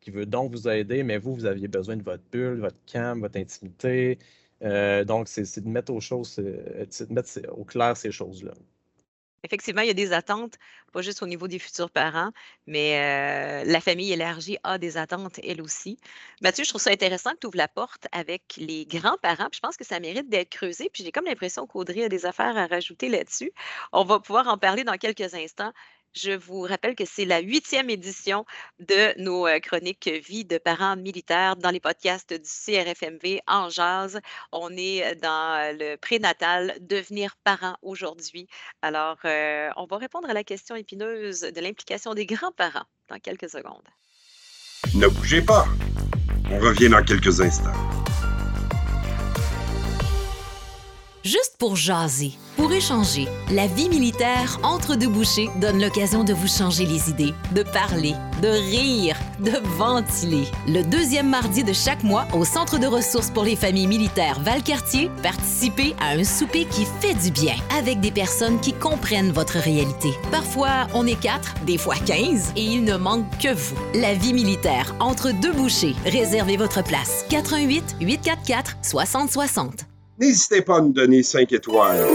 qui 0.00 0.10
veut 0.10 0.26
donc 0.26 0.52
vous 0.52 0.68
aider, 0.68 1.02
mais 1.02 1.18
vous, 1.18 1.34
vous 1.34 1.46
aviez 1.46 1.68
besoin 1.68 1.96
de 1.96 2.02
votre 2.02 2.22
bulle, 2.32 2.60
votre 2.60 2.78
calme, 2.86 3.20
votre 3.20 3.38
intimité. 3.38 4.18
Euh, 4.62 5.04
donc, 5.04 5.28
c'est 5.28 5.60
de 5.60 5.68
mettre 5.68 5.92
aux 5.92 6.00
choses, 6.00 6.36
de 6.36 7.12
mettre 7.12 7.40
au 7.52 7.64
clair 7.64 7.96
ces 7.96 8.10
choses-là. 8.12 8.54
Effectivement, 9.44 9.82
il 9.82 9.88
y 9.88 9.90
a 9.90 9.94
des 9.94 10.12
attentes, 10.12 10.54
pas 10.92 11.02
juste 11.02 11.22
au 11.22 11.26
niveau 11.26 11.48
des 11.48 11.58
futurs 11.58 11.90
parents, 11.90 12.30
mais 12.66 13.64
la 13.64 13.80
famille 13.80 14.12
élargie 14.12 14.58
a 14.64 14.78
des 14.78 14.96
attentes, 14.96 15.38
elle 15.44 15.62
aussi. 15.62 15.98
Mathieu, 16.42 16.64
je 16.64 16.70
trouve 16.70 16.80
ça 16.80 16.90
intéressant 16.90 17.32
que 17.32 17.38
tu 17.40 17.46
ouvres 17.46 17.56
la 17.56 17.68
porte 17.68 18.06
avec 18.12 18.54
les 18.56 18.86
grands-parents. 18.86 19.48
je 19.52 19.60
pense 19.60 19.76
que 19.76 19.84
ça 19.84 20.00
mérite 20.00 20.28
d'être 20.28 20.50
creusé. 20.50 20.90
Puis 20.92 21.04
j'ai 21.04 21.12
comme 21.12 21.24
l'impression 21.26 21.66
qu'Audrey 21.66 22.04
a 22.04 22.08
des 22.08 22.26
affaires 22.26 22.56
à 22.56 22.66
rajouter 22.66 23.08
là-dessus. 23.08 23.52
On 23.92 24.04
va 24.04 24.20
pouvoir 24.20 24.48
en 24.48 24.58
parler 24.58 24.84
dans 24.84 24.96
quelques 24.96 25.34
instants. 25.34 25.72
Je 26.14 26.32
vous 26.32 26.62
rappelle 26.62 26.94
que 26.94 27.04
c'est 27.04 27.24
la 27.24 27.40
huitième 27.40 27.90
édition 27.90 28.44
de 28.78 29.20
nos 29.22 29.46
euh, 29.46 29.60
chroniques 29.60 30.08
vie 30.08 30.44
de 30.44 30.58
parents 30.58 30.96
militaires 30.96 31.56
dans 31.56 31.70
les 31.70 31.80
podcasts 31.80 32.32
du 32.32 32.48
CRFMV 32.48 33.40
en 33.46 33.68
jazz. 33.68 34.18
On 34.52 34.70
est 34.76 35.04
euh, 35.04 35.14
dans 35.14 35.60
euh, 35.60 35.72
le 35.78 35.96
prénatal, 35.96 36.76
devenir 36.80 37.36
parent 37.44 37.76
aujourd'hui. 37.82 38.48
Alors, 38.82 39.18
on 39.24 39.86
va 39.86 39.96
répondre 39.98 40.28
à 40.28 40.34
la 40.34 40.44
question 40.44 40.74
épineuse 40.74 41.40
de 41.40 41.60
l'implication 41.60 42.14
des 42.14 42.26
grands-parents 42.26 42.86
dans 43.08 43.18
quelques 43.18 43.50
secondes. 43.50 43.88
Ne 44.94 45.08
bougez 45.08 45.42
pas. 45.42 45.66
On 46.50 46.58
revient 46.58 46.88
dans 46.88 47.04
quelques 47.04 47.40
instants. 47.40 47.74
Juste 51.28 51.56
pour 51.58 51.76
jaser, 51.76 52.32
pour 52.56 52.72
échanger, 52.72 53.28
la 53.50 53.66
vie 53.66 53.90
militaire 53.90 54.58
entre 54.62 54.96
deux 54.96 55.10
bouchées 55.10 55.50
donne 55.60 55.78
l'occasion 55.78 56.24
de 56.24 56.32
vous 56.32 56.48
changer 56.48 56.86
les 56.86 57.10
idées, 57.10 57.34
de 57.54 57.62
parler, 57.62 58.14
de 58.40 58.48
rire, 58.48 59.14
de 59.38 59.52
ventiler. 59.76 60.44
Le 60.66 60.80
deuxième 60.80 61.28
mardi 61.28 61.64
de 61.64 61.74
chaque 61.74 62.02
mois, 62.02 62.26
au 62.32 62.46
Centre 62.46 62.78
de 62.78 62.86
ressources 62.86 63.30
pour 63.30 63.44
les 63.44 63.56
familles 63.56 63.88
militaires 63.88 64.40
Valcartier, 64.40 65.10
participez 65.22 65.94
à 66.00 66.12
un 66.12 66.24
souper 66.24 66.64
qui 66.64 66.86
fait 67.00 67.12
du 67.12 67.30
bien 67.30 67.56
avec 67.78 68.00
des 68.00 68.10
personnes 68.10 68.58
qui 68.58 68.72
comprennent 68.72 69.30
votre 69.30 69.58
réalité. 69.58 70.14
Parfois, 70.30 70.86
on 70.94 71.06
est 71.06 71.20
quatre, 71.20 71.52
des 71.66 71.76
fois 71.76 71.96
quinze, 72.06 72.54
et 72.56 72.62
il 72.62 72.84
ne 72.84 72.96
manque 72.96 73.26
que 73.38 73.52
vous. 73.52 73.76
La 73.92 74.14
vie 74.14 74.32
militaire 74.32 74.94
entre 74.98 75.30
deux 75.32 75.52
bouchées. 75.52 75.94
Réservez 76.06 76.56
votre 76.56 76.82
place. 76.82 77.26
88 77.28 77.96
844 78.00 78.78
6060 78.80 79.87
n'hésitez 80.18 80.62
pas 80.62 80.78
à 80.78 80.80
nous 80.80 80.92
donner 80.92 81.22
5 81.22 81.52
étoiles. 81.52 82.06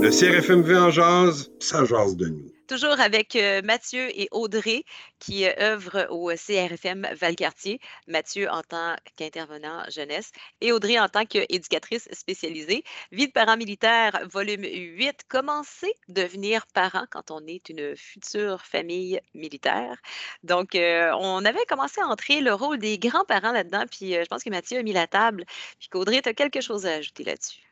Le 0.00 0.10
CRFMV 0.10 0.76
en 0.76 0.90
jazz, 0.90 1.50
ça 1.58 1.84
jase 1.84 2.16
de 2.16 2.26
nous. 2.26 2.47
Toujours 2.68 3.00
avec 3.00 3.34
euh, 3.34 3.62
Mathieu 3.62 4.10
et 4.10 4.28
Audrey 4.30 4.84
qui 5.20 5.46
euh, 5.46 5.54
œuvrent 5.58 6.06
au 6.10 6.28
CRFM 6.28 7.08
Valcartier. 7.18 7.80
Mathieu 8.06 8.46
en 8.50 8.62
tant 8.62 8.94
qu'intervenant 9.16 9.84
jeunesse 9.88 10.32
et 10.60 10.70
Audrey 10.70 10.98
en 10.98 11.08
tant 11.08 11.24
qu'éducatrice 11.24 12.10
spécialisée. 12.12 12.84
Vie 13.10 13.26
de 13.26 13.32
parents 13.32 13.56
militaires, 13.56 14.20
volume 14.30 14.64
8. 14.64 15.22
Commencer 15.28 15.94
devenir 16.08 16.66
parent 16.74 17.06
quand 17.10 17.30
on 17.30 17.46
est 17.46 17.70
une 17.70 17.96
future 17.96 18.60
famille 18.60 19.18
militaire. 19.32 19.96
Donc, 20.42 20.74
euh, 20.74 21.10
on 21.18 21.46
avait 21.46 21.64
commencé 21.64 22.02
à 22.02 22.06
entrer 22.06 22.42
le 22.42 22.52
rôle 22.52 22.78
des 22.78 22.98
grands-parents 22.98 23.52
là-dedans, 23.52 23.84
puis 23.90 24.12
je 24.12 24.26
pense 24.26 24.44
que 24.44 24.50
Mathieu 24.50 24.78
a 24.78 24.82
mis 24.82 24.92
la 24.92 25.06
table, 25.06 25.46
puis 25.78 25.88
qu'Audrey, 25.88 26.20
tu 26.20 26.28
as 26.28 26.34
quelque 26.34 26.60
chose 26.60 26.84
à 26.84 26.96
ajouter 26.96 27.24
là-dessus. 27.24 27.67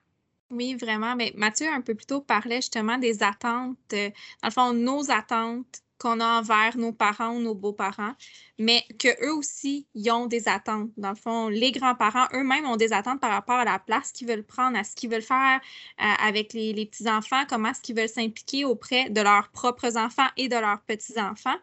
Oui, 0.51 0.75
vraiment. 0.77 1.17
Mais 1.17 1.33
Mathieu, 1.37 1.67
un 1.69 1.81
peu 1.81 1.95
plus 1.95 2.07
tôt, 2.07 2.21
parlait 2.21 2.57
justement 2.57 2.99
des 2.99 3.23
attentes, 3.23 3.77
euh, 3.93 4.11
dans 4.43 4.49
le 4.49 4.53
fond, 4.53 4.73
nos 4.73 5.11
attentes 5.11 5.83
qu'on 5.99 6.21
a 6.21 6.41
envers 6.41 6.77
nos 6.77 6.93
parents 6.93 7.31
ou 7.31 7.41
nos 7.41 7.55
beaux-parents, 7.55 8.13
mais 8.59 8.85
qu'eux 8.99 9.33
aussi, 9.33 9.89
ils 9.95 10.11
ont 10.11 10.27
des 10.27 10.47
attentes. 10.47 10.91
Dans 10.99 11.11
le 11.11 11.17
fond, 11.17 11.49
les 11.49 11.73
grands-parents 11.73 12.27
eux-mêmes 12.35 12.67
ont 12.67 12.77
des 12.77 12.93
attentes 12.93 13.21
par 13.21 13.31
rapport 13.31 13.57
à 13.57 13.65
la 13.65 13.79
place 13.79 14.13
qu'ils 14.13 14.29
veulent 14.29 14.45
prendre, 14.45 14.79
à 14.79 14.85
ce 14.85 14.95
qu'ils 14.95 15.11
veulent 15.11 15.23
faire 15.23 15.61
avec 15.99 16.53
les, 16.53 16.75
les 16.75 16.85
petits-enfants, 16.87 17.45
comment 17.49 17.71
est-ce 17.71 17.81
qu'ils 17.81 17.97
veulent 17.97 18.11
s'impliquer 18.11 18.65
auprès 18.67 19.09
de 19.09 19.21
leurs 19.23 19.51
propres 19.53 19.97
enfants 19.97 20.29
et 20.37 20.49
de 20.49 20.57
leurs 20.57 20.83
petits-enfants. 20.83 21.57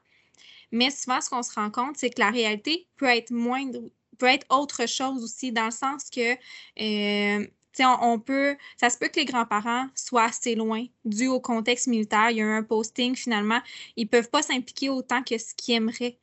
Mais 0.71 0.89
souvent, 0.89 1.21
ce 1.21 1.29
qu'on 1.29 1.43
se 1.43 1.53
rend 1.53 1.69
compte, 1.69 1.97
c'est 1.97 2.09
que 2.09 2.19
la 2.19 2.31
réalité 2.31 2.87
peut 2.97 3.05
être 3.05 3.29
moindre, 3.31 3.81
peut 4.17 4.25
être 4.25 4.47
autre 4.49 4.87
chose 4.87 5.23
aussi, 5.23 5.51
dans 5.51 5.65
le 5.65 5.71
sens 5.71 6.09
que 6.09 6.33
euh, 6.81 7.47
on, 7.79 8.19
peut, 8.19 8.55
ça 8.77 8.89
se 8.89 8.97
peut 8.97 9.07
que 9.07 9.19
les 9.19 9.25
grands-parents 9.25 9.87
soient 9.95 10.25
assez 10.25 10.55
loin 10.55 10.85
dû 11.05 11.27
au 11.27 11.39
contexte 11.39 11.87
militaire. 11.87 12.29
Il 12.31 12.37
y 12.37 12.41
a 12.41 12.47
un 12.47 12.63
posting, 12.63 13.15
finalement, 13.15 13.59
ils 13.95 14.05
ne 14.05 14.09
peuvent 14.09 14.29
pas 14.29 14.41
s'impliquer 14.41 14.89
autant 14.89 15.23
que 15.23 15.37
ce 15.37 15.53
qu'ils 15.55 15.75
aimeraient. 15.75 16.17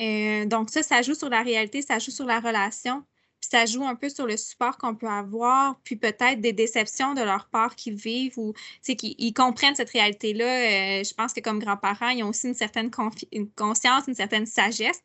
Euh, 0.00 0.44
donc, 0.46 0.70
ça, 0.70 0.82
ça 0.82 1.02
joue 1.02 1.14
sur 1.14 1.28
la 1.28 1.42
réalité, 1.42 1.82
ça 1.82 1.98
joue 1.98 2.10
sur 2.10 2.26
la 2.26 2.40
relation, 2.40 3.02
puis 3.40 3.48
ça 3.50 3.64
joue 3.66 3.84
un 3.84 3.94
peu 3.94 4.08
sur 4.08 4.26
le 4.26 4.36
support 4.36 4.76
qu'on 4.76 4.94
peut 4.94 5.08
avoir, 5.08 5.78
puis 5.84 5.96
peut-être 5.96 6.40
des 6.40 6.52
déceptions 6.52 7.14
de 7.14 7.22
leur 7.22 7.48
part 7.48 7.76
qu'ils 7.76 7.94
vivent 7.94 8.38
ou 8.38 8.52
qu'ils 8.82 9.32
comprennent 9.34 9.74
cette 9.74 9.90
réalité-là. 9.90 10.44
Euh, 10.44 11.04
je 11.04 11.14
pense 11.14 11.32
que 11.32 11.40
comme 11.40 11.58
grands-parents, 11.58 12.10
ils 12.10 12.22
ont 12.24 12.28
aussi 12.28 12.48
une 12.48 12.54
certaine 12.54 12.90
conscience, 12.90 14.04
une 14.08 14.14
certaine 14.14 14.46
sagesse, 14.46 15.02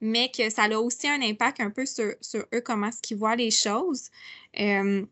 mais 0.00 0.30
que 0.36 0.50
ça 0.50 0.64
a 0.64 0.78
aussi 0.78 1.08
un 1.08 1.22
impact 1.22 1.60
un 1.60 1.70
peu 1.70 1.86
sur, 1.86 2.12
eux, 2.52 2.60
comment 2.60 2.88
est-ce 2.88 3.00
qu'ils 3.00 3.16
voient 3.16 3.36
les 3.36 3.52
choses. 3.52 4.10
Euh, 4.58 5.06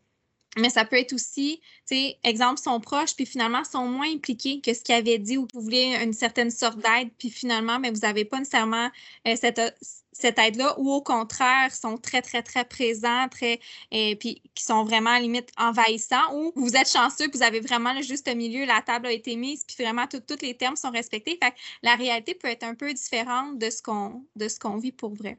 mais 0.57 0.69
ça 0.69 0.83
peut 0.83 0.97
être 0.97 1.13
aussi, 1.13 1.61
tu 1.87 1.95
sais, 1.95 2.17
exemple, 2.23 2.59
sont 2.59 2.79
proches, 2.81 3.15
puis 3.15 3.25
finalement 3.25 3.63
sont 3.63 3.87
moins 3.87 4.11
impliqués 4.11 4.59
que 4.59 4.73
ce 4.73 4.81
qu'ils 4.81 4.95
avaient 4.95 5.17
dit 5.17 5.37
ou 5.37 5.47
vous 5.53 5.61
vouliez 5.61 5.97
une 6.03 6.13
certaine 6.13 6.51
sorte 6.51 6.77
d'aide, 6.77 7.09
puis 7.17 7.29
finalement, 7.29 7.79
mais 7.79 7.89
vous 7.89 8.01
n'avez 8.01 8.25
pas 8.25 8.39
nécessairement 8.39 8.89
euh, 9.27 9.35
cette, 9.39 9.59
euh, 9.59 9.71
cette 10.11 10.37
aide-là, 10.37 10.77
ou 10.77 10.91
au 10.91 11.01
contraire, 11.01 11.73
sont 11.73 11.97
très, 11.97 12.21
très, 12.21 12.43
très 12.43 12.65
présents, 12.65 13.29
très, 13.29 13.61
et 13.91 14.17
puis 14.17 14.41
qui 14.53 14.63
sont 14.65 14.83
vraiment 14.83 15.17
limite 15.17 15.49
envahissants, 15.57 16.35
ou 16.35 16.51
vous 16.57 16.75
êtes 16.75 16.91
chanceux, 16.91 17.29
puis 17.29 17.37
vous 17.37 17.43
avez 17.43 17.61
vraiment 17.61 17.93
le 17.93 18.01
juste 18.01 18.27
milieu, 18.35 18.65
la 18.65 18.81
table 18.81 19.07
a 19.07 19.11
été 19.13 19.37
mise, 19.37 19.63
puis 19.63 19.81
vraiment 19.81 20.05
tous 20.07 20.41
les 20.41 20.57
termes 20.57 20.75
sont 20.75 20.91
respectés. 20.91 21.39
Fait 21.41 21.51
que 21.51 21.55
la 21.81 21.95
réalité 21.95 22.35
peut 22.35 22.49
être 22.49 22.63
un 22.63 22.75
peu 22.75 22.93
différente 22.93 23.57
de 23.57 23.69
ce 23.69 23.81
qu'on 23.81 24.25
qu'on 24.59 24.77
vit 24.77 24.91
pour 24.91 25.13
vrai. 25.13 25.37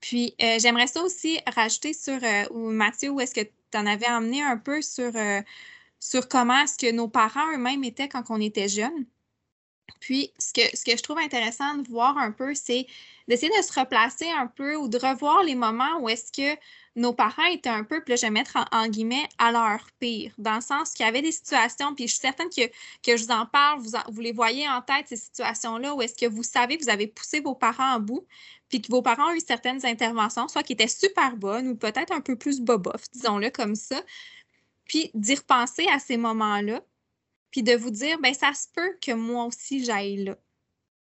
Puis, 0.00 0.34
euh, 0.42 0.58
j'aimerais 0.58 0.86
ça 0.86 1.02
aussi 1.02 1.38
rajouter 1.46 1.92
sur, 1.92 2.18
Mathieu, 2.52 3.10
où 3.10 3.20
est-ce 3.20 3.34
que 3.34 3.48
en 3.74 3.86
avais 3.86 4.08
emmené 4.08 4.42
un 4.42 4.56
peu 4.56 4.82
sur, 4.82 5.14
euh, 5.14 5.40
sur 6.00 6.28
comment 6.28 6.58
est-ce 6.60 6.78
que 6.78 6.90
nos 6.92 7.08
parents 7.08 7.52
eux-mêmes 7.54 7.84
étaient 7.84 8.08
quand 8.08 8.24
on 8.30 8.40
était 8.40 8.68
jeunes. 8.68 9.06
Puis, 10.00 10.32
ce 10.38 10.52
que, 10.52 10.96
je 10.96 11.02
trouve 11.02 11.18
intéressant 11.18 11.76
de 11.76 11.88
voir 11.88 12.16
un 12.18 12.30
peu, 12.30 12.54
c'est 12.54 12.86
d'essayer 13.26 13.50
de 13.56 13.62
se 13.62 13.78
replacer 13.78 14.30
un 14.30 14.46
peu 14.46 14.76
ou 14.76 14.88
de 14.88 14.96
revoir 14.96 15.42
les 15.42 15.54
moments 15.54 15.98
où 16.00 16.08
est-ce 16.08 16.30
que 16.30 16.58
nos 16.96 17.12
parents 17.12 17.44
étaient 17.44 17.68
un 17.68 17.84
peu, 17.84 18.02
puis 18.02 18.12
là, 18.12 18.16
je 18.16 18.22
vais 18.22 18.30
mettre 18.30 18.56
en, 18.72 18.88
guillemets, 18.88 19.28
à 19.38 19.52
leur 19.52 19.86
pire, 20.00 20.32
dans 20.38 20.56
le 20.56 20.60
sens 20.60 20.92
qu'il 20.92 21.06
y 21.06 21.08
avait 21.08 21.22
des 21.22 21.32
situations, 21.32 21.94
puis 21.94 22.08
je 22.08 22.12
suis 22.12 22.20
certaine 22.20 22.48
que, 22.48 22.66
que 23.02 23.16
je 23.16 23.24
vous 23.24 23.30
en 23.30 23.46
parle, 23.46 23.80
vous, 23.80 23.92
vous 24.08 24.20
les 24.20 24.32
voyez 24.32 24.68
en 24.68 24.82
tête, 24.82 25.06
ces 25.08 25.16
situations-là, 25.16 25.94
où 25.94 26.02
est-ce 26.02 26.14
que 26.14 26.26
vous 26.26 26.42
savez 26.42 26.76
vous 26.76 26.88
avez 26.88 27.06
poussé 27.06 27.40
vos 27.40 27.54
parents 27.54 27.94
en 27.94 28.00
bout, 28.00 28.26
puis 28.68 28.82
que 28.82 28.90
vos 28.90 29.02
parents 29.02 29.30
ont 29.30 29.34
eu 29.34 29.40
certaines 29.40 29.84
interventions, 29.86 30.48
soit 30.48 30.62
qui 30.62 30.74
étaient 30.74 30.88
super 30.88 31.36
bonnes 31.36 31.68
ou 31.68 31.76
peut-être 31.76 32.12
un 32.12 32.20
peu 32.20 32.36
plus 32.36 32.60
bobof, 32.60 33.10
disons-le 33.12 33.50
comme 33.50 33.74
ça, 33.74 34.02
puis 34.84 35.10
d'y 35.14 35.34
repenser 35.34 35.86
à 35.88 35.98
ces 35.98 36.16
moments-là, 36.16 36.82
puis 37.50 37.62
de 37.62 37.74
vous 37.74 37.90
dire, 37.90 38.18
ben 38.20 38.34
ça 38.34 38.52
se 38.54 38.66
peut 38.74 38.96
que 39.00 39.12
moi 39.12 39.44
aussi 39.44 39.84
j'aille 39.84 40.24
là. 40.24 40.36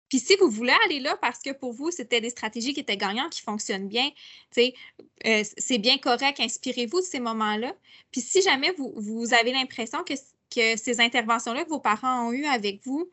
Puis 0.09 0.18
si 0.18 0.37
vous 0.37 0.51
voulez 0.51 0.75
aller 0.85 1.01
là 1.01 1.16
parce 1.22 1.38
que 1.38 1.53
pour 1.53 1.72
vous, 1.72 1.90
c'était 1.90 2.20
des 2.20 2.29
stratégies 2.29 2.75
qui 2.75 2.81
étaient 2.81 2.98
gagnantes, 2.98 3.33
qui 3.33 3.40
fonctionnent 3.40 3.88
bien, 3.88 4.11
euh, 4.59 5.42
c'est 5.57 5.79
bien 5.79 5.96
correct, 5.96 6.38
inspirez-vous 6.38 7.01
de 7.01 7.07
ces 7.07 7.18
moments-là. 7.18 7.75
Puis 8.11 8.20
si 8.20 8.42
jamais 8.42 8.75
vous, 8.77 9.33
avez 9.33 9.53
l'impression 9.53 10.05
que, 10.05 10.12
que 10.55 10.77
ces 10.77 11.01
interventions-là 11.01 11.64
que 11.64 11.70
vos 11.70 11.81
parents 11.81 12.29
ont 12.29 12.33
eues 12.33 12.44
avec 12.44 12.85
vous, 12.85 13.09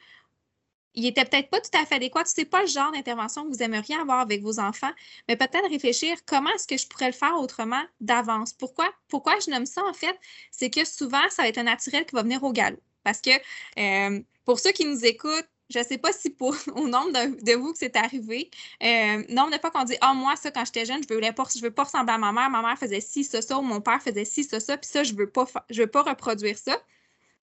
il 0.96 1.04
n'était 1.04 1.26
peut-être 1.26 1.50
pas 1.50 1.62
tout 1.62 1.70
à 1.80 1.86
fait 1.86 1.96
adéquat. 1.96 2.26
Ce 2.26 2.40
n'est 2.40 2.46
pas 2.46 2.62
le 2.62 2.68
genre 2.68 2.92
d'intervention 2.92 3.44
que 3.44 3.50
vous 3.50 3.64
aimeriez 3.64 3.96
avoir 3.96 4.20
avec 4.20 4.42
vos 4.42 4.60
enfants, 4.60 4.92
mais 5.28 5.36
peut-être 5.36 5.70
réfléchir 5.70 6.18
comment 6.26 6.50
est-ce 6.52 6.68
que 6.68 6.78
je 6.78 6.88
pourrais 6.88 7.08
le 7.08 7.14
faire 7.14 7.36
autrement 7.38 7.82
d'avance. 8.02 8.54
Pourquoi? 8.54 8.90
Pourquoi 9.08 9.36
je 9.46 9.52
nomme 9.52 9.66
ça, 9.66 9.84
en 9.86 9.94
fait? 9.94 10.18
C'est 10.52 10.70
que 10.70 10.86
souvent, 10.86 11.22
ça 11.30 11.44
va 11.44 11.48
être 11.48 11.58
un 11.58 11.64
naturel 11.64 12.06
qui 12.06 12.16
va 12.16 12.24
venir 12.24 12.44
au 12.44 12.52
galop. 12.52 12.82
Parce 13.04 13.22
que 13.22 13.32
euh, 13.78 14.22
pour 14.46 14.60
ceux 14.60 14.72
qui 14.72 14.86
nous 14.86 15.06
écoutent, 15.06 15.48
je 15.70 15.80
ne 15.80 15.84
sais 15.84 15.98
pas 15.98 16.12
si 16.12 16.30
pour, 16.30 16.56
au 16.76 16.88
nombre 16.88 17.12
de, 17.12 17.54
vous 17.54 17.72
que 17.72 17.78
c'est 17.78 17.96
arrivé, 17.96 18.50
euh, 18.84 19.24
nombre 19.30 19.52
de 19.52 19.60
fois 19.60 19.72
qu'on 19.72 19.84
dit 19.84 19.96
Ah, 20.02 20.14
moi, 20.14 20.36
ça, 20.36 20.52
quand 20.52 20.66
j'étais 20.66 20.86
jeune, 20.86 21.02
je 21.08 21.14
ne 21.14 21.20
veux, 21.20 21.34
pas, 21.34 21.44
je 21.56 21.62
veux 21.62 21.72
pas 21.72 21.84
ressembler 21.84 22.14
à 22.14 22.18
ma 22.18 22.32
mère, 22.32 22.50
ma 22.50 22.62
mère 22.62 22.78
faisait 22.78 23.02
ci, 23.02 23.24
ça, 23.24 23.42
ça, 23.42 23.58
ou 23.58 23.62
mon 23.62 23.82
père 23.82 24.02
faisait 24.02 24.26
ci, 24.26 24.44
ça, 24.44 24.60
ça, 24.60 24.78
puis 24.78 24.90
ça, 24.90 25.04
je 25.04 25.14
ne 25.14 25.18
veux, 25.20 25.30
pas, 25.30 25.46
je 25.70 25.82
veux 25.82 25.88
pas 25.88 26.02
reproduire 26.02 26.58
ça. 26.58 26.82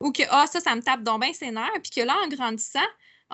ou 0.00 0.12
que 0.12 0.22
ah, 0.30 0.46
ça, 0.46 0.61
ça 0.61 0.74
me 0.74 0.82
tape 0.82 1.02
donc 1.02 1.22
bien 1.22 1.32
ses 1.32 1.50
nerfs, 1.50 1.70
puis 1.82 1.92
que 1.92 2.00
là, 2.00 2.16
en 2.24 2.28
grandissant, 2.28 2.80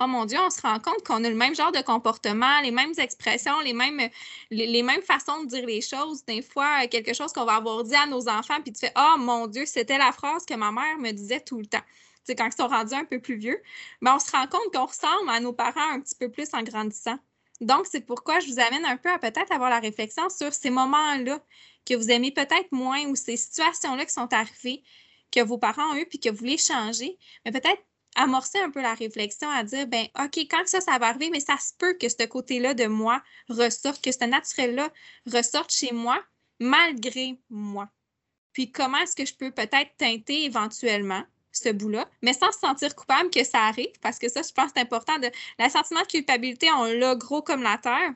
oh 0.01 0.07
mon 0.07 0.25
Dieu, 0.25 0.39
on 0.41 0.51
se 0.51 0.61
rend 0.61 0.79
compte 0.79 1.05
qu'on 1.07 1.23
a 1.25 1.29
le 1.29 1.35
même 1.35 1.55
genre 1.55 1.73
de 1.73 1.81
comportement, 1.83 2.61
les 2.61 2.71
mêmes 2.71 2.93
expressions, 2.99 3.61
les 3.61 3.73
mêmes, 3.73 5.03
façons 5.03 5.45
de 5.45 5.49
dire 5.49 5.67
les 5.67 5.81
choses. 5.81 6.25
Des 6.25 6.43
fois, 6.43 6.87
quelque 6.87 7.15
chose 7.15 7.33
qu'on 7.33 7.45
va 7.45 7.57
avoir 7.57 7.85
dit 7.85 7.95
à 7.95 8.07
nos 8.07 8.29
enfants, 8.29 8.61
puis 8.63 8.73
tu 8.73 8.81
fais 8.81 8.93
Oh 8.97 9.17
mon 9.19 9.47
Dieu, 9.47 9.67
c'était 9.67 9.99
la 9.99 10.13
phrase 10.13 10.45
que 10.47 10.55
ma 10.55 10.73
mère 10.73 10.99
me 10.99 11.13
disait 11.13 11.41
tout 11.41 11.59
le 11.59 11.67
temps. 11.67 11.83
C'est 12.25 12.37
quand 12.37 12.47
ils 12.47 12.57
sont 12.57 12.69
rendus 12.69 12.95
un 12.95 13.05
peu 13.05 13.21
plus 13.21 13.37
vieux, 13.37 13.61
mais 14.01 14.11
on 14.11 14.19
se 14.19 14.31
rend 14.31 14.47
compte 14.47 14.73
qu'on 14.73 14.87
ressemble 14.87 15.29
à 15.29 15.41
nos 15.41 15.53
parents 15.53 15.91
un 15.93 16.01
petit 16.01 16.15
peu 16.15 16.31
plus 16.31 16.49
en 16.53 16.63
grandissant. 16.63 17.19
Donc, 17.61 17.87
c'est 17.87 18.01
pourquoi 18.01 18.41
je 18.41 18.49
vous 18.49 18.61
amène 18.61 18.85
un 18.85 18.97
peu 18.97 19.11
à 19.11 19.19
peut-être 19.19 19.53
avoir 19.53 19.71
la 19.71 19.81
réflexion 19.81 20.29
sur 20.29 20.53
ces 20.53 20.71
moments-là 20.71 21.41
que 21.85 21.95
vous 21.95 22.11
aimez 22.11 22.31
peut-être 22.31 22.71
moins 22.71 23.05
ou 23.07 23.17
ces 23.17 23.37
situations-là 23.37 24.05
qui 24.05 24.13
sont 24.13 24.33
arrivées, 24.33 24.83
que 25.33 25.41
vos 25.41 25.59
parents 25.59 25.93
ont 25.93 25.97
eues, 25.97 26.07
puis 26.07 26.21
que 26.21 26.29
vous 26.29 26.37
voulez 26.37 26.59
changer, 26.59 27.19
mais 27.45 27.53
peut-être 27.53 27.83
amorcer 28.17 28.59
un 28.61 28.71
peu 28.71 28.83
la 28.83 28.95
réflexion 28.95 29.49
à 29.51 29.65
dire, 29.65 29.87
ben 29.87 30.07
OK, 30.23 30.39
quand 30.51 30.67
ça, 30.67 30.81
ça 30.81 30.99
va 30.99 31.09
arriver, 31.09 31.31
mais 31.31 31.41
ça 31.41 31.57
se 31.59 31.73
peut 31.79 31.95
que 31.95 32.09
ce 32.09 32.25
côté-là 32.27 32.75
de 32.75 32.87
moi 32.87 33.23
ressorte, 33.49 34.03
que 34.03 34.13
ce 34.13 34.25
naturel-là 34.25 34.91
ressorte 35.27 35.73
chez 35.73 35.93
moi, 35.93 36.23
malgré 36.61 37.39
moi. 37.51 37.89
Puis 38.53 38.71
comment 38.71 38.99
est-ce 38.99 39.17
que 39.17 39.25
je 39.25 39.35
peux 39.35 39.51
peut-être 39.51 39.97
teinter 39.97 40.45
éventuellement 40.45 41.25
ce 41.53 41.69
bout-là, 41.69 42.09
mais 42.23 42.33
sans 42.33 42.51
se 42.51 42.59
sentir 42.59 42.95
coupable 42.95 43.31
que 43.31 43.45
ça 43.45 43.61
arrive, 43.65 43.93
parce 44.01 44.19
que 44.19 44.29
ça, 44.29 44.43
je 44.43 44.53
pense, 44.53 44.71
c'est 44.75 44.81
important. 44.81 45.19
De, 45.19 45.31
le 45.59 45.69
sentiment 45.69 46.01
de 46.01 46.07
culpabilité, 46.07 46.71
on 46.73 46.85
l'a 46.85 47.15
gros 47.15 47.43
comme 47.43 47.63
la 47.63 47.79
terre, 47.79 48.15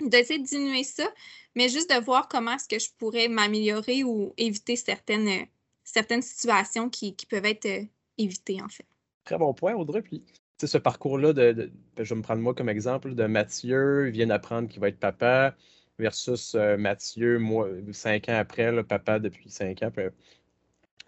d'essayer 0.00 0.38
de 0.38 0.46
diminuer 0.46 0.84
ça, 0.84 1.06
mais 1.54 1.68
juste 1.68 1.90
de 1.90 2.00
voir 2.00 2.28
comment 2.28 2.54
est-ce 2.54 2.68
que 2.68 2.78
je 2.78 2.90
pourrais 2.98 3.28
m'améliorer 3.28 4.02
ou 4.02 4.32
éviter 4.36 4.76
certaines, 4.76 5.46
certaines 5.84 6.22
situations 6.22 6.88
qui, 6.88 7.14
qui 7.14 7.26
peuvent 7.26 7.44
être 7.44 7.66
euh, 7.66 7.84
évitées, 8.18 8.62
en 8.62 8.68
fait. 8.68 8.86
Très 9.24 9.38
bon 9.38 9.54
point, 9.54 9.74
Audrey. 9.74 10.02
Puis, 10.02 10.22
ce 10.62 10.78
parcours-là, 10.78 11.32
de, 11.32 11.70
ben, 11.96 12.04
je 12.04 12.14
vais 12.14 12.18
me 12.18 12.22
prendre 12.22 12.42
moi 12.42 12.54
comme 12.54 12.68
exemple, 12.68 13.14
de 13.14 13.24
Mathieu, 13.26 14.08
il 14.08 14.12
vient 14.12 14.26
d'apprendre 14.26 14.68
qu'il 14.68 14.80
va 14.80 14.88
être 14.88 14.98
papa, 14.98 15.56
versus 15.98 16.54
euh, 16.54 16.76
Mathieu, 16.76 17.38
moi, 17.38 17.68
cinq 17.92 18.28
ans 18.28 18.36
après, 18.38 18.72
le 18.72 18.84
papa 18.84 19.18
depuis 19.18 19.50
cinq 19.50 19.82
ans. 19.82 19.90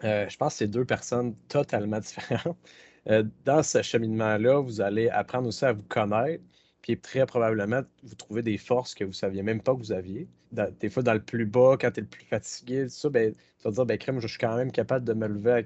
Euh, 0.03 0.29
je 0.29 0.37
pense 0.37 0.53
que 0.53 0.57
c'est 0.59 0.67
deux 0.67 0.85
personnes 0.85 1.35
totalement 1.47 1.99
différentes. 2.01 2.57
Euh, 3.07 3.23
dans 3.45 3.63
ce 3.63 3.81
cheminement-là, 3.81 4.59
vous 4.61 4.81
allez 4.81 5.09
apprendre 5.09 5.47
aussi 5.47 5.65
à 5.65 5.73
vous 5.73 5.83
connaître, 5.83 6.43
puis 6.81 6.99
très 6.99 7.25
probablement, 7.25 7.81
vous 8.03 8.15
trouver 8.15 8.41
des 8.43 8.57
forces 8.57 8.93
que 8.95 9.03
vous 9.03 9.11
ne 9.11 9.15
saviez 9.15 9.43
même 9.43 9.61
pas 9.61 9.73
que 9.73 9.79
vous 9.79 9.91
aviez. 9.91 10.27
des 10.51 10.89
fois, 10.89 11.03
dans 11.03 11.13
le 11.13 11.23
plus 11.23 11.45
bas, 11.45 11.77
quand 11.79 11.91
tu 11.91 11.99
es 11.99 12.03
le 12.03 12.09
plus 12.09 12.25
fatigué, 12.25 12.89
ça, 12.89 13.09
ben, 13.09 13.33
tu 13.33 13.63
vas 13.63 13.71
dire, 13.71 13.85
ben, 13.85 13.97
crème, 13.97 14.19
je 14.19 14.27
suis 14.27 14.37
quand 14.39 14.55
même 14.55 14.71
capable 14.71 15.05
de 15.05 15.13
me 15.13 15.27
lever 15.27 15.65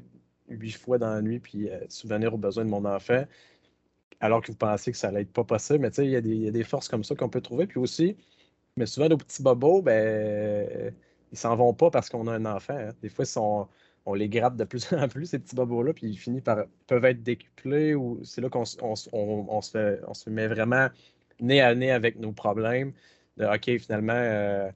huit 0.52 0.72
fois 0.74 0.98
dans 0.98 1.14
la 1.14 1.22
nuit 1.22 1.40
puis 1.40 1.70
euh, 1.70 1.80
subvenir 1.90 2.34
aux 2.34 2.38
besoins 2.38 2.66
de 2.66 2.70
mon 2.70 2.86
enfant, 2.86 3.24
alors 4.20 4.42
que 4.42 4.48
vous 4.52 4.58
pensez 4.58 4.92
que 4.92 4.98
ça 4.98 5.08
n'allait 5.08 5.24
être 5.24 5.34
pas 5.34 5.44
possible. 5.44 5.80
Mais 5.80 5.92
tu 5.92 5.98
sais, 5.98 6.06
il 6.06 6.12
y, 6.12 6.48
a 6.48 6.52
des 6.52 6.64
forces 6.64 6.88
comme 6.90 7.04
ça 7.04 7.16
qu'on 7.16 7.30
peut 7.30 7.42
trouver. 7.42 7.68
Puis 7.68 7.80
aussi, 7.80 8.18
mais 8.78 8.86
souvent, 8.86 9.10
nos 9.10 9.18
petits 9.18 9.44
bobos, 9.44 9.82
ben, 9.82 10.94
ils 11.32 11.38
s'en 11.38 11.56
vont 11.56 11.74
pas 11.74 11.90
parce 11.92 12.10
qu'on 12.10 12.28
a 12.28 12.34
un 12.34 12.46
enfant. 12.46 12.78
Hein. 12.78 12.92
Des 13.02 13.10
fois, 13.10 13.26
on 14.06 14.14
les 14.14 14.30
gratte 14.30 14.58
de 14.58 14.64
plus 14.64 14.92
en 14.94 15.08
plus, 15.08 15.28
ces 15.28 15.40
petits 15.40 15.56
bobos-là, 15.56 15.94
puis 15.94 16.08
ils 16.08 16.18
finissent 16.18 16.44
par 16.44 16.66
peuvent 16.88 17.06
être 17.06 17.24
décuplés 17.24 17.96
ou 17.96 18.20
c'est 18.24 18.42
là 18.42 18.50
qu'on 18.50 18.64
on, 18.82 18.96
se 18.96 19.72
fait, 19.72 20.02
on 20.08 20.14
se 20.14 20.30
met 20.30 20.48
vraiment 20.48 20.88
nez 21.40 21.62
à 21.62 21.76
nez 21.76 21.92
avec 21.92 22.20
nos 22.20 22.32
problèmes. 22.32 22.94
De 23.38 23.46
OK, 23.46 23.80
finalement, 23.80 24.14
euh, 24.14 24.72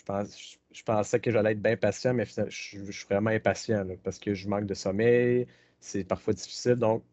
je, 0.00 0.04
pense, 0.04 0.58
je, 0.72 0.82
pensais 0.82 1.20
que 1.20 1.30
j'allais 1.30 1.52
être 1.52 1.62
bien 1.62 1.76
patient, 1.76 2.14
mais 2.14 2.24
je, 2.24 2.48
suis 2.90 3.06
vraiment 3.08 3.30
impatient 3.30 3.86
parce 4.02 4.18
que 4.18 4.34
je 4.34 4.48
manque 4.48 4.66
de 4.66 4.74
sommeil, 4.74 5.46
c'est 5.80 6.04
parfois 6.04 6.34
difficile. 6.34 6.76
Donc, 6.76 7.04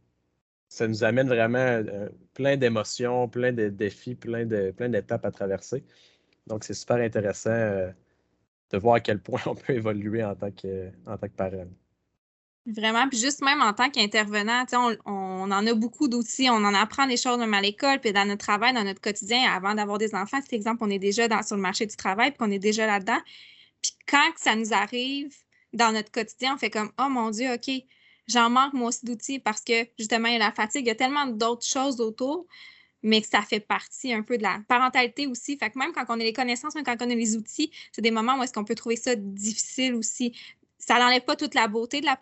ça 0.70 0.88
nous 0.88 1.04
amène 1.04 1.28
vraiment 1.28 1.60
euh, 1.60 2.10
plein 2.34 2.58
d'émotions, 2.58 3.30
plein 3.30 3.54
de 3.54 3.70
défis, 3.70 4.16
plein 4.16 4.46
de 4.46 4.72
plein 4.72 4.90
d'étapes 4.90 5.26
à 5.26 5.32
traverser. 5.32 5.84
Donc, 6.48 6.64
c'est 6.64 6.74
super 6.74 6.98
intéressant 6.98 7.52
euh, 7.52 7.92
de 8.72 8.78
voir 8.78 8.96
à 8.96 9.00
quel 9.02 9.22
point 9.22 9.42
on 9.48 9.56
peut 9.56 9.74
évoluer 9.74 10.24
en 10.24 10.36
tant 10.36 10.52
que, 10.52 10.90
en 11.08 11.18
tant 11.18 11.28
que 11.28 11.36
parent. 11.36 11.68
Vraiment, 12.68 13.08
puis 13.08 13.18
juste 13.18 13.42
même 13.42 13.62
en 13.62 13.72
tant 13.72 13.90
qu'intervenant, 13.90 14.66
on, 14.74 14.98
on, 15.06 15.52
en 15.52 15.66
a 15.66 15.74
beaucoup 15.74 16.10
d'outils, 16.10 16.50
on 16.50 16.56
en 16.66 16.74
apprend 16.74 17.08
des 17.08 17.16
choses 17.16 17.38
même 17.38 17.54
à 17.54 17.62
l'école, 17.62 18.02
puis 18.02 18.12
dans 18.12 18.26
notre 18.26 18.46
travail, 18.46 18.74
dans 18.74 18.84
notre 18.84 19.00
quotidien, 19.00 19.50
avant 19.50 19.74
d'avoir 19.74 19.98
des 19.98 20.14
enfants, 20.14 20.40
c'est 20.42 20.54
exemple, 20.54 20.84
on 20.84 20.90
est 20.90 21.00
déjà 21.00 21.30
dans, 21.30 21.42
sur 21.44 21.56
le 21.56 21.62
marché 21.62 21.86
du 21.86 21.96
travail, 21.96 22.32
puis 22.32 22.40
qu'on 22.40 22.52
est 22.52 22.60
déjà 22.60 22.86
là-dedans. 22.86 23.20
Puis 23.82 23.94
quand 24.06 24.32
ça 24.36 24.54
nous 24.58 24.74
arrive 24.74 25.34
dans 25.72 25.94
notre 25.94 26.12
quotidien, 26.12 26.56
on 26.56 26.58
fait 26.58 26.70
comme 26.70 26.92
Oh 27.00 27.08
mon 27.08 27.30
Dieu, 27.30 27.54
OK, 27.54 27.72
j'en 28.28 28.50
manque 28.50 28.74
moi 28.74 28.90
aussi 28.90 29.06
d'outils 29.06 29.40
parce 29.40 29.62
que 29.62 29.88
justement, 29.98 30.28
il 30.28 30.34
y 30.34 30.36
a 30.36 30.40
la 30.40 30.52
fatigue, 30.52 30.84
il 30.86 30.90
y 30.90 30.92
a 30.92 30.96
tellement 30.96 31.26
d'autres 31.26 31.66
choses 31.66 32.02
autour, 32.02 32.48
mais 33.02 33.22
que 33.22 33.30
ça 33.30 33.44
fait 33.44 33.62
partie 33.62 34.12
un 34.12 34.24
peu 34.24 34.38
de 34.38 34.44
la 34.44 34.60
parentalité 34.68 35.26
aussi. 35.28 35.58
Fait 35.58 35.70
que 35.70 35.80
même 35.80 35.94
quand 35.94 36.04
on 36.10 36.20
a 36.20 36.24
les 36.24 36.34
connaissances, 36.34 36.76
même 36.76 36.84
quand 36.84 36.98
on 37.02 37.10
a 37.10 37.16
les 37.16 37.38
outils, 37.38 37.72
c'est 37.94 38.02
des 38.02 38.12
moments 38.12 38.38
où 38.38 38.44
est-ce 38.44 38.52
qu'on 38.52 38.66
peut 38.66 38.76
trouver 38.76 38.98
ça 38.98 39.16
difficile 39.16 39.96
aussi 39.96 40.34
ça 40.88 41.00
n'enlève 41.00 41.24
pas 41.24 41.36
toute 41.36 41.54
la 41.54 41.68
beauté 41.68 42.00
de 42.02 42.06
la 42.06 42.18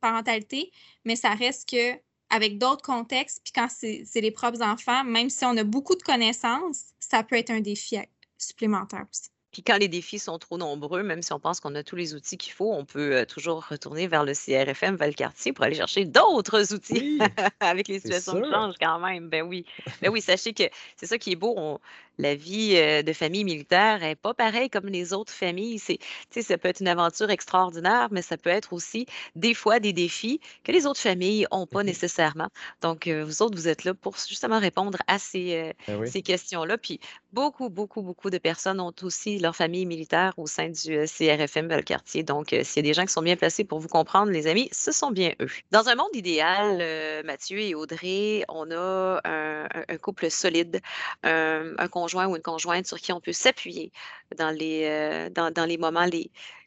parentalité, 0.00 0.72
mais 1.04 1.16
ça 1.16 1.30
reste 1.30 1.68
que 1.68 1.98
avec 2.28 2.58
d'autres 2.58 2.82
contextes, 2.82 3.40
puis 3.42 3.52
quand 3.52 3.68
c'est 3.68 4.06
les 4.14 4.30
propres 4.30 4.62
enfants, 4.62 5.04
même 5.04 5.30
si 5.30 5.44
on 5.44 5.56
a 5.56 5.64
beaucoup 5.64 5.96
de 5.96 6.02
connaissances, 6.02 6.92
ça 7.00 7.24
peut 7.24 7.36
être 7.36 7.50
un 7.50 7.60
défi 7.60 7.96
supplémentaire 8.38 9.04
aussi. 9.10 9.30
Puis 9.52 9.62
quand 9.62 9.78
les 9.78 9.88
défis 9.88 10.18
sont 10.18 10.38
trop 10.38 10.58
nombreux, 10.58 11.02
même 11.02 11.22
si 11.22 11.32
on 11.32 11.40
pense 11.40 11.60
qu'on 11.60 11.74
a 11.74 11.82
tous 11.82 11.96
les 11.96 12.14
outils 12.14 12.36
qu'il 12.36 12.52
faut, 12.52 12.72
on 12.72 12.84
peut 12.84 13.16
euh, 13.16 13.24
toujours 13.24 13.66
retourner 13.68 14.06
vers 14.06 14.24
le 14.24 14.32
CRFM 14.32 14.96
Valcartier 14.96 15.52
pour 15.52 15.64
aller 15.64 15.74
chercher 15.74 16.04
d'autres 16.04 16.72
outils 16.74 17.18
avec 17.60 17.88
les 17.88 18.00
situations 18.00 18.40
qui 18.40 18.50
changent 18.50 18.78
quand 18.80 18.98
même. 19.00 19.28
Ben 19.28 19.42
oui. 19.42 19.64
Ben 20.02 20.10
oui, 20.10 20.20
sachez 20.20 20.52
que 20.52 20.64
c'est 20.96 21.06
ça 21.06 21.18
qui 21.18 21.32
est 21.32 21.36
beau. 21.36 21.54
On, 21.56 21.78
la 22.18 22.34
vie 22.34 22.74
de 22.74 23.12
famille 23.12 23.44
militaire 23.44 24.00
n'est 24.00 24.14
pas 24.14 24.34
pareille 24.34 24.68
comme 24.68 24.86
les 24.86 25.14
autres 25.14 25.32
familles. 25.32 25.78
C'est, 25.78 25.98
ça 26.42 26.58
peut 26.58 26.68
être 26.68 26.80
une 26.80 26.88
aventure 26.88 27.30
extraordinaire, 27.30 28.08
mais 28.10 28.20
ça 28.20 28.36
peut 28.36 28.50
être 28.50 28.74
aussi 28.74 29.06
des 29.36 29.54
fois 29.54 29.80
des 29.80 29.94
défis 29.94 30.38
que 30.62 30.70
les 30.70 30.86
autres 30.86 31.00
familles 31.00 31.46
n'ont 31.50 31.66
pas 31.66 31.82
mmh 31.82 31.86
nécessairement. 31.86 32.48
Donc, 32.82 33.08
vous 33.08 33.42
autres, 33.42 33.56
vous 33.56 33.68
êtes 33.68 33.84
là 33.84 33.94
pour 33.94 34.16
justement 34.16 34.58
répondre 34.58 34.98
à 35.06 35.18
ces, 35.18 35.72
ben 35.88 36.06
ces 36.06 36.20
questions-là. 36.20 36.76
Puis, 36.76 37.00
beaucoup, 37.32 37.68
beaucoup, 37.68 38.02
beaucoup 38.02 38.30
de 38.30 38.38
personnes 38.38 38.80
ont 38.80 38.94
aussi 39.02 39.38
leur 39.38 39.54
famille 39.56 39.86
militaire 39.86 40.32
au 40.36 40.46
sein 40.46 40.68
du 40.68 41.04
CRFM 41.06 41.68
Bellecartier. 41.68 42.22
Donc, 42.22 42.48
s'il 42.48 42.76
y 42.76 42.78
a 42.86 42.90
des 42.90 42.94
gens 42.94 43.04
qui 43.04 43.12
sont 43.12 43.22
bien 43.22 43.36
placés 43.36 43.64
pour 43.64 43.78
vous 43.78 43.88
comprendre, 43.88 44.32
les 44.32 44.46
amis, 44.46 44.68
ce 44.72 44.92
sont 44.92 45.10
bien 45.10 45.32
eux. 45.40 45.48
Dans 45.70 45.88
un 45.88 45.94
monde 45.94 46.14
idéal, 46.14 46.78
Mathieu 47.24 47.58
et 47.60 47.74
Audrey, 47.74 48.44
on 48.48 48.70
a 48.70 49.20
un, 49.24 49.96
couple 49.98 50.30
solide, 50.30 50.80
un, 51.22 51.74
un 51.78 52.26
ou 52.26 52.36
une 52.36 52.42
conjointe 52.42 52.86
sur 52.86 52.98
qui 52.98 53.12
on 53.12 53.20
peut 53.20 53.32
s'appuyer 53.32 53.92
dans 54.36 54.50
les, 54.50 54.84
euh, 54.84 55.78
moments 55.78 56.06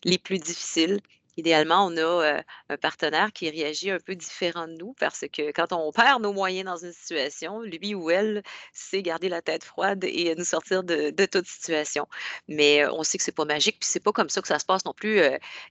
les 0.04 0.18
plus 0.18 0.40
difficiles. 0.40 1.00
Idéalement, 1.38 1.88
on 1.88 1.98
a 1.98 2.02
euh, 2.02 2.42
un 2.70 2.78
partenaire 2.78 3.32
qui 3.34 3.50
réagit 3.50 3.90
un 3.90 4.00
peu 4.00 4.16
différent 4.16 4.68
de 4.68 4.74
nous 4.74 4.94
parce 5.00 5.26
que 5.32 5.52
quand 5.52 5.74
on 5.74 5.92
perd 5.92 6.22
nos 6.22 6.34
moyens 6.34 6.66
dans 6.66 6.78
une 6.78 6.94
situation, 6.94 7.62
lui 7.62 7.96
ou 7.96 8.12
elle 8.12 8.44
sait 8.72 9.02
garder 9.02 9.30
la 9.30 9.42
tête 9.42 9.64
froide 9.64 10.04
et 10.04 10.36
nous 10.36 10.46
sortir 10.46 10.84
de, 10.84 11.12
toute 11.26 11.48
situation. 11.48 12.08
Mais 12.48 12.84
euh, 12.84 12.92
on 12.94 13.04
sait 13.04 13.18
que 13.18 13.24
c'est 13.24 13.32
pas 13.32 13.46
magique, 13.46 13.80
puis 13.80 13.90
c'est 13.90 14.00
pas 14.00 14.12
comme 14.12 14.30
ça 14.30 14.42
que 14.42 14.48
ça 14.48 14.60
se 14.60 14.66
passe 14.66 14.86
non 14.86 14.94
plus 14.94 15.22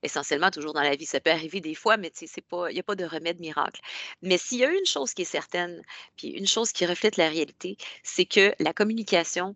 essentiellement 0.03 0.51
toujours 0.51 0.73
dans 0.73 0.83
la 0.83 0.97
vie. 0.97 1.07
Ça 1.07 1.21
peut 1.21 1.31
arriver 1.31 1.61
des 1.61 1.75
fois, 1.75 1.97
mais 1.97 2.11
il 2.21 2.29
n'y 2.73 2.81
a 2.81 2.83
pas 2.83 2.95
de 2.95 3.05
remède 3.05 3.41
miracle. 3.41 3.81
Mais 4.23 4.39
s'il 4.39 4.59
y 4.59 4.65
a 4.65 4.71
une 4.71 4.87
chose 4.87 5.15
qui 5.15 5.23
est 5.23 5.25
certaine, 5.27 5.83
puis 6.17 6.29
une 6.29 6.47
chose 6.47 6.73
qui 6.73 6.87
reflète 6.87 7.17
la 7.17 7.29
réalité, 7.29 7.77
c'est 8.03 8.25
que 8.25 8.55
la 8.59 8.73
communication 8.73 9.55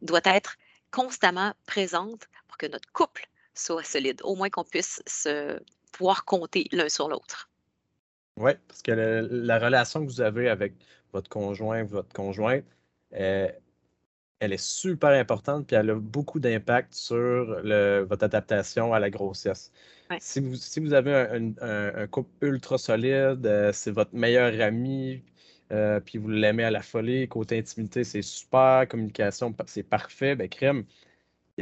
doit 0.00 0.20
être 0.24 0.56
constamment 0.90 1.54
présente 1.66 2.28
pour 2.48 2.56
que 2.56 2.66
notre 2.66 2.90
couple 2.92 3.28
soit 3.62 3.84
solide, 3.84 4.20
au 4.24 4.34
moins 4.34 4.50
qu'on 4.50 4.64
puisse 4.64 5.02
se 5.06 5.58
pouvoir 5.92 6.24
compter 6.24 6.66
l'un 6.72 6.88
sur 6.88 7.08
l'autre. 7.08 7.50
Oui, 8.38 8.52
parce 8.66 8.82
que 8.82 8.92
la 9.30 9.58
relation 9.58 10.00
que 10.00 10.10
vous 10.10 10.20
avez 10.20 10.48
avec 10.48 10.72
votre 11.12 11.28
conjoint, 11.28 11.84
votre 11.84 12.12
conjointe, 12.12 12.64
euh, 13.14 13.48
elle 14.40 14.52
est 14.52 14.64
super 14.64 15.10
importante, 15.10 15.66
puis 15.66 15.76
elle 15.76 15.90
a 15.90 15.94
beaucoup 15.94 16.40
d'impact 16.40 16.94
sur 16.94 17.62
votre 18.06 18.24
adaptation 18.24 18.92
à 18.92 18.98
la 18.98 19.10
grossesse. 19.10 19.70
Si, 20.18 20.40
vous, 20.40 20.56
si 20.56 20.80
vous 20.80 20.92
avez 20.92 21.14
un, 21.60 22.06
couple 22.08 22.46
ultra 22.46 22.76
solide, 22.76 23.46
euh, 23.46 23.72
c'est 23.72 23.92
votre 23.92 24.14
meilleur 24.14 24.60
ami, 24.60 25.22
euh, 25.72 26.00
puis 26.00 26.18
vous 26.18 26.28
l'aimez 26.28 26.64
à 26.64 26.70
la 26.70 26.82
folie, 26.82 27.28
côté 27.28 27.58
intimité, 27.58 28.04
c'est 28.04 28.22
super, 28.22 28.86
communication, 28.88 29.54
c'est 29.66 29.82
parfait, 29.82 30.34
ben 30.34 30.48
crème, 30.48 30.84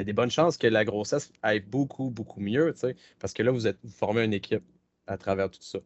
il 0.01 0.05
y 0.05 0.05
a 0.05 0.05
des 0.05 0.12
bonnes 0.14 0.30
chances 0.30 0.57
que 0.57 0.66
la 0.66 0.84
grossesse 0.84 1.30
aille 1.42 1.61
beaucoup, 1.61 2.11
beaucoup 2.11 2.40
mieux, 2.40 2.74
parce 3.18 3.34
que 3.34 3.42
là, 3.42 3.51
vous, 3.51 3.66
êtes, 3.66 3.76
vous 3.84 3.92
formez 3.92 4.24
une 4.24 4.32
équipe 4.32 4.64
à 5.07 5.18
travers 5.18 5.51
tout 5.51 5.62
ça. 5.62 5.78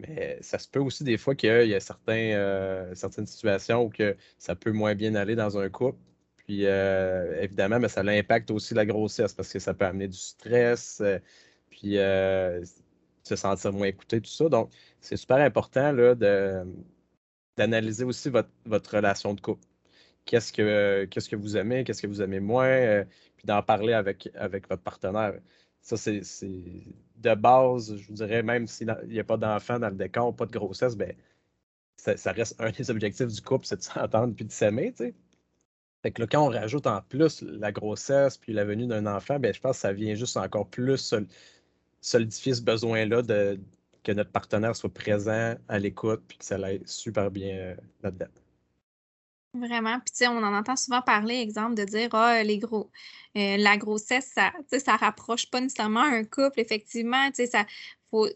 Mais 0.00 0.38
ça 0.40 0.58
se 0.58 0.68
peut 0.68 0.80
aussi 0.80 1.04
des 1.04 1.18
fois 1.18 1.34
qu'il 1.34 1.68
y 1.68 1.74
a 1.74 1.80
certains, 1.80 2.32
euh, 2.32 2.94
certaines 2.94 3.26
situations 3.26 3.84
où 3.84 3.90
que 3.90 4.16
ça 4.38 4.56
peut 4.56 4.72
moins 4.72 4.94
bien 4.94 5.14
aller 5.14 5.36
dans 5.36 5.58
un 5.58 5.68
couple. 5.68 5.98
Puis 6.36 6.66
euh, 6.66 7.40
évidemment, 7.42 7.78
mais 7.78 7.88
ça 7.88 8.00
impacte 8.00 8.50
aussi 8.50 8.74
la 8.74 8.86
grossesse 8.86 9.34
parce 9.34 9.52
que 9.52 9.58
ça 9.58 9.74
peut 9.74 9.84
amener 9.84 10.08
du 10.08 10.16
stress. 10.16 11.00
Euh, 11.02 11.18
puis 11.68 11.96
se 13.22 13.36
sentir 13.36 13.72
moins 13.72 13.86
écouté, 13.86 14.20
tout 14.20 14.30
ça. 14.30 14.48
Donc, 14.48 14.70
c'est 15.00 15.16
super 15.16 15.36
important 15.36 15.92
là, 15.92 16.14
de, 16.14 16.64
d'analyser 17.56 18.04
aussi 18.04 18.30
votre, 18.30 18.50
votre 18.66 18.96
relation 18.96 19.34
de 19.34 19.40
couple. 19.40 19.64
Qu'est-ce 20.24 20.52
que, 20.52 21.04
qu'est-ce 21.06 21.28
que 21.28 21.36
vous 21.36 21.56
aimez, 21.56 21.84
qu'est-ce 21.84 22.02
que 22.02 22.06
vous 22.06 22.22
aimez 22.22 22.40
moins, 22.40 23.04
puis 23.40 23.46
d'en 23.46 23.62
parler 23.62 23.94
avec, 23.94 24.28
avec 24.34 24.68
votre 24.68 24.82
partenaire. 24.82 25.32
Ça, 25.80 25.96
c'est, 25.96 26.20
de 27.16 27.34
base, 27.34 27.96
je 27.96 28.06
vous 28.06 28.12
dirais, 28.12 28.42
même 28.42 28.66
s'il 28.66 28.94
n'y 29.06 29.18
a 29.18 29.24
pas 29.24 29.38
d'enfant 29.38 29.78
dans 29.78 29.88
le 29.88 29.94
décor, 29.94 30.36
pas 30.36 30.44
de 30.44 30.52
grossesse, 30.52 30.94
ben, 30.94 31.14
ça, 31.96 32.32
reste 32.32 32.60
un 32.60 32.70
des 32.70 32.90
objectifs 32.90 33.28
du 33.28 33.40
couple, 33.40 33.64
c'est 33.64 33.76
de 33.76 33.82
s'entendre 33.82 34.34
puis 34.34 34.44
de 34.44 34.52
s'aimer, 34.52 34.92
tu 34.92 35.04
sais. 35.04 35.14
Fait 36.02 36.10
que 36.10 36.20
là, 36.20 36.28
quand 36.30 36.46
on 36.46 36.50
rajoute 36.50 36.86
en 36.86 37.00
plus 37.00 37.42
la 37.42 37.72
grossesse 37.72 38.36
puis 38.36 38.52
la 38.52 38.64
venue 38.64 38.86
d'un 38.86 39.06
enfant, 39.06 39.38
ben, 39.38 39.54
je 39.54 39.60
pense 39.60 39.76
que 39.76 39.80
ça 39.80 39.92
vient 39.92 40.14
juste 40.14 40.36
encore 40.36 40.68
plus 40.68 41.14
solidifier 42.02 42.54
ce 42.54 42.62
besoin-là 42.62 43.22
de, 43.22 43.58
que 44.04 44.12
notre 44.12 44.30
partenaire 44.30 44.76
soit 44.76 44.92
présent 44.92 45.54
à 45.68 45.78
l'écoute 45.78 46.22
puis 46.28 46.38
que 46.38 46.44
ça 46.44 46.58
l'aide 46.58 46.86
super 46.86 47.30
bien 47.30 47.56
euh, 47.56 47.74
là-dedans. 48.02 48.28
Vraiment. 49.52 49.98
Puis, 49.98 50.12
tu 50.12 50.18
sais, 50.18 50.28
on 50.28 50.36
en 50.38 50.54
entend 50.54 50.76
souvent 50.76 51.02
parler, 51.02 51.34
exemple, 51.40 51.74
de 51.74 51.84
dire, 51.84 52.08
ah, 52.14 52.42
les 52.44 52.58
gros, 52.58 52.88
euh, 53.36 53.56
la 53.56 53.76
grossesse, 53.76 54.30
ça, 54.32 54.52
ça 54.78 54.96
rapproche 54.96 55.50
pas 55.50 55.60
nécessairement 55.60 56.02
un 56.02 56.22
couple, 56.24 56.60
effectivement. 56.60 57.28
Tu 57.30 57.46
sais, 57.46 57.46
ça, 57.48 57.66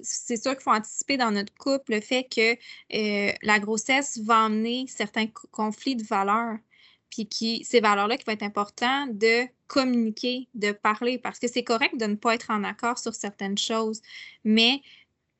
c'est 0.02 0.36
sûr 0.42 0.52
qu'il 0.52 0.62
faut 0.62 0.72
anticiper 0.72 1.16
dans 1.16 1.30
notre 1.30 1.54
couple 1.54 1.92
le 1.94 2.00
fait 2.00 2.24
que 2.24 2.54
euh, 2.94 3.32
la 3.42 3.60
grossesse 3.60 4.18
va 4.18 4.44
amener 4.44 4.86
certains 4.88 5.26
conflits 5.52 5.96
de 5.96 6.04
valeurs. 6.04 6.58
Puis 7.10 7.28
qui, 7.28 7.64
ces 7.64 7.78
valeurs-là 7.80 8.16
qui 8.16 8.24
vont 8.24 8.32
être 8.32 8.42
important 8.42 9.06
de 9.06 9.46
communiquer, 9.68 10.48
de 10.54 10.72
parler, 10.72 11.18
parce 11.18 11.38
que 11.38 11.46
c'est 11.46 11.62
correct 11.62 11.96
de 11.96 12.06
ne 12.06 12.16
pas 12.16 12.34
être 12.34 12.50
en 12.50 12.64
accord 12.64 12.98
sur 12.98 13.14
certaines 13.14 13.56
choses. 13.58 14.02
Mais 14.42 14.82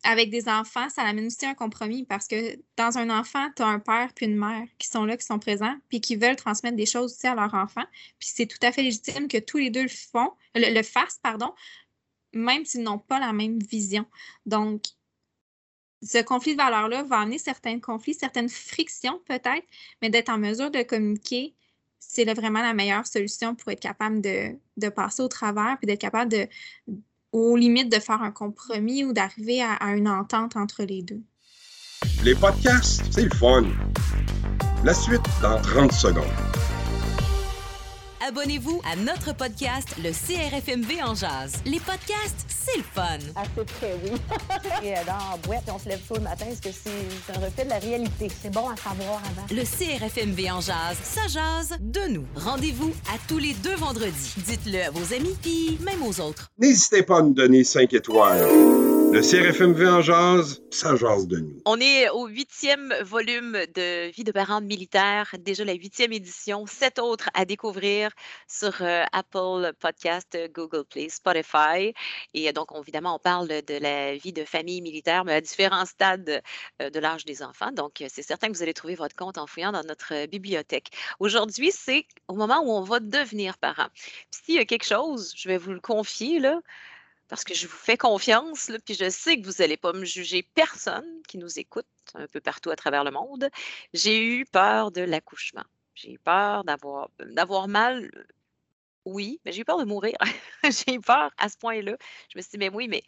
avec 0.05 0.31
des 0.31 0.49
enfants, 0.49 0.89
ça 0.91 1.03
amène 1.03 1.27
aussi 1.27 1.47
un 1.47 1.55
compromis 1.55 2.05
parce 2.05 2.29
que 2.29 2.59
dans 2.77 2.99
un 2.99 3.09
enfant, 3.11 3.49
tu 3.57 3.63
as 3.63 3.67
un 3.67 3.79
père 3.79 4.13
puis 4.15 4.27
une 4.27 4.37
mère 4.37 4.67
qui 4.79 4.87
sont 4.87 5.05
là, 5.07 5.17
qui 5.17 5.25
sont 5.25 5.39
présents, 5.39 5.75
puis 5.89 6.01
qui 6.01 6.17
veulent 6.17 6.37
transmettre 6.37 6.77
des 6.77 6.87
choses 6.87 7.15
aussi 7.15 7.27
à 7.27 7.35
leur 7.35 7.55
enfant. 7.55 7.85
Puis 8.19 8.29
c'est 8.35 8.47
tout 8.47 8.59
à 8.63 8.71
fait 8.71 8.83
légitime 8.83 9.29
que 9.29 9.39
tous 9.39 9.57
les 9.57 9.71
deux 9.71 9.83
le 9.83 9.89
font, 9.89 10.31
le, 10.55 10.83
fassent, 10.83 11.19
pardon, 11.23 11.55
même 12.35 12.67
s'ils 12.67 12.83
n'ont 12.83 12.99
pas 12.99 13.19
la 13.19 13.33
même 13.33 13.59
vision. 13.59 14.05
Donc, 14.45 14.85
ce 16.03 16.23
conflit 16.23 16.53
de 16.53 16.59
valeurs-là 16.59 17.03
va 17.05 17.21
amener 17.21 17.39
certains 17.39 17.81
conflits, 17.81 18.13
certaines 18.13 18.51
frictions 18.51 19.23
peut-être, 19.27 19.67
mais 20.03 20.11
d'être 20.11 20.29
en 20.29 20.39
mesure 20.39 20.71
de 20.71 20.83
communiquer, 20.83 21.55
c'est 21.99 22.31
vraiment 22.35 22.61
la 22.61 22.75
meilleure 22.75 23.07
solution 23.07 23.55
pour 23.55 23.73
être 23.73 23.81
capable 23.81 24.21
de, 24.21 24.59
de 24.77 24.89
passer 24.91 25.23
au 25.23 25.29
travers, 25.29 25.79
puis 25.79 25.87
d'être 25.87 26.01
capable 26.01 26.31
de 26.31 26.47
aux 27.35 27.57
limites 27.57 27.91
de 27.91 27.99
faire 27.99 28.23
un 28.23 28.31
compromis 28.31 29.05
ou 29.05 29.13
d'arriver 29.13 29.61
à, 29.61 29.73
à 29.73 29.91
une 29.97 30.09
entente 30.09 30.57
entre 30.57 30.85
les 30.85 31.03
deux? 31.03 31.21
Les 32.23 32.35
podcasts, 32.35 33.03
c'est 33.11 33.25
le 33.25 33.35
fun. 33.35 33.65
La 34.85 34.95
suite 34.95 35.23
dans 35.43 35.61
30 35.61 35.93
secondes 35.93 36.25
abonnez-vous 38.27 38.81
à 38.91 38.97
notre 38.97 39.35
podcast, 39.37 39.97
le 40.03 40.11
CRFMV 40.11 41.03
en 41.03 41.15
jazz. 41.15 41.57
Les 41.67 41.79
podcasts, 41.79 42.47
c'est 42.49 42.79
le 42.79 42.83
fun. 42.83 43.19
Assez 43.37 43.65
près, 43.79 43.95
oui. 44.03 44.13
et 44.83 44.95
dans 45.07 45.31
la 45.31 45.37
boîte, 45.43 45.65
on 45.73 45.79
se 45.79 45.89
lève 45.89 46.01
tôt 46.09 46.15
le 46.15 46.23
matin, 46.23 46.47
est-ce 46.51 46.63
que 46.63 46.71
c'est 46.73 47.35
un 47.35 47.45
reflet 47.45 47.65
de 47.65 47.71
la 47.71 47.79
réalité? 47.79 48.29
C'est 48.43 48.53
bon 48.53 48.69
à 48.69 48.77
savoir 48.77 49.21
avant. 49.25 49.47
Le 49.51 49.63
CRFMV 49.63 50.51
en 50.51 50.61
jazz, 50.61 50.97
ça 51.03 51.27
jase 51.29 51.77
de 51.81 52.13
nous. 52.13 52.25
Rendez-vous 52.35 52.93
à 53.13 53.19
tous 53.29 53.39
les 53.39 53.53
deux 53.55 53.77
vendredis. 53.77 54.35
Dites-le 54.39 54.83
à 54.83 54.91
vos 54.91 55.15
amis, 55.15 55.37
puis 55.43 55.79
même 55.83 56.03
aux 56.03 56.21
autres. 56.21 56.51
N'hésitez 56.59 57.03
pas 57.03 57.19
à 57.19 57.23
nous 57.23 57.35
donner 57.35 57.63
5 57.63 57.93
étoiles. 57.93 58.47
Le 59.15 59.21
CRFMV 59.21 59.87
en 59.87 60.03
jazz, 60.03 60.61
ça 60.73 60.97
jase 60.97 61.29
de 61.29 61.39
nous. 61.39 61.61
On 61.67 61.81
est 61.81 62.11
au 62.11 62.27
huitième 62.27 62.93
volume 63.03 63.53
de 63.73 64.11
Vie 64.11 64.25
de 64.25 64.33
parents 64.33 64.61
militaires, 64.61 65.33
déjà 65.39 65.65
la 65.65 65.75
huitième 65.75 66.13
édition, 66.13 66.67
sept 66.67 66.99
autres 66.99 67.31
à 67.33 67.45
découvrir 67.45 68.11
sur 68.49 68.75
euh, 68.81 69.05
Apple 69.13 69.73
Podcast, 69.79 70.37
Google 70.53 70.85
Play, 70.85 71.09
Spotify. 71.11 71.95
Et 72.35 72.53
donc, 72.53 72.71
évidemment, 72.77 73.15
on 73.15 73.19
parle 73.21 73.47
de 73.47 73.79
la 73.81 74.17
vie 74.17 74.33
de 74.33 74.45
famille 74.45 74.83
militaire, 74.83 75.25
mais 75.25 75.35
à 75.35 75.41
différents 75.41 75.87
stades 75.87 76.43
euh, 76.83 76.91
de 76.91 76.99
l'âge 76.99 77.25
des 77.25 77.45
enfants. 77.45 77.71
Donc, 77.71 78.03
c'est 78.09 78.23
certain 78.23 78.49
que 78.49 78.57
vous 78.57 78.65
allez 78.65 78.75
trouver 78.75 78.97
votre 78.97 79.15
compte 79.15 79.39
en 79.39 79.47
fouillant 79.47 79.71
dans 79.71 79.85
notre 79.85 80.27
bibliothèque. 80.27 80.91
Aujourd'hui, 81.21 81.71
c'est 81.71 82.05
au 82.27 82.35
moment 82.35 82.63
où 82.65 82.73
on 82.73 82.83
va 82.83 82.99
devenir 82.99 83.59
parent. 83.59 83.87
S'il 84.33 84.57
y 84.57 84.59
a 84.59 84.65
quelque 84.65 84.87
chose, 84.87 85.33
je 85.37 85.49
vais 85.49 85.57
vous 85.57 85.71
le 85.71 85.81
confier, 85.81 86.41
là, 86.41 86.59
parce 87.29 87.45
que 87.45 87.55
je 87.55 87.67
vous 87.67 87.77
fais 87.77 87.97
confiance, 87.97 88.71
puis 88.85 88.95
je 88.95 89.09
sais 89.09 89.41
que 89.41 89.47
vous 89.47 89.55
n'allez 89.59 89.77
pas 89.77 89.93
me 89.93 90.05
juger 90.05 90.43
personne 90.43 91.23
qui 91.27 91.39
nous 91.39 91.59
écoute 91.59 91.87
un 92.15 92.27
peu 92.27 92.41
partout 92.41 92.71
à 92.71 92.77
travers 92.77 93.05
le 93.05 93.11
monde. 93.11 93.49
J'ai 93.93 94.25
eu 94.25 94.45
peur 94.45 94.91
de 94.91 95.01
l'accouchement. 95.01 95.65
J'ai 95.95 96.13
eu 96.13 96.19
peur 96.19 96.65
d'avoir, 96.65 97.69
mal. 97.69 98.11
Oui, 99.05 99.41
mais 99.45 99.53
j'ai 99.53 99.63
eu 99.63 99.65
peur 99.65 99.79
de 99.79 99.85
mourir. 99.85 100.17
j'ai 100.65 100.95
eu 100.95 101.01
peur 101.01 101.31
à 101.39 101.49
ce 101.49 101.57
point-là. 101.57 101.97
Je 102.31 102.39
me 102.39 102.43
suis 102.43 102.51
dit, 102.53 102.59
mais 102.59 102.71
oui, 102.71 102.89
mais 102.89 103.03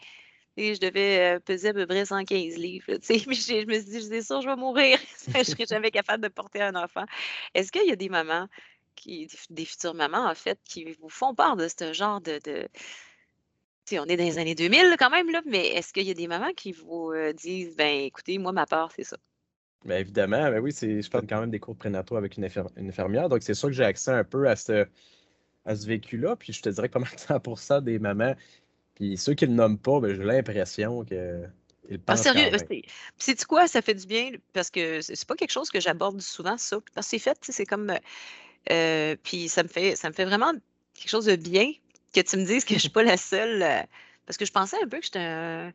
je 0.57 0.81
devais 0.81 1.39
peser 1.41 1.69
à 1.69 1.75
peu 1.75 1.87
près 1.87 2.07
115 2.07 2.57
livres. 2.57 2.87
mais 2.89 2.99
je 3.09 3.67
me 3.67 3.75
suis 3.75 3.85
dit, 3.85 4.03
c'est 4.03 4.23
sûr, 4.23 4.41
je 4.41 4.49
vais 4.49 4.57
mourir. 4.57 4.99
je 5.33 5.39
ne 5.39 5.45
serai 5.45 5.67
jamais 5.67 5.91
capable 5.91 6.23
de 6.23 6.29
porter 6.29 6.63
un 6.63 6.75
enfant. 6.75 7.05
Est-ce 7.55 7.71
qu'il 7.71 7.87
y 7.87 7.93
a 7.93 7.97
des 7.97 8.09
mamans, 8.09 8.49
qui, 8.95 9.29
des 9.51 9.65
futures 9.65 9.95
mamans, 9.95 10.27
en 10.27 10.35
fait, 10.35 10.59
qui 10.65 10.85
vous 11.01 11.11
font 11.11 11.35
peur 11.35 11.57
de 11.57 11.69
ce 11.69 11.93
genre 11.93 12.21
de, 12.21 12.41
on 13.93 14.05
est 14.07 14.17
dans 14.17 14.25
les 14.25 14.39
années 14.39 14.55
2000 14.55 14.97
quand 14.99 15.11
même, 15.11 15.31
là, 15.31 15.43
mais 15.47 15.69
est-ce 15.69 15.93
qu'il 15.93 16.07
y 16.07 16.11
a 16.11 16.15
des 16.15 16.27
mamans 16.27 16.53
qui 16.57 16.73
vous 16.73 17.13
euh, 17.13 17.33
disent, 17.33 17.77
ben 17.77 18.05
écoutez, 18.05 18.39
moi, 18.39 18.53
ma 18.53 18.67
part, 18.67 18.91
c'est 18.95 19.05
ça? 19.05 19.17
Bien 19.85 19.99
évidemment, 19.99 20.51
ben 20.51 20.59
oui, 20.59 20.73
je 20.73 21.09
parle 21.09 21.27
quand 21.29 21.41
même 21.41 21.51
des 21.51 21.61
cours 21.61 21.77
prénataux 21.77 22.17
avec 22.17 22.37
une, 22.37 22.45
infirmière, 22.45 23.29
donc 23.29 23.43
c'est 23.43 23.55
sûr 23.55 23.69
que 23.69 23.75
j'ai 23.75 23.85
accès 23.85 24.11
un 24.11 24.25
peu 24.25 24.49
à 24.49 24.57
ce, 24.57 24.87
à 25.65 25.77
ce 25.77 25.87
vécu-là, 25.87 26.35
puis 26.37 26.53
je 26.53 26.63
te 26.63 26.69
dirais 26.69 26.89
que 26.89 26.95
pas 26.95 27.01
mal 27.01 27.11
de 27.11 27.17
100% 27.17 27.83
des 27.83 27.99
mamans, 27.99 28.35
puis 28.97 29.17
ceux 29.17 29.35
qui 29.35 29.45
ne 29.45 29.51
le 29.51 29.57
nomment 29.57 29.79
pas, 29.79 30.01
ben, 30.01 30.17
j'ai 30.17 30.25
l'impression 30.25 31.05
que. 31.05 31.45
Ils 31.89 32.01
ah, 32.09 32.17
sérieux, 32.17 32.51
c'est 33.17 33.45
quoi, 33.45 33.69
ça 33.69 33.81
fait 33.81 33.95
du 33.95 34.07
bien 34.07 34.33
parce 34.53 34.71
que 34.71 35.01
c'est 35.01 35.25
pas 35.25 35.37
quelque 35.37 35.53
chose 35.53 35.71
que 35.71 35.79
j'aborde 35.79 36.21
souvent, 36.21 36.59
ça. 36.59 36.79
C'est 37.01 37.21
fait, 37.21 37.39
c'est 37.43 37.65
comme. 37.65 37.95
Euh, 38.73 39.15
puis 39.23 39.49
ça 39.49 39.63
me 39.63 39.69
fait 39.69 39.95
ça 39.95 40.09
me 40.09 40.13
fait 40.13 40.25
vraiment 40.25 40.53
quelque 40.95 41.09
chose 41.09 41.27
de 41.27 41.37
bien 41.37 41.71
que 42.23 42.29
tu 42.29 42.37
me 42.37 42.45
dises 42.45 42.65
que 42.65 42.75
je 42.75 42.81
suis 42.81 42.89
pas 42.89 43.03
la 43.03 43.17
seule. 43.17 43.63
Euh, 43.63 43.83
parce 44.27 44.37
que 44.37 44.45
je 44.45 44.53
pensais 44.53 44.77
un 44.83 44.89
peu 44.89 44.99
que 44.99 45.05
j'étais 45.05 45.19
un, 45.21 45.73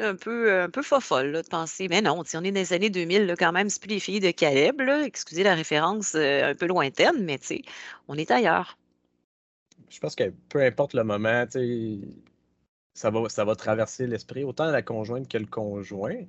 un 0.00 0.14
peu, 0.14 0.62
un 0.62 0.70
peu 0.70 0.82
fofolle 0.82 1.32
de 1.32 1.42
penser, 1.42 1.88
mais 1.88 2.02
non, 2.02 2.18
on 2.18 2.22
est 2.22 2.50
dans 2.50 2.60
les 2.60 2.72
années 2.72 2.90
2000 2.90 3.26
là, 3.26 3.36
quand 3.36 3.52
même, 3.52 3.70
c'est 3.70 3.80
plus 3.80 3.88
les 3.88 4.00
filles 4.00 4.20
de 4.20 4.30
Caleb, 4.30 4.82
excusez 5.04 5.42
la 5.42 5.54
référence 5.54 6.14
euh, 6.14 6.50
un 6.50 6.54
peu 6.54 6.66
lointaine, 6.66 7.24
mais 7.24 7.38
on 8.08 8.16
est 8.18 8.30
ailleurs. 8.30 8.76
Je 9.88 9.98
pense 9.98 10.14
que 10.14 10.30
peu 10.50 10.62
importe 10.62 10.92
le 10.92 11.04
moment, 11.04 11.46
ça 12.92 13.10
va, 13.10 13.28
ça 13.30 13.44
va 13.44 13.54
traverser 13.54 14.06
l'esprit, 14.06 14.44
autant 14.44 14.66
la 14.66 14.82
conjointe 14.82 15.28
que 15.28 15.38
le 15.38 15.46
conjoint, 15.46 16.24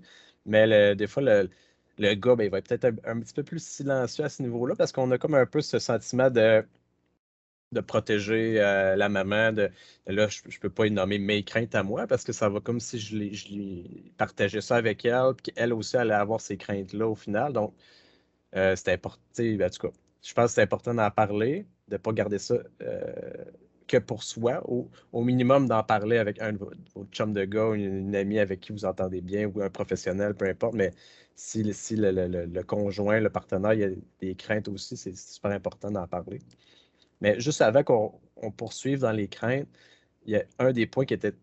mais 0.45 0.95
des 0.95 1.07
fois, 1.07 1.23
le, 1.23 1.49
le 1.97 2.13
gars, 2.13 2.35
ben, 2.35 2.45
il 2.45 2.49
va 2.49 2.59
être 2.59 2.67
peut-être 2.67 2.99
un, 3.05 3.19
petit 3.19 3.33
peu 3.33 3.43
plus 3.43 3.63
silencieux 3.63 4.23
à 4.23 4.29
ce 4.29 4.41
niveau-là 4.43 4.75
parce 4.75 4.91
qu'on 4.91 5.09
a 5.11 5.17
comme 5.17 5.35
un 5.35 5.45
peu 5.45 5.61
ce 5.61 5.79
sentiment 5.79 6.29
de 6.29 6.65
de 7.71 7.81
protéger 7.81 8.61
euh, 8.61 8.95
la 8.95 9.09
maman. 9.09 9.51
De, 9.51 9.69
là, 10.07 10.27
je 10.27 10.41
ne 10.45 10.59
peux 10.59 10.69
pas 10.69 10.87
y 10.87 10.91
nommer 10.91 11.19
mes 11.19 11.43
craintes 11.43 11.75
à 11.75 11.83
moi 11.83 12.07
parce 12.07 12.23
que 12.23 12.33
ça 12.33 12.49
va 12.49 12.59
comme 12.59 12.79
si 12.79 12.99
je 12.99 13.15
lui 13.15 14.13
partageais 14.17 14.61
ça 14.61 14.77
avec 14.77 15.05
elle, 15.05 15.33
puis 15.35 15.53
qu'elle 15.53 15.73
aussi 15.73 15.97
allait 15.97 16.13
avoir 16.13 16.41
ces 16.41 16.57
craintes-là 16.57 17.07
au 17.07 17.15
final. 17.15 17.53
Donc, 17.53 17.73
euh, 18.55 18.75
c'est 18.75 18.93
important. 18.93 19.21
En 19.39 19.69
tout 19.69 19.87
cas, 19.87 19.93
je 20.23 20.33
pense 20.33 20.45
que 20.47 20.51
c'est 20.55 20.61
important 20.63 20.93
d'en 20.93 21.11
parler, 21.11 21.67
de 21.89 21.95
ne 21.95 21.97
pas 21.97 22.13
garder 22.13 22.39
ça 22.39 22.55
euh, 22.81 23.45
que 23.87 23.97
pour 23.97 24.23
soi, 24.23 24.61
ou 24.67 24.89
au 25.13 25.23
minimum 25.23 25.67
d'en 25.67 25.83
parler 25.83 26.17
avec 26.17 26.41
un 26.41 26.53
de 26.53 26.57
vos, 26.57 26.71
chums 27.11 27.33
de 27.33 27.45
gars, 27.45 27.73
une, 27.73 28.07
une, 28.07 28.15
amie 28.15 28.39
avec 28.39 28.59
qui 28.61 28.71
vous 28.73 28.85
entendez 28.85 29.21
bien, 29.21 29.47
ou 29.47 29.61
un 29.61 29.69
professionnel, 29.69 30.35
peu 30.35 30.45
importe. 30.47 30.75
Mais 30.75 30.91
si, 31.35 31.73
si 31.73 31.95
le, 31.95 32.11
le 32.11 32.63
conjoint, 32.63 33.19
le 33.19 33.29
partenaire, 33.29 33.73
il 33.73 33.79
y 33.79 33.83
a 33.83 33.89
des 34.21 34.35
craintes 34.35 34.67
aussi, 34.67 34.97
c'est 34.97 35.15
super 35.15 35.51
important 35.51 35.91
d'en 35.91 36.07
parler. 36.07 36.39
Mais 37.21 37.39
juste 37.39 37.61
avant 37.61 37.83
qu'on 37.83 38.51
poursuive 38.51 38.99
dans 38.99 39.11
les 39.11 39.27
craintes, 39.27 39.67
il 40.25 40.33
y 40.33 40.37
a 40.37 40.43
un 40.59 40.71
des 40.71 40.87
points 40.87 41.05
qui 41.05 41.13
était 41.13 41.33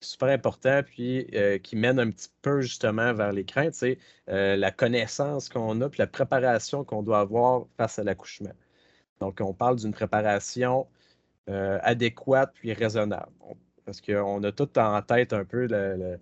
super 0.00 0.28
important, 0.28 0.82
puis 0.84 1.26
euh, 1.34 1.58
qui 1.58 1.76
mène 1.76 1.98
un 1.98 2.10
petit 2.10 2.28
peu 2.42 2.60
justement 2.60 3.12
vers 3.14 3.32
les 3.32 3.44
craintes, 3.44 3.74
c'est 3.74 3.98
euh, 4.28 4.56
la 4.56 4.70
connaissance 4.70 5.48
qu'on 5.48 5.80
a, 5.80 5.88
puis 5.88 5.98
la 5.98 6.06
préparation 6.06 6.84
qu'on 6.84 7.02
doit 7.02 7.20
avoir 7.20 7.66
face 7.76 7.98
à 7.98 8.04
l'accouchement. 8.04 8.52
Donc, 9.20 9.40
on 9.40 9.52
parle 9.54 9.76
d'une 9.76 9.92
préparation 9.92 10.86
euh, 11.48 11.78
adéquate 11.82 12.52
puis 12.54 12.72
raisonnable. 12.72 13.32
parce 13.84 14.00
qu'on 14.00 14.42
a 14.44 14.52
tout 14.52 14.78
en 14.78 15.02
tête 15.02 15.32
un 15.32 15.44
peu 15.44 15.66
le 15.66 16.18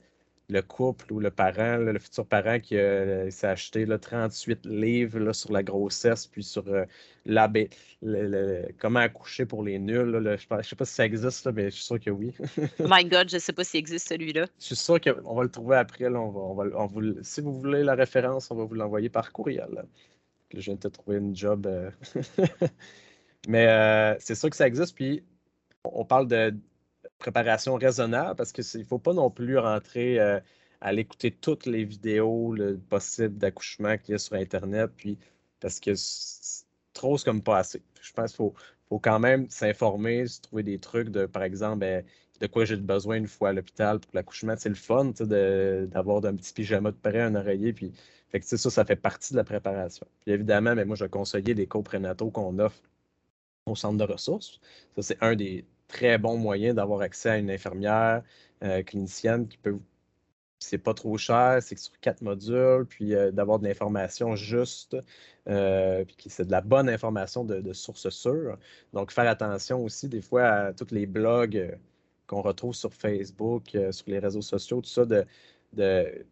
couple 0.63 1.13
ou 1.13 1.21
le 1.21 1.31
parent, 1.31 1.77
le 1.77 1.99
futur 1.99 2.27
parent 2.27 2.61
qui 2.61 2.77
euh, 2.77 3.31
s'est 3.31 3.49
acheté 3.49 3.87
38 3.87 4.65
livres 4.67 5.33
sur 5.33 5.53
la 5.53 5.63
grossesse, 5.63 6.27
puis 6.27 6.45
sur 6.45 6.65
euh, 6.69 6.85
comment 8.79 9.01
accoucher 9.01 9.45
pour 9.45 9.65
les 9.65 9.79
nuls. 9.79 10.13
je 10.13 10.55
ne 10.55 10.63
sais 10.63 10.77
pas 10.77 10.85
si 10.85 10.95
ça 10.95 11.05
existe, 11.05 11.47
mais 11.53 11.65
je 11.65 11.77
suis 11.77 11.85
sûr 11.85 12.01
que 12.01 12.11
oui. 12.11 12.33
My 12.81 13.05
God, 13.05 13.29
je 13.29 13.37
ne 13.37 13.41
sais 13.41 13.53
pas 13.53 13.65
s'il 13.65 13.81
existe 13.81 14.09
celui-là. 14.09 14.47
Je 14.61 14.65
suis 14.65 14.77
sûr 14.77 15.01
qu'on 15.01 15.35
va 15.35 15.43
le 15.43 15.51
trouver 15.51 15.77
après. 15.77 16.07
on 16.07 16.55
va, 16.55 16.65
si 17.23 17.41
vous 17.41 17.59
voulez 17.59 17.83
la 17.83 17.95
référence, 17.95 18.51
on 18.51 18.55
va 18.55 18.65
vous 18.65 18.75
l'envoyer 18.75 19.09
par 19.09 19.33
courriel. 19.33 19.85
Je 20.55 20.61
viens 20.61 20.75
de 20.75 20.81
te 20.81 20.89
trouver 20.89 21.19
une 21.19 21.35
job. 21.35 21.67
Euh. 21.67 21.91
mais 23.49 24.17
c'est 24.21 24.37
sûr 24.37 24.49
que 24.49 24.57
ça 24.57 24.67
existe. 24.69 24.95
Puis 24.95 25.25
on 25.85 26.05
parle 26.05 26.29
de 26.29 26.55
préparation 27.19 27.75
raisonnable 27.75 28.37
parce 28.37 28.53
qu'il 28.53 28.65
ne 28.81 28.85
faut 28.85 28.99
pas 28.99 29.13
non 29.13 29.31
plus 29.31 29.59
rentrer 29.59 30.21
euh, 30.21 30.41
à 30.81 30.93
l'écouter 30.93 31.31
toutes 31.31 31.67
les 31.67 31.85
vidéos 31.85 32.55
possibles 32.89 33.37
d'accouchement 33.39 33.97
qu'il 33.99 34.13
y 34.13 34.15
a 34.15 34.19
sur 34.19 34.35
Internet, 34.35 34.91
puis 34.97 35.19
parce 35.61 35.81
que 35.81 35.93
trop, 36.93 37.19
c'est 37.19 37.25
comme 37.25 37.43
pas 37.43 37.59
assez. 37.59 37.83
Je 38.01 38.13
pense 38.13 38.33
qu'il 38.33 38.37
faut, 38.89 38.99
quand 39.01 39.19
même 39.19 39.49
s'informer, 39.51 40.27
se 40.27 40.41
trouver 40.41 40.63
des 40.63 40.79
trucs 40.79 41.11
de, 41.11 41.27
par 41.27 41.43
exemple, 41.43 41.79
ben, 41.79 42.05
de 42.41 42.47
quoi 42.47 42.65
j'ai 42.65 42.77
besoin 42.77 43.17
une 43.17 43.27
fois 43.27 43.51
à 43.51 43.53
l'hôpital 43.53 43.99
pour 43.99 44.11
l'accouchement. 44.15 44.55
C'est 44.59 44.69
le 44.69 44.75
fun 44.75 45.13
d'avoir 45.21 46.25
un 46.25 46.37
petit 46.37 46.53
pyjama 46.53 46.91
de 46.91 46.97
près, 46.97 47.21
un 47.21 47.35
oreiller, 47.35 47.73
puis 47.73 47.93
fait 48.29 48.41
que, 48.41 48.47
ça, 48.47 48.59
ça 48.71 48.85
fait 48.85 48.97
partie 48.97 49.33
de 49.33 49.39
la 49.39 49.45
préparation. 49.45 50.07
Puis 50.25 50.33
évidemment, 50.35 50.71
mais 50.71 50.83
ben, 50.83 50.89
moi, 50.89 50.97
je 50.97 51.05
vais 51.05 51.11
conseiller 51.11 51.55
les 51.55 51.67
cours 51.67 51.85
prénataux 51.85 52.31
qu'on 52.31 52.59
offre 52.59 52.81
au 53.67 53.75
centre 53.75 53.99
de 53.99 54.13
ressources. 54.13 54.61
Ça, 54.95 55.03
c'est 55.03 55.19
un 55.23 55.35
des, 55.35 55.65
très 55.89 56.19
bon 56.19 56.37
moyen 56.39 56.75
d'avoir 56.75 57.01
accès 57.01 57.31
à 57.31 57.39
une 57.39 57.51
infirmière 57.51 58.23
euh, 58.63 58.83
clinicienne 58.83 59.49
qui 59.49 59.59
peut. 59.59 59.79
C'est 60.59 60.79
pas 60.79 60.95
trop 60.95 61.19
cher, 61.19 61.59
c'est 61.63 61.79
sur 61.79 61.99
quatre 62.01 62.23
modules, 62.23 62.87
puis 62.89 63.15
euh, 63.15 63.31
d'avoir 63.31 63.59
de 63.59 63.67
l'information 63.69 64.37
juste, 64.37 64.97
euh, 65.49 66.05
puis 66.05 66.31
c'est 66.31 66.47
de 66.47 66.51
la 66.51 66.63
bonne 66.63 66.89
information 66.89 67.45
de, 67.45 67.61
de 67.61 67.73
sources 67.75 68.09
sûres. 68.09 68.59
Donc, 68.95 69.13
faire 69.13 69.29
attention 69.29 69.85
aussi 69.85 70.09
des 70.09 70.23
fois 70.23 70.45
à 70.45 70.73
tous 70.73 70.93
les 70.93 71.07
blogs 71.07 71.79
qu'on 72.27 72.43
retrouve 72.43 72.75
sur 72.75 72.93
Facebook, 72.95 73.77
sur 73.91 74.05
les 74.09 74.19
réseaux 74.19 74.43
sociaux, 74.43 74.81
tout 74.81 74.89
ça, 74.89 75.05
de, 75.05 75.25
de, 75.75 76.27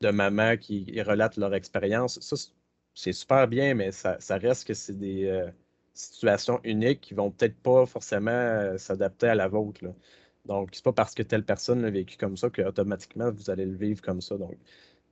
de 0.00 0.10
mamans 0.10 0.56
qui 0.56 1.00
relatent 1.02 1.36
leur 1.36 1.54
expérience. 1.54 2.18
Ça, 2.20 2.36
c'est 2.94 3.12
super 3.12 3.46
bien, 3.46 3.74
mais 3.74 3.92
ça, 3.92 4.18
ça 4.20 4.38
reste 4.38 4.66
que 4.66 4.74
c'est 4.74 4.98
des 4.98 5.50
situations 5.96 6.60
uniques 6.64 7.00
qui 7.00 7.14
vont 7.14 7.30
peut-être 7.30 7.56
pas 7.56 7.86
forcément 7.86 8.30
euh, 8.30 8.78
s'adapter 8.78 9.28
à 9.28 9.34
la 9.34 9.48
vôtre. 9.48 9.84
Là. 9.84 9.90
Donc, 10.46 10.70
c'est 10.72 10.84
pas 10.84 10.92
parce 10.92 11.14
que 11.14 11.22
telle 11.22 11.44
personne 11.44 11.82
l'a 11.82 11.90
vécu 11.90 12.16
comme 12.16 12.36
ça 12.36 12.50
qu'automatiquement 12.50 13.30
vous 13.32 13.50
allez 13.50 13.66
le 13.66 13.76
vivre 13.76 14.02
comme 14.02 14.20
ça. 14.20 14.36
Donc, 14.36 14.56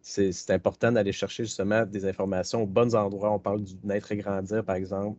c'est 0.00 0.50
important 0.50 0.92
d'aller 0.92 1.12
chercher 1.12 1.44
justement 1.44 1.86
des 1.86 2.06
informations 2.06 2.62
aux 2.62 2.66
bons 2.66 2.94
endroits. 2.94 3.32
On 3.32 3.38
parle 3.38 3.62
du 3.64 3.74
naître 3.84 4.12
et 4.12 4.18
grandir, 4.18 4.64
par 4.64 4.76
exemple. 4.76 5.18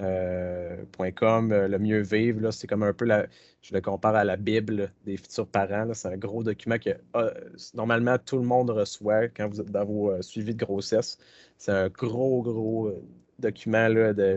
Euh, 0.00 0.84
.com, 1.16 1.52
euh, 1.52 1.68
le 1.68 1.78
mieux 1.78 2.00
vivre, 2.00 2.50
c'est 2.50 2.66
comme 2.66 2.82
un 2.82 2.92
peu, 2.92 3.04
la, 3.04 3.28
je 3.62 3.72
le 3.72 3.80
compare 3.80 4.16
à 4.16 4.24
la 4.24 4.36
Bible 4.36 4.92
des 5.04 5.16
futurs 5.16 5.46
parents. 5.46 5.94
C'est 5.94 6.08
un 6.08 6.16
gros 6.16 6.42
document 6.42 6.78
que 6.78 6.90
ah, 7.14 7.30
normalement 7.74 8.18
tout 8.18 8.38
le 8.38 8.42
monde 8.42 8.70
reçoit 8.70 9.28
quand 9.28 9.48
vous 9.48 9.60
êtes 9.60 9.70
dans 9.70 9.84
vos 9.84 10.20
suivis 10.20 10.54
de 10.54 10.64
grossesse. 10.64 11.18
C'est 11.58 11.70
un 11.72 11.88
gros, 11.88 12.42
gros 12.42 12.92
document 13.38 13.86
là, 13.88 14.12
de 14.12 14.36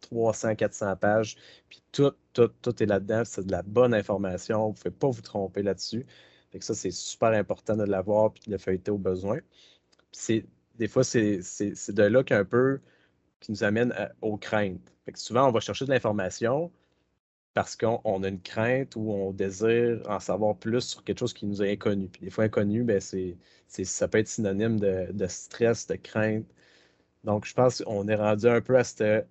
300, 0.00 0.54
400 0.56 0.96
pages. 0.96 1.36
Puis 1.68 1.82
tout, 1.92 2.12
tout, 2.32 2.48
tout 2.62 2.82
est 2.82 2.86
là-dedans. 2.86 3.22
C'est 3.24 3.46
de 3.46 3.52
la 3.52 3.62
bonne 3.62 3.94
information. 3.94 4.66
Vous 4.66 4.70
ne 4.70 4.74
pouvez 4.74 4.90
pas 4.90 5.08
vous 5.10 5.22
tromper 5.22 5.62
là-dessus. 5.62 6.06
Fait 6.50 6.62
ça, 6.62 6.74
c'est 6.74 6.90
super 6.90 7.30
important 7.30 7.76
de 7.76 7.84
l'avoir 7.84 8.32
puis 8.32 8.42
de 8.46 8.52
le 8.52 8.58
feuilleter 8.58 8.90
au 8.90 8.98
besoin. 8.98 9.38
C'est, 10.12 10.46
des 10.76 10.88
fois, 10.88 11.04
c'est, 11.04 11.40
de 11.88 12.02
là 12.02 12.22
qu'un 12.24 12.44
peu 12.44 12.80
qui 13.40 13.52
nous 13.52 13.64
amène 13.64 13.94
aux 14.22 14.36
craintes. 14.36 14.80
Souvent, 15.14 15.48
on 15.48 15.52
va 15.52 15.60
chercher 15.60 15.84
de 15.86 15.90
l'information 15.90 16.70
parce 17.54 17.76
qu'on 17.76 18.22
a 18.22 18.28
une 18.28 18.40
crainte 18.40 18.94
ou 18.96 19.10
on 19.12 19.32
désire 19.32 20.00
en 20.08 20.20
savoir 20.20 20.56
plus 20.56 20.82
sur 20.82 21.04
quelque 21.04 21.18
chose 21.18 21.34
qui 21.34 21.46
nous 21.46 21.62
est 21.62 21.72
inconnu. 21.72 22.08
Puis 22.08 22.22
des 22.22 22.30
fois, 22.30 22.44
inconnu, 22.44 22.84
ben 22.84 23.00
c'est, 23.00 23.36
ça 23.68 24.08
peut 24.08 24.18
être 24.18 24.28
synonyme 24.28 24.78
de, 24.78 25.08
de, 25.12 25.26
stress, 25.26 25.86
de 25.86 25.96
crainte. 25.96 26.46
Donc, 27.24 27.46
je 27.46 27.54
pense 27.54 27.82
qu'on 27.82 28.08
est 28.08 28.14
rendu 28.14 28.46
un 28.48 28.60
peu 28.60 28.76
à 28.78 28.84
cette 28.84 29.26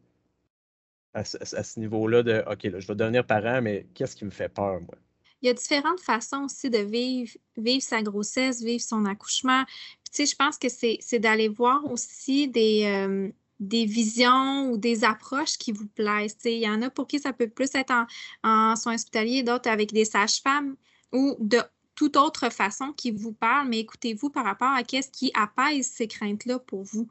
à, 1.14 1.24
ce 1.24 1.80
niveau-là 1.80 2.24
de 2.24 2.44
OK, 2.52 2.64
là, 2.64 2.80
je 2.80 2.88
vais 2.88 2.96
devenir 2.96 3.26
parent, 3.26 3.62
mais 3.62 3.88
qu'est-ce 3.94 4.16
qui 4.16 4.26
me 4.26 4.32
fait 4.32 4.50
peur, 4.50 4.80
moi? 4.82 4.96
Il 5.42 5.48
y 5.48 5.50
a 5.50 5.54
différentes 5.54 6.00
façons 6.00 6.46
aussi 6.46 6.70
de 6.70 6.80
vivre, 6.80 7.32
sa 7.80 8.02
grossesse, 8.02 8.64
vivre 8.64 8.82
son 8.82 9.06
accouchement. 9.06 9.64
Puis, 9.66 10.12
tu 10.12 10.26
sais, 10.26 10.26
je 10.26 10.36
pense 10.36 10.58
que 10.58 10.68
c'est 10.70 11.20
d'aller 11.20 11.48
voir 11.48 11.86
aussi 11.92 12.48
des, 12.48 12.86
euh, 12.86 13.30
des 13.60 13.86
visions 13.86 14.72
ou 14.72 14.78
des 14.78 15.04
approches 15.04 15.58
qui 15.58 15.72
vous 15.72 15.88
plaisent. 15.88 16.38
Tu 16.38 16.44
sais, 16.44 16.56
il 16.56 16.62
y 16.62 16.70
en 16.70 16.82
a 16.82 16.90
pour 16.90 17.08
qui 17.08 17.20
ça 17.20 17.34
peut 17.34 17.50
plus 17.50 17.70
être 17.76 17.92
en, 17.92 18.08
en 18.44 18.76
soins 18.76 18.96
hospitaliers, 18.96 19.44
d'autres 19.44 19.70
avec 19.70 19.94
des 19.94 20.06
sages-femmes 20.06 20.76
ou 21.12 21.38
de 21.40 21.62
toute 21.98 22.16
autre 22.16 22.52
façon 22.52 22.94
qui 22.94 23.10
vous 23.10 23.34
parle, 23.34 23.68
mais 23.68 23.80
écoutez-vous 23.80 24.30
par 24.30 24.46
rapport 24.46 24.72
à 24.72 24.84
qu'est-ce 24.84 25.10
qui 25.10 25.32
apaise 25.34 25.88
ces 25.88 26.08
craintes-là 26.08 26.60
pour 26.60 26.84
vous. 26.84 27.08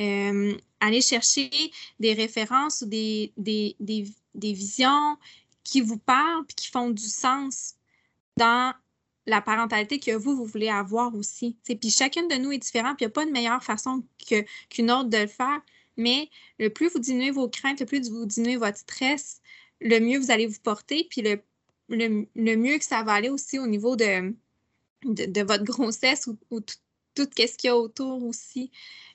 Euh, 0.00 0.56
allez 0.80 1.02
chercher 1.02 1.50
des 2.00 2.14
références 2.14 2.80
ou 2.80 2.86
des, 2.86 3.34
des, 3.36 4.06
visions 4.34 5.18
qui 5.62 5.82
vous 5.82 5.98
parlent 5.98 6.44
et 6.48 6.54
qui 6.54 6.68
font 6.68 6.88
du 6.88 7.06
sens 7.06 7.74
dans 8.38 8.72
la 9.26 9.42
parentalité 9.42 10.00
que 10.00 10.12
vous, 10.12 10.34
vous 10.34 10.46
voulez 10.46 10.70
avoir 10.70 11.14
aussi. 11.14 11.58
Puis 11.62 11.90
chacune 11.90 12.26
de 12.28 12.36
nous 12.36 12.50
est 12.50 12.58
différente, 12.58 12.96
puis 12.96 13.04
il 13.04 13.08
n'y 13.08 13.12
a 13.12 13.12
pas 13.12 13.26
de 13.26 13.30
meilleure 13.30 13.62
façon 13.62 14.02
qu'une 14.70 14.90
autre 14.90 15.10
de 15.10 15.18
le 15.18 15.26
faire, 15.26 15.60
mais 15.98 16.30
le 16.58 16.70
plus 16.70 16.88
vous 16.88 16.98
diminuez 16.98 17.30
vos 17.30 17.50
craintes, 17.50 17.80
le 17.80 17.86
plus 17.86 18.08
vous 18.08 18.24
diminuez 18.24 18.56
votre 18.56 18.78
stress, 18.78 19.42
le 19.82 20.00
mieux 20.00 20.18
vous 20.18 20.30
allez 20.30 20.46
vous 20.46 20.60
porter, 20.60 21.06
puis 21.10 21.20
le 21.20 21.42
le, 21.90 22.56
mieux 22.56 22.78
que 22.78 22.84
ça 22.84 23.02
va 23.02 23.12
aller 23.12 23.28
aussi 23.28 23.58
au 23.58 23.66
niveau 23.66 23.96
de, 23.96 24.34
de, 25.04 25.42
votre 25.42 25.64
grossesse 25.64 26.28
ou, 26.50 26.60
tout, 26.60 27.26
ce 27.36 27.56
qu'il 27.56 27.68
y 27.68 27.70
a 27.70 27.76
autour 27.76 28.24
aussi. 28.24 28.70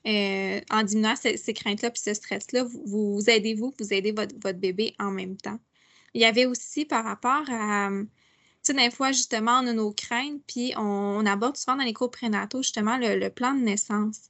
Euh, 0.05 0.61
en 0.69 0.83
diminuant 0.83 1.15
ces, 1.15 1.53
craintes-là 1.53 1.89
puis 1.89 2.01
ce 2.03 2.13
stress-là, 2.13 2.63
vous, 2.63 3.15
vous 3.15 3.29
aidez-vous, 3.29 3.73
vous 3.79 3.91
aidez 3.93 4.11
votre, 4.11 4.35
bébé 4.51 4.93
en 4.99 5.09
même 5.09 5.35
temps. 5.35 5.59
Il 6.13 6.21
y 6.21 6.25
avait 6.25 6.45
aussi 6.45 6.85
par 6.85 7.03
rapport 7.03 7.43
à, 7.49 7.89
tu 7.91 8.07
sais, 8.61 8.73
des 8.73 8.91
fois, 8.91 9.11
justement, 9.11 9.59
on 9.63 9.67
a 9.67 9.73
nos 9.73 9.91
craintes, 9.91 10.41
puis 10.47 10.73
on, 10.77 11.25
aborde 11.25 11.57
souvent 11.57 11.77
dans 11.77 11.83
les 11.83 11.93
cours 11.93 12.11
prénataux, 12.11 12.61
justement, 12.61 12.97
le, 12.99 13.29
plan 13.29 13.53
de 13.55 13.61
naissance. 13.61 14.29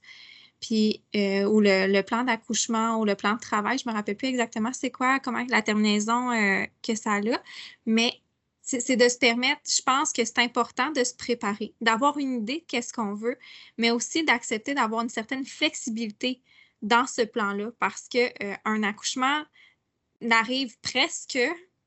Puis, 0.60 1.02
euh, 1.14 1.44
ou 1.44 1.60
le, 1.60 2.00
plan 2.00 2.24
d'accouchement 2.24 2.98
ou 2.98 3.04
le 3.04 3.14
plan 3.14 3.34
de 3.34 3.40
travail, 3.40 3.76
je 3.78 3.86
ne 3.86 3.92
me 3.92 3.96
rappelle 3.96 4.16
plus 4.16 4.28
exactement 4.28 4.72
c'est 4.72 4.90
quoi, 4.90 5.20
comment 5.20 5.44
la 5.50 5.60
terminaison 5.60 6.32
euh, 6.32 6.64
que 6.82 6.94
ça 6.94 7.16
a, 7.16 7.42
mais 7.84 8.14
c'est 8.66 8.96
de 8.96 9.08
se 9.08 9.16
permettre, 9.16 9.60
je 9.64 9.80
pense 9.80 10.12
que 10.12 10.24
c'est 10.24 10.38
important 10.38 10.90
de 10.90 11.04
se 11.04 11.14
préparer, 11.14 11.72
d'avoir 11.80 12.18
une 12.18 12.42
idée 12.42 12.58
de 12.58 12.64
qu'est-ce 12.66 12.92
qu'on 12.92 13.14
veut, 13.14 13.38
mais 13.78 13.92
aussi 13.92 14.24
d'accepter 14.24 14.74
d'avoir 14.74 15.02
une 15.02 15.08
certaine 15.08 15.44
flexibilité 15.44 16.42
dans 16.82 17.06
ce 17.06 17.22
plan-là 17.22 17.70
parce 17.78 18.08
qu'un 18.08 18.28
euh, 18.42 18.82
accouchement 18.82 19.44
n'arrive 20.20 20.76
presque 20.80 21.38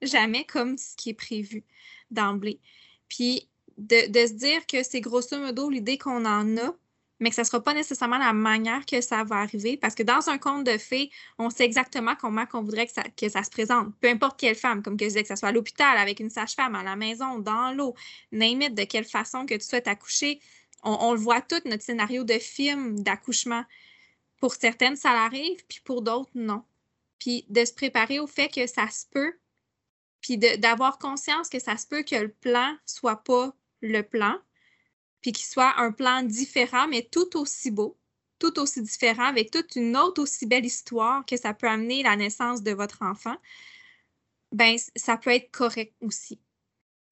jamais 0.01 0.45
comme 0.45 0.77
ce 0.77 0.95
qui 0.95 1.09
est 1.09 1.13
prévu 1.13 1.65
d'emblée. 2.11 2.61
Puis 3.09 3.49
de, 3.77 4.09
de, 4.09 4.27
se 4.27 4.33
dire 4.33 4.65
que 4.65 4.81
c'est 4.81 5.01
grosso 5.01 5.37
modo 5.37 5.69
l'idée 5.69 5.97
qu'on 5.97 6.25
en 6.25 6.57
a, 6.57 6.75
mais 7.19 7.29
que 7.29 7.35
ce 7.35 7.41
ne 7.41 7.45
sera 7.45 7.61
pas 7.61 7.73
nécessairement 7.73 8.17
la 8.17 8.33
manière 8.33 8.85
que 8.85 9.01
ça 9.01 9.23
va 9.23 9.37
arriver. 9.37 9.77
Parce 9.77 9.95
que 9.95 10.03
dans 10.03 10.29
un 10.29 10.37
conte 10.37 10.65
de 10.65 10.77
fées, 10.77 11.11
on 11.37 11.49
sait 11.49 11.65
exactement 11.65 12.15
comment 12.15 12.45
on 12.53 12.61
voudrait 12.61 12.87
que 12.87 13.29
ça, 13.29 13.43
se 13.43 13.49
présente. 13.49 13.93
Peu 13.99 14.09
importe 14.09 14.39
quelle 14.39 14.55
femme, 14.55 14.81
comme 14.81 14.97
que 14.97 15.05
je 15.05 15.09
disais, 15.09 15.23
que 15.23 15.27
ce 15.29 15.35
soit 15.35 15.49
à 15.49 15.51
l'hôpital, 15.51 15.97
avec 15.97 16.19
une 16.19 16.29
sage-femme, 16.29 16.75
à 16.75 16.83
la 16.83 16.95
maison, 16.95 17.39
dans 17.39 17.71
l'eau, 17.73 17.93
name 18.31 18.69
de 18.69 18.83
quelle 18.83 19.05
façon 19.05 19.45
que 19.45 19.55
tu 19.55 19.65
souhaites 19.65 19.87
accoucher. 19.87 20.39
On, 20.83 21.11
le 21.11 21.19
voit 21.19 21.41
tout, 21.41 21.61
notre 21.65 21.83
scénario 21.83 22.23
de 22.23 22.39
film 22.39 23.03
d'accouchement. 23.03 23.65
Pour 24.39 24.53
certaines, 24.53 24.95
ça 24.95 25.11
arrive, 25.11 25.65
puis 25.67 25.81
pour 25.83 26.01
d'autres, 26.01 26.31
non. 26.35 26.63
Puis 27.19 27.45
de 27.49 27.65
se 27.65 27.73
préparer 27.73 28.19
au 28.19 28.27
fait 28.27 28.47
que 28.47 28.65
ça 28.65 28.89
se 28.89 29.05
peut, 29.11 29.33
puis 30.21 30.37
d'avoir 30.37 30.97
conscience 30.97 31.49
que 31.49 31.59
ça 31.59 31.75
se 31.75 31.85
peut 31.85 32.03
que 32.03 32.15
le 32.15 32.29
plan 32.29 32.77
soit 32.85 33.23
pas 33.23 33.53
le 33.81 34.01
plan, 34.01 34.37
puis 35.21 35.31
qu'il 35.31 35.45
soit 35.45 35.73
un 35.77 35.91
plan 35.91 36.23
différent, 36.23 36.87
mais 36.87 37.03
tout 37.03 37.37
aussi 37.37 37.71
beau, 37.71 37.97
tout 38.39 38.57
aussi 38.59 38.81
différent, 38.81 39.25
avec 39.25 39.51
toute 39.51 39.75
une 39.75 39.97
autre 39.97 40.21
aussi 40.21 40.45
belle 40.45 40.65
histoire 40.65 41.25
que 41.25 41.37
ça 41.37 41.53
peut 41.53 41.67
amener 41.67 42.03
la 42.03 42.15
naissance 42.15 42.63
de 42.63 42.71
votre 42.71 43.01
enfant, 43.01 43.35
ben 44.51 44.77
ça 44.95 45.17
peut 45.17 45.31
être 45.31 45.51
correct 45.51 45.93
aussi. 46.01 46.39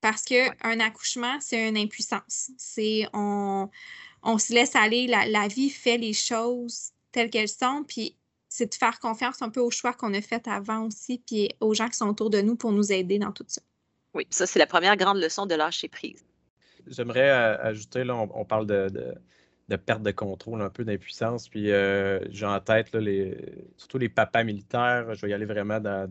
Parce 0.02 0.24
qu'un 0.24 0.80
accouchement, 0.80 1.38
c'est 1.42 1.68
une 1.68 1.78
impuissance. 1.78 2.52
C'est 2.58 3.08
on, 3.14 3.70
on 4.24 4.38
se 4.38 4.54
laisse 4.54 4.76
aller, 4.76 5.08
la, 5.08 5.28
la 5.28 5.48
vie 5.48 5.70
fait 5.70 5.98
les 5.98 6.14
choses 6.14 6.92
telles 7.12 7.30
qu'elles 7.30 7.50
sont, 7.50 7.84
puis 7.88 8.16
c'est 8.48 8.72
de 8.72 8.76
faire 8.76 9.00
confiance 9.00 9.42
un 9.42 9.50
peu 9.50 9.60
aux 9.60 9.72
choix 9.72 9.94
qu'on 9.94 10.14
a 10.14 10.22
fait 10.22 10.48
avant 10.48 10.86
aussi, 10.86 11.22
puis 11.26 11.50
aux 11.60 11.74
gens 11.74 11.90
qui 11.90 11.98
sont 11.98 12.08
autour 12.08 12.30
de 12.30 12.42
nous 12.42 12.56
pour 12.56 12.72
nous 12.72 12.92
aider 12.92 13.20
dans 13.20 13.32
tout 13.32 13.46
ça. 13.48 13.62
Oui, 14.14 14.26
ça, 14.30 14.48
c'est 14.48 14.60
la 14.60 14.68
première 14.68 14.96
grande 14.96 15.18
leçon 15.18 15.46
de 15.46 15.56
lâcher 15.56 15.90
prise 15.90 16.24
j'aimerais 16.90 17.30
ajouter, 17.30 18.04
là, 18.04 18.16
on, 18.16 18.46
parle 18.46 18.68
de, 18.68 18.90
de, 19.70 19.76
perte 19.76 20.04
de 20.04 20.12
contrôle, 20.12 20.62
un 20.62 20.70
peu 20.70 20.84
d'impuissance. 20.84 21.50
Puis 21.50 21.66
j'ai 21.66 22.46
en 22.46 22.60
tête 22.60 22.92
là, 22.94 23.00
les, 23.00 23.66
surtout 23.78 23.98
les 23.98 24.10
papas 24.10 24.44
militaires. 24.44 25.14
Je 25.14 25.22
vais 25.22 25.32
y 25.32 25.34
aller 25.34 25.46
vraiment 25.46 25.80
dans, 25.80 26.10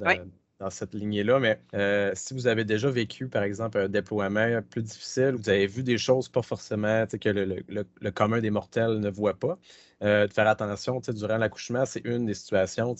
dans 0.58 0.70
cette 0.70 0.94
lignée-là. 0.94 1.38
Mais 1.38 1.60
euh, 1.74 2.12
si 2.14 2.34
vous 2.34 2.46
avez 2.46 2.64
déjà 2.64 2.90
vécu, 2.90 3.28
par 3.28 3.42
exemple, 3.42 3.78
un 3.78 3.88
déploiement 3.88 4.60
plus 4.62 4.82
difficile, 4.82 5.32
vous 5.32 5.48
avez 5.48 5.66
vu 5.66 5.82
des 5.82 5.98
choses 5.98 6.28
pas 6.28 6.42
forcément 6.42 7.06
que 7.06 7.28
le, 7.28 8.10
commun 8.10 8.40
des 8.40 8.50
mortels 8.50 9.00
ne 9.00 9.10
voit 9.10 9.38
pas, 9.38 9.58
euh, 10.02 10.26
de 10.26 10.32
faire 10.32 10.48
attention 10.48 11.00
durant 11.00 11.38
l'accouchement, 11.38 11.84
c'est 11.86 12.04
une 12.04 12.26
des 12.26 12.34
situations 12.34 12.94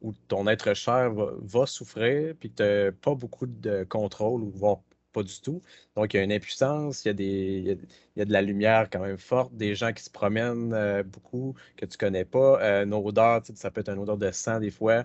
où, 0.00 0.12
ton 0.26 0.48
être 0.48 0.74
cher 0.74 1.12
va, 1.12 1.66
souffrir, 1.66 2.34
puis 2.38 2.50
que 2.50 2.56
tu 2.56 2.62
n'as 2.62 2.92
pas 2.92 3.14
beaucoup 3.14 3.46
de 3.46 3.84
contrôle, 3.84 4.42
ou 4.42 4.50
voire 4.50 4.78
pas 5.12 5.22
du 5.22 5.40
tout. 5.40 5.62
Donc, 5.96 6.14
il 6.14 6.16
y 6.18 6.20
a 6.20 6.22
une 6.24 6.32
impuissance, 6.32 7.04
il 7.04 7.08
y 7.08 7.10
a, 7.10 7.14
des, 7.14 7.78
il 8.16 8.18
y 8.18 8.22
a, 8.22 8.24
de 8.24 8.32
la 8.32 8.42
lumière 8.42 8.88
quand 8.90 9.00
même 9.00 9.18
forte, 9.18 9.54
des 9.54 9.74
gens 9.74 9.92
qui 9.92 10.02
se 10.02 10.10
promènent 10.10 10.72
euh, 10.74 11.02
beaucoup, 11.02 11.54
que 11.76 11.86
tu 11.86 11.96
connais 11.98 12.24
pas. 12.24 12.82
une 12.82 12.94
odeur, 12.94 13.42
ça 13.54 13.70
peut 13.70 13.80
être 13.82 13.90
une 13.90 13.98
odeur 13.98 14.18
de 14.18 14.30
sang 14.32 14.60
des 14.60 14.70
fois. 14.70 15.04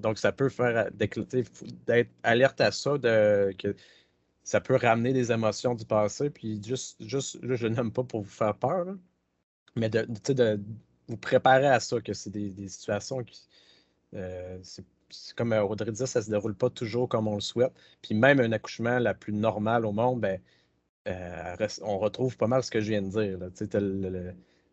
Donc, 0.00 0.18
ça 0.18 0.32
peut 0.32 0.48
faire 0.48 0.90
d'être 0.92 2.10
alerte 2.22 2.60
à 2.60 2.70
ça, 2.70 2.98
de, 2.98 3.54
que 3.58 3.74
ça 4.44 4.60
peut 4.60 4.76
ramener 4.76 5.12
des 5.12 5.32
émotions 5.32 5.74
du 5.74 5.84
passé. 5.84 6.30
Puis 6.30 6.62
juste, 6.62 7.02
juste 7.02 7.38
je 7.42 7.66
n'aime 7.66 7.92
pas 7.92 8.04
pour 8.04 8.22
vous 8.22 8.30
faire 8.30 8.54
peur, 8.56 8.86
mais 9.76 9.90
de, 9.90 10.60
vous 11.08 11.16
préparer 11.16 11.68
à 11.68 11.80
ça, 11.80 12.00
que 12.00 12.12
c'est 12.14 12.30
des, 12.30 12.68
situations 12.68 13.22
qui. 13.24 13.46
Euh, 14.14 14.58
comme 15.36 15.52
euh, 15.52 15.62
Audrey 15.62 15.90
disait, 15.90 16.06
ça 16.06 16.20
ne 16.20 16.24
se 16.24 16.30
déroule 16.30 16.54
pas 16.54 16.70
toujours 16.70 17.08
comme 17.08 17.28
on 17.28 17.34
le 17.34 17.40
souhaite. 17.40 17.72
Puis 18.02 18.14
même 18.14 18.40
un 18.40 18.52
accouchement 18.52 18.98
la 18.98 19.14
plus 19.14 19.32
normale 19.32 19.86
au 19.86 19.92
monde, 19.92 20.20
ben, 20.20 20.40
euh, 21.08 21.68
on 21.82 21.98
retrouve 21.98 22.36
pas 22.36 22.46
mal 22.46 22.62
ce 22.62 22.70
que 22.70 22.80
je 22.80 22.90
viens 22.90 23.02
de 23.02 23.10
dire. 23.10 23.38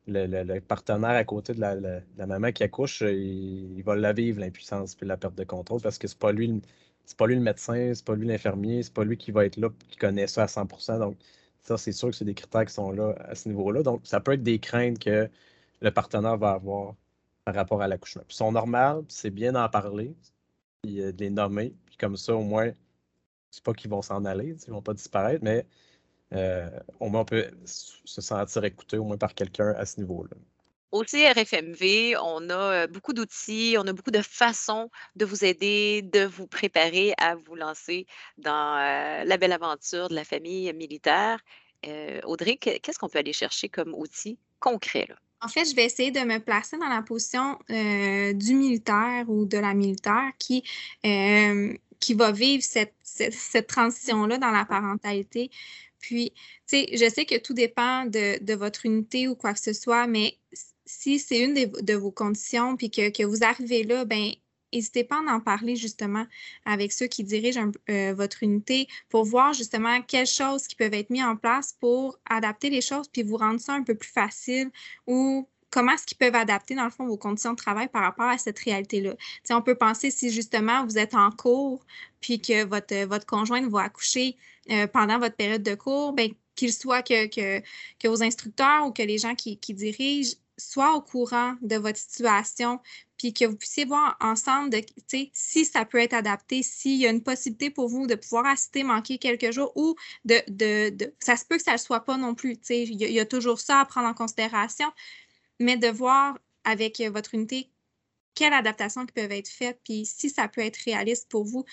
Le, 0.05 0.59
partenaire 0.59 1.11
à 1.11 1.23
côté 1.23 1.53
de 1.53 1.61
la, 1.61 2.27
maman 2.27 2.51
qui 2.51 2.63
accouche, 2.63 3.03
euh, 3.03 3.13
il, 3.13 3.81
va 3.83 3.95
la 3.95 4.13
vivre, 4.13 4.39
l'impuissance 4.39 4.95
puis 4.95 5.07
la 5.07 5.17
perte 5.17 5.35
de 5.35 5.43
contrôle, 5.45 5.81
parce 5.81 5.97
que 5.97 6.07
c'est 6.07 6.17
pas 6.19 6.31
lui, 6.31 6.61
pas 7.17 7.27
lui 7.27 7.35
le 7.35 7.41
médecin, 7.41 7.93
c'est 7.93 8.05
pas 8.05 8.15
lui 8.15 8.27
l'infirmier, 8.27 8.83
c'est 8.83 8.93
pas 8.93 9.05
lui 9.05 9.17
qui 9.17 9.31
va 9.31 9.45
être 9.45 9.57
là, 9.57 9.69
qui 9.89 9.97
connaît 9.97 10.27
ça 10.27 10.43
à 10.43 10.47
100% 10.47 10.99
Donc, 10.99 11.17
ça, 11.63 11.77
c'est 11.77 11.93
sûr 11.93 12.09
que 12.09 12.15
c'est 12.15 12.25
des 12.25 12.33
critères 12.33 12.65
qui 12.65 12.73
sont 12.73 12.91
là 12.91 13.15
à 13.19 13.35
ce 13.35 13.47
niveau-là. 13.49 13.83
Donc, 13.83 14.01
ça 14.05 14.19
peut 14.19 14.33
être 14.33 14.43
des 14.43 14.59
craintes 14.59 14.99
que 14.99 15.29
le 15.81 15.91
partenaire 15.91 16.37
va 16.37 16.51
avoir 16.53 16.95
par 17.45 17.55
rapport 17.55 17.81
à 17.81 17.87
l'accouchement. 17.87 18.23
Puis, 18.27 18.37
sont 18.37 18.51
normales, 18.51 19.03
c'est 19.09 19.29
bien 19.29 19.51
d'en 19.51 19.67
parler, 19.69 20.15
puis 20.81 21.01
euh, 21.01 21.11
de 21.11 21.23
les 21.23 21.29
nommer, 21.29 21.73
puis 21.85 21.97
comme 21.97 22.17
ça, 22.17 22.35
au 22.35 22.43
moins, 22.43 22.71
c'est 23.51 23.63
pas 23.63 23.73
qu'ils 23.73 23.89
vont 23.89 24.01
s'en 24.01 24.25
aller, 24.25 24.55
ils 24.67 24.71
vont 24.71 24.81
pas 24.81 24.93
disparaître, 24.93 25.43
mais 25.43 25.65
euh, 26.33 26.69
au 26.99 27.09
moins 27.09 27.21
on 27.21 27.25
peut 27.25 27.45
se 27.65 28.21
sentir 28.21 28.63
écouté 28.63 28.97
au 28.97 29.03
moins 29.03 29.17
par 29.17 29.35
quelqu'un 29.35 29.73
à 29.77 29.85
ce 29.85 29.99
niveau-là. 29.99 30.35
Au 30.91 31.03
CRFMV, 31.03 32.15
on 32.21 32.49
a 32.49 32.53
euh, 32.53 32.87
beaucoup 32.87 33.13
d'outils, 33.13 33.75
on 33.79 33.87
a 33.87 33.93
beaucoup 33.93 34.11
de 34.11 34.21
façons 34.21 34.89
de 35.15 35.25
vous 35.25 35.43
aider, 35.43 36.01
de 36.03 36.23
vous 36.23 36.47
préparer 36.47 37.13
à 37.17 37.35
vous 37.35 37.55
lancer 37.55 38.05
dans 38.37 38.75
la 39.25 39.37
belle 39.37 39.53
aventure 39.53 40.09
de 40.09 40.15
la 40.15 40.23
famille 40.23 40.71
militaire. 40.73 41.39
Audrey, 42.23 42.57
qu'est-ce 42.57 42.97
qu'on 42.97 43.09
peut 43.09 43.19
aller 43.19 43.33
chercher 43.33 43.69
comme 43.69 43.93
outil 43.93 44.37
concret? 44.59 45.07
En 45.43 45.49
fait, 45.49 45.65
je 45.65 45.75
vais 45.75 45.85
essayer 45.85 46.11
de 46.11 46.21
me 46.21 46.39
placer 46.39 46.77
dans 46.77 46.87
la 46.87 47.01
position 47.01 47.59
du 47.69 48.55
militaire 48.55 49.25
ou 49.27 49.45
de 49.45 49.57
la 49.57 49.73
militaire 49.73 50.31
qui, 50.39 50.63
qui 51.01 52.13
va 52.13 52.31
vivre 52.31 52.63
cette, 52.63 52.95
cette 53.03 53.67
transition-là 53.67 54.37
dans 54.37 54.51
la 54.51 54.65
parentalité. 54.65 55.51
Puis, 56.03 56.33
tu 56.67 56.77
sais, 56.77 56.87
je 56.91 57.09
sais 57.09 57.25
que 57.25 57.39
tout 57.39 57.53
dépend 57.53 58.05
de, 58.05 58.53
votre 58.55 58.85
unité 58.85 59.29
ou 59.29 59.35
quoi 59.35 59.53
que 59.53 59.59
ce 59.61 59.71
soit, 59.71 60.05
mais 60.05 60.37
si 60.85 61.17
c'est 61.17 61.39
une 61.39 61.53
de, 61.53 61.93
vos 61.93 62.11
conditions, 62.11 62.75
puis 62.75 62.91
que, 62.91 63.23
vous 63.23 63.43
arrivez 63.45 63.83
là, 63.83 64.03
ben 64.03 64.31
n'hésitez 64.73 65.03
pas 65.03 65.21
à 65.27 65.33
en 65.33 65.39
parler 65.39 65.75
justement 65.75 66.25
avec 66.65 66.91
ceux 66.91 67.07
qui 67.07 67.23
dirigent 67.23 67.71
euh, 67.89 68.13
votre 68.13 68.43
unité 68.43 68.87
pour 69.09 69.25
voir 69.25 69.53
justement 69.53 70.01
quelles 70.01 70.27
choses 70.27 70.67
qui 70.67 70.75
peuvent 70.75 70.93
être 70.93 71.09
mises 71.09 71.23
en 71.23 71.35
place 71.35 71.75
pour 71.79 72.19
adapter 72.29 72.69
les 72.69 72.81
choses 72.81 73.07
puis 73.07 73.23
vous 73.23 73.37
rendre 73.37 73.59
ça 73.59 73.73
un 73.73 73.83
peu 73.83 73.95
plus 73.95 74.11
facile 74.11 74.71
ou 75.07 75.47
comment 75.73 75.93
est-ce 75.93 76.05
qu'ils 76.05 76.17
peuvent 76.17 76.35
adapter, 76.35 76.75
dans 76.75 76.83
le 76.83 76.91
fond, 76.91 77.07
vos 77.07 77.17
conditions 77.17 77.51
de 77.51 77.57
travail 77.57 77.87
par 77.87 78.03
rapport 78.03 78.27
à 78.27 78.37
cette 78.37 78.59
réalité-là. 78.59 79.15
On 79.49 79.61
peut 79.61 79.73
penser 79.73 80.11
si 80.11 80.29
justement 80.29 80.85
vous 80.85 80.99
êtes 80.99 81.15
en 81.15 81.31
cours, 81.31 81.83
puis 82.21 82.39
que 82.39 82.63
votre, 82.63 82.95
votre 83.05 83.25
conjointe 83.25 83.65
va 83.71 83.81
accoucher 83.81 84.37
euh, 84.69 84.85
pendant 84.85 85.17
votre 85.17 85.35
période 85.35 85.63
de 85.63 85.73
cours, 85.73 86.13
ben, 86.13 86.31
qu'il 86.55 86.71
soit 86.71 87.01
que, 87.01 87.25
que, 87.27 88.07
vos 88.07 88.21
instructeurs 88.21 88.85
ou 88.85 88.91
que 88.91 89.01
les 89.01 89.17
gens 89.17 89.33
qui, 89.33 89.57
dirigent 89.69 90.35
soient 90.57 90.95
au 90.95 91.01
courant 91.01 91.55
de 91.61 91.75
votre 91.75 91.97
situation, 91.97 92.79
puis 93.23 93.33
que 93.33 93.45
vous 93.45 93.55
puissiez 93.55 93.85
voir 93.85 94.17
ensemble 94.19 94.69
de, 94.69 94.81
si 95.31 95.63
ça 95.63 95.85
peut 95.85 95.99
être 95.99 96.13
adapté, 96.13 96.61
s'il 96.61 96.97
y 96.97 97.07
a 97.07 97.09
une 97.09 97.23
possibilité 97.23 97.69
pour 97.69 97.87
vous 97.87 98.05
de 98.05 98.15
pouvoir 98.15 98.45
assister, 98.45 98.83
manquer 98.83 99.17
quelques 99.17 99.51
jours 99.51 99.71
ou 99.77 99.95
de, 100.25 100.41
de, 100.49 101.13
ça 101.21 101.37
se 101.37 101.45
peut 101.45 101.55
que 101.55 101.63
ça 101.63 101.71
ne 101.71 101.77
le 101.77 101.81
soit 101.81 102.01
pas 102.01 102.17
non 102.17 102.35
plus. 102.35 102.57
Il 102.69 103.01
y, 103.01 103.13
y, 103.13 103.19
a 103.21 103.25
toujours 103.25 103.61
ça 103.61 103.79
à 103.79 103.85
prendre 103.85 104.09
en 104.09 104.13
considération, 104.13 104.91
mais 105.61 105.77
de 105.77 105.87
voir 105.87 106.37
avec 106.65 106.99
votre 106.99 107.33
unité 107.33 107.69
quelles 108.35 108.51
adaptations 108.51 109.05
qui 109.05 109.13
peuvent 109.13 109.31
être 109.31 109.47
faites, 109.47 109.79
puis 109.85 110.05
si 110.05 110.29
ça 110.29 110.49
peut 110.49 110.59
être 110.59 110.79
réaliste 110.83 111.29
pour 111.29 111.45
vous, 111.45 111.63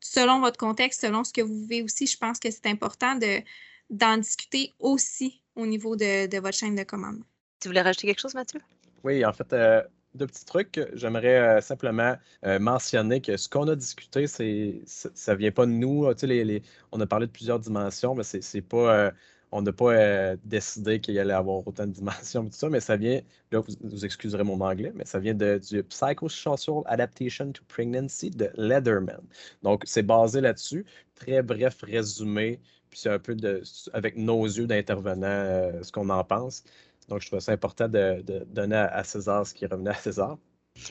selon 0.00 0.40
votre 0.40 0.56
contexte, 0.56 1.02
selon 1.02 1.24
ce 1.24 1.32
que 1.34 1.42
vous 1.42 1.60
vivez 1.60 1.82
aussi, 1.82 2.06
je 2.06 2.16
pense 2.16 2.38
que 2.38 2.50
c'est 2.50 2.68
important 2.68 3.16
de, 3.16 3.42
d'en 3.90 4.16
discuter 4.16 4.72
aussi 4.78 5.42
au 5.56 5.66
niveau 5.66 5.94
de, 5.94 6.40
votre 6.40 6.56
chaîne 6.56 6.74
de 6.74 6.84
commande. 6.84 7.22
Tu 7.60 7.68
voulais 7.68 7.82
rajouter 7.82 8.06
quelque 8.06 8.20
chose, 8.20 8.34
Mathieu? 8.34 8.62
Oui, 9.04 9.22
en 9.26 9.34
fait, 9.34 9.52
euh, 9.52 9.82
deux 10.16 10.26
petits 10.26 10.44
trucs. 10.44 10.80
J'aimerais 10.94 11.58
euh, 11.58 11.60
simplement 11.60 12.16
mentionner 12.60 13.20
que 13.20 13.36
ce 13.36 13.48
qu'on 13.48 13.68
a 13.68 13.76
discuté, 13.76 14.26
ça 14.26 14.42
ne 14.44 15.34
vient 15.34 15.52
pas 15.52 15.66
de 15.66 15.72
nous. 15.72 16.06
on 16.92 17.00
a 17.00 17.06
parlé 17.06 17.26
de 17.26 17.32
plusieurs 17.32 17.60
dimensions, 17.60 18.14
mais 18.14 18.24
c'est, 18.24 18.60
pas 18.62 19.12
on 19.52 19.62
n'a 19.62 19.72
pas 19.72 19.92
euh, 19.92 20.36
décidé 20.44 21.00
qu'il 21.00 21.18
allait 21.18 21.32
avoir 21.32 21.66
autant 21.66 21.86
de 21.86 21.92
dimensions 21.92 22.44
tout 22.44 22.52
ça, 22.52 22.68
mais 22.68 22.80
ça 22.80 22.96
vient, 22.96 23.20
là, 23.52 23.62
vous, 23.80 24.04
excuserez 24.04 24.44
mon 24.44 24.60
anglais, 24.60 24.92
mais 24.94 25.04
ça 25.04 25.18
vient 25.18 25.34
de, 25.34 25.58
du 25.58 25.82
Psychosocial 25.84 26.82
Adaptation 26.86 27.52
to 27.52 27.62
Pregnancy 27.68 28.30
de 28.30 28.50
Leatherman. 28.56 29.22
Donc, 29.62 29.82
c'est 29.86 30.02
basé 30.02 30.40
là-dessus. 30.40 30.84
Très 31.14 31.42
bref 31.42 31.82
résumé, 31.82 32.60
puis 32.90 33.00
c'est 33.00 33.10
un 33.10 33.18
peu 33.18 33.34
de, 33.34 33.62
avec 33.92 34.16
nos 34.16 34.44
yeux 34.44 34.66
d'intervenant 34.66 35.26
euh, 35.26 35.82
ce 35.82 35.92
qu'on 35.92 36.10
en 36.10 36.24
pense. 36.24 36.64
Donc, 37.08 37.22
je 37.22 37.28
trouve 37.28 37.40
ça 37.40 37.52
important 37.52 37.88
de, 37.88 38.22
donner 38.46 38.76
à, 38.76 39.04
César 39.04 39.46
ce 39.46 39.54
qui 39.54 39.66
revenait 39.66 39.90
à 39.90 39.94
César. 39.94 40.38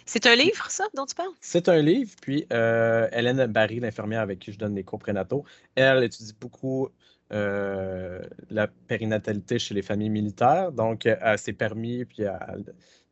C'est 0.05 0.25
un 0.25 0.35
livre, 0.35 0.69
ça, 0.71 0.85
dont 0.95 1.05
tu 1.05 1.13
parles? 1.13 1.33
C'est 1.41 1.69
un 1.69 1.81
livre. 1.81 2.11
Puis, 2.21 2.47
euh, 2.51 3.07
Hélène 3.11 3.45
Barry, 3.47 3.79
l'infirmière 3.79 4.21
avec 4.21 4.39
qui 4.39 4.51
je 4.51 4.57
donne 4.57 4.75
les 4.75 4.83
cours 4.83 4.99
prénataux, 4.99 5.43
elle 5.75 6.03
étudie 6.03 6.33
beaucoup 6.39 6.89
euh, 7.31 8.21
la 8.49 8.67
périnatalité 8.67 9.59
chez 9.59 9.73
les 9.75 9.83
familles 9.83 10.09
militaires. 10.09 10.71
Donc, 10.71 11.05
elle 11.05 11.37
s'est 11.37 11.53
permis 11.53 12.05
puis 12.05 12.23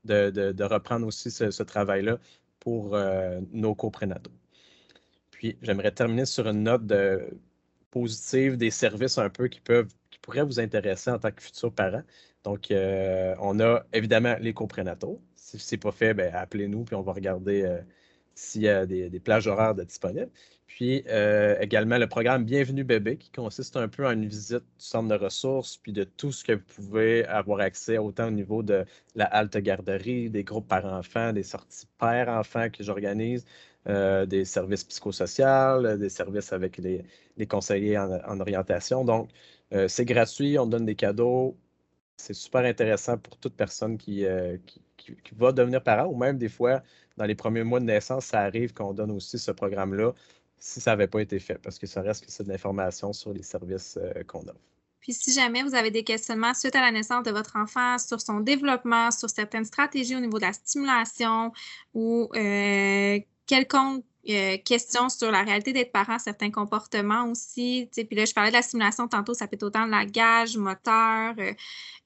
de, 0.05 0.63
reprendre 0.63 1.05
aussi 1.05 1.29
ce, 1.29 1.63
travail-là 1.63 2.17
pour 2.59 2.95
euh, 2.95 3.39
nos 3.51 3.75
coprénataux. 3.75 4.31
Puis, 5.29 5.57
j'aimerais 5.61 5.91
terminer 5.91 6.25
sur 6.25 6.47
une 6.47 6.63
note 6.63 6.87
de, 6.87 7.29
positive 7.93 8.57
des 8.57 8.71
services 8.71 9.19
un 9.19 9.29
peu 9.29 9.47
qui 9.47 9.61
peuvent 9.61 9.93
qui 10.09 10.17
pourraient 10.17 10.43
vous 10.43 10.59
intéresser 10.59 11.11
en 11.11 11.19
tant 11.19 11.31
que 11.31 11.41
futurs 11.41 11.71
parents. 11.71 12.01
Donc, 12.43 12.71
euh, 12.71 13.35
on 13.39 13.59
a 13.59 13.83
évidemment 13.93 14.35
les 14.39 14.53
coprénataux. 14.53 15.21
Si 15.35 15.59
ce 15.59 15.75
n'est 15.75 15.79
pas 15.79 15.91
fait, 15.91 16.13
ben, 16.13 16.33
appelez-nous, 16.33 16.83
puis 16.83 16.95
on 16.95 17.01
va 17.01 17.13
regarder 17.13 17.79
s'il 18.35 18.63
y 18.63 18.69
a 18.69 18.85
des, 18.85 19.19
plages 19.19 19.47
horaires 19.47 19.75
disponibles. 19.75 20.29
Puis 20.67 21.03
euh, 21.07 21.55
également 21.59 21.99
le 21.99 22.07
programme 22.07 22.45
Bienvenue 22.45 22.83
bébé 22.83 23.17
qui 23.17 23.29
consiste 23.29 23.77
un 23.77 23.87
peu 23.87 24.07
en 24.07 24.11
une 24.11 24.25
visite 24.25 24.63
du 24.63 24.85
centre 24.85 25.07
de 25.07 25.23
ressources, 25.23 25.77
puis 25.77 25.93
de 25.93 26.03
tout 26.03 26.31
ce 26.31 26.43
que 26.43 26.53
vous 26.53 26.63
pouvez 26.75 27.25
avoir 27.25 27.59
accès, 27.59 27.99
autant 27.99 28.27
au 28.27 28.31
niveau 28.31 28.63
de 28.63 28.85
la 29.13 29.25
halte 29.25 29.57
garderie, 29.57 30.31
des 30.31 30.43
groupes 30.43 30.67
parents-enfants, 30.67 31.31
des 31.31 31.43
sorties 31.43 31.85
pères-enfants 31.99 32.69
que 32.71 32.83
j'organise, 32.83 33.45
euh, 33.87 34.25
des 34.25 34.45
services 34.45 34.83
psychosociaux, 34.83 35.97
des 35.97 36.09
services 36.09 36.51
avec 36.53 36.77
les, 36.79 37.05
conseillers 37.47 37.99
en, 37.99 38.39
orientation. 38.39 39.05
Donc, 39.05 39.29
euh, 39.73 39.87
c'est 39.87 40.05
gratuit, 40.05 40.57
on 40.57 40.65
donne 40.65 40.85
des 40.85 40.95
cadeaux. 40.95 41.55
C'est 42.17 42.33
super 42.33 42.63
intéressant 42.65 43.17
pour 43.17 43.37
toute 43.37 43.55
personne 43.55 43.97
qui, 43.97 44.25
qui, 44.97 45.35
va 45.35 45.51
devenir 45.51 45.83
parent, 45.83 46.07
ou 46.07 46.15
même 46.15 46.37
des 46.37 46.49
fois, 46.49 46.81
dans 47.17 47.25
les 47.25 47.35
premiers 47.35 47.63
mois 47.63 47.79
de 47.79 47.85
naissance, 47.85 48.25
ça 48.25 48.41
arrive 48.41 48.73
qu'on 48.73 48.93
donne 48.93 49.11
aussi 49.11 49.37
ce 49.39 49.51
programme-là 49.51 50.13
si 50.59 50.79
ça 50.79 50.91
n'avait 50.91 51.07
pas 51.07 51.19
été 51.19 51.39
fait, 51.39 51.57
parce 51.57 51.77
que 51.77 51.87
ça 51.87 52.01
reste 52.01 52.25
que 52.25 52.31
c'est 52.31 52.43
de 52.43 52.49
l'information 52.49 53.11
sur 53.11 53.33
les 53.33 53.43
services 53.43 53.99
euh, 54.01 54.23
qu'on 54.23 54.39
offre. 54.43 54.61
Puis 55.01 55.11
si 55.11 55.33
jamais 55.33 55.61
vous 55.61 55.75
avez 55.75 55.91
des 55.91 56.05
questionnements 56.05 56.53
suite 56.53 56.77
à 56.77 56.79
la 56.79 56.89
naissance 56.89 57.25
de 57.25 57.31
votre 57.31 57.57
enfant 57.57 57.97
sur 57.97 58.21
son 58.21 58.39
développement, 58.39 59.11
sur 59.11 59.29
certaines 59.29 59.65
stratégies 59.65 60.15
au 60.15 60.21
niveau 60.21 60.37
de 60.37 60.45
la 60.45 60.53
stimulation 60.53 61.51
ou 61.93 62.29
euh, 62.33 63.19
quelconque 63.45 64.05
euh, 64.29 64.57
questions 64.57 65.09
sur 65.09 65.31
la 65.31 65.43
réalité 65.43 65.73
d'être 65.73 65.91
parent, 65.91 66.17
certains 66.17 66.49
comportements 66.49 67.25
aussi. 67.29 67.89
Puis 67.93 68.15
là, 68.15 68.23
je 68.23 68.33
parlais 68.33 68.51
de 68.51 68.55
la 68.55 68.61
simulation 68.61 69.07
tantôt, 69.09 69.33
ça 69.33 69.47
peut 69.47 69.55
être 69.55 69.63
autant 69.63 69.85
de 69.85 69.91
la 69.91 70.05
gage, 70.05 70.55
moteur, 70.55 71.35
euh, 71.39 71.53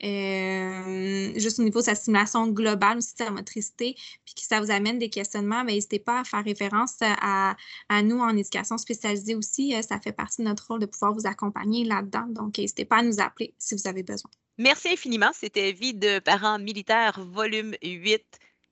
euh, 0.04 1.40
juste 1.40 1.60
au 1.60 1.64
niveau 1.64 1.80
de 1.80 1.86
sa 1.86 1.94
simulation 1.94 2.48
globale 2.48 2.98
aussi 2.98 3.14
de 3.14 3.24
sa 3.24 3.30
motricité, 3.30 3.96
puis 4.26 4.34
que 4.34 4.42
ça 4.42 4.60
vous 4.60 4.72
amène 4.72 4.98
des 4.98 5.10
questionnements, 5.10 5.64
n'hésitez 5.64 6.00
pas 6.00 6.22
à 6.22 6.24
faire 6.24 6.44
référence 6.44 6.96
à, 7.02 7.56
à, 7.88 8.02
nous 8.02 8.20
en 8.20 8.36
éducation 8.36 8.80
spécialisée 8.80 9.36
aussi. 9.36 9.76
Ça 9.84 10.00
fait 10.00 10.12
partie 10.12 10.42
de 10.42 10.48
notre 10.48 10.68
rôle 10.68 10.80
de 10.80 10.88
pouvoir 10.88 11.14
vous 11.14 11.28
accompagner 11.28 11.84
là-dedans. 11.84 12.26
Donc, 12.30 12.58
n'hésitez 12.58 12.86
pas 12.86 12.98
à 12.98 13.04
nous 13.04 13.20
appeler 13.20 13.54
si 13.60 13.76
vous 13.76 13.88
avez 13.88 14.02
besoin. 14.02 14.32
Merci 14.58 14.90
infiniment. 14.90 15.30
C'était 15.34 15.72
Vie 15.72 15.94
de 15.94 16.18
parents 16.18 16.58
militaires, 16.58 17.24
volume 17.24 17.76
8 17.84 18.24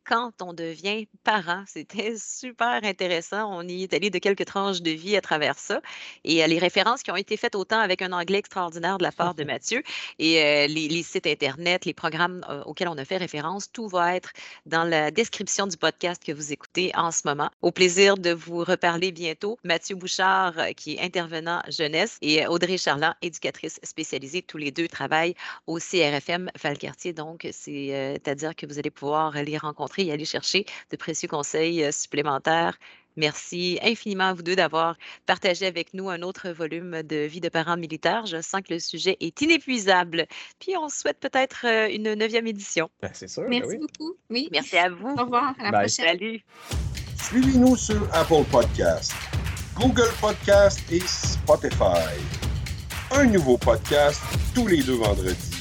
quand 0.05 0.41
on 0.41 0.53
devient 0.53 1.07
parent. 1.23 1.63
C'était 1.67 2.15
super 2.17 2.79
intéressant. 2.83 3.49
On 3.51 3.67
y 3.67 3.83
est 3.83 3.93
allé 3.93 4.09
de 4.09 4.19
quelques 4.19 4.45
tranches 4.45 4.81
de 4.81 4.91
vie 4.91 5.17
à 5.17 5.21
travers 5.21 5.57
ça. 5.57 5.81
Et 6.23 6.43
euh, 6.43 6.47
les 6.47 6.59
références 6.59 7.03
qui 7.03 7.11
ont 7.11 7.15
été 7.15 7.37
faites 7.37 7.55
autant 7.55 7.79
avec 7.79 8.01
un 8.01 8.11
anglais 8.11 8.37
extraordinaire 8.37 8.97
de 8.97 9.03
la 9.03 9.11
part 9.11 9.35
de 9.35 9.43
Mathieu 9.43 9.83
et 10.19 10.41
euh, 10.41 10.67
les, 10.67 11.03
sites 11.03 11.27
Internet, 11.27 11.85
les 11.85 11.93
programmes 11.93 12.45
euh, 12.49 12.63
auxquels 12.63 12.87
on 12.87 12.97
a 12.97 13.05
fait 13.05 13.17
référence, 13.17 13.71
tout 13.71 13.87
va 13.87 14.15
être 14.15 14.31
dans 14.65 14.83
la 14.83 15.11
description 15.11 15.67
du 15.67 15.77
podcast 15.77 16.23
que 16.23 16.31
vous 16.31 16.53
écoutez 16.53 16.91
en 16.95 17.11
ce 17.11 17.21
moment. 17.25 17.49
Au 17.61 17.71
plaisir 17.71 18.17
de 18.17 18.31
vous 18.31 18.63
reparler 18.63 19.11
bientôt. 19.11 19.57
Mathieu 19.63 19.95
Bouchard, 19.95 20.53
qui 20.77 20.95
est 20.95 21.01
intervenant 21.01 21.61
jeunesse, 21.67 22.17
et 22.21 22.45
Audrey 22.47 22.77
Charland, 22.77 23.13
éducatrice 23.21 23.79
spécialisée. 23.83 24.41
Tous 24.41 24.57
les 24.57 24.71
deux 24.71 24.87
travaillent 24.87 25.35
au 25.67 25.79
CRFM 25.79 26.51
Valcartier. 26.61 27.13
Donc, 27.13 27.47
c'est-à-dire 27.51 28.55
que 28.55 28.65
vous 28.65 28.77
allez 28.77 28.91
pouvoir 28.91 29.31
les 29.33 29.57
rencontrer 29.57 29.94
et 29.99 30.11
aller 30.11 30.25
chercher 30.25 30.65
de 30.91 30.97
précieux 30.97 31.27
conseils 31.27 31.83
euh, 31.83 31.91
supplémentaires. 31.91 32.77
Merci 33.17 33.79
infiniment 33.81 34.25
à 34.25 34.33
vous 34.33 34.43
deux 34.43 34.55
d'avoir 34.55 34.97
partagé 35.25 35.65
avec 35.65 35.93
nous 35.93 36.09
un 36.09 36.21
autre 36.21 36.49
volume 36.49 37.01
de 37.03 37.25
vie 37.25 37.39
de 37.39 37.49
parents 37.49 37.77
militaires. 37.77 38.25
Je 38.25 38.41
sens 38.41 38.61
que 38.61 38.73
le 38.73 38.79
sujet 38.79 39.15
est 39.21 39.41
inépuisable. 39.41 40.25
Puis 40.59 40.75
on 40.77 40.89
souhaite 40.89 41.19
peut-être 41.19 41.65
euh, 41.65 41.87
une 41.89 42.13
neuvième 42.13 42.47
édition. 42.47 42.89
Ben, 43.01 43.11
c'est 43.13 43.29
sûr. 43.29 43.43
Ben 43.43 43.61
Merci 43.61 43.77
beaucoup. 43.77 44.17
Oui. 44.29 44.49
Merci 44.51 44.77
à 44.77 44.89
vous. 44.89 45.15
Au 45.17 45.23
revoir. 45.23 45.53
À 45.59 45.71
la 45.71 45.79
prochaine. 45.79 46.07
Salut. 46.07 46.41
Suivez-nous 47.17 47.75
sur 47.77 48.07
Apple 48.13 48.43
Podcast, 48.51 49.13
Google 49.75 50.11
Podcast 50.19 50.79
et 50.91 50.99
Spotify. 50.99 52.19
Un 53.11 53.25
nouveau 53.25 53.57
podcast 53.57 54.21
tous 54.53 54.67
les 54.67 54.83
deux 54.83 54.95
vendredis. 54.95 55.54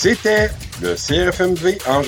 C'était 0.00 0.48
le 0.80 0.94
CRFMV 0.94 1.78
en. 1.88 2.02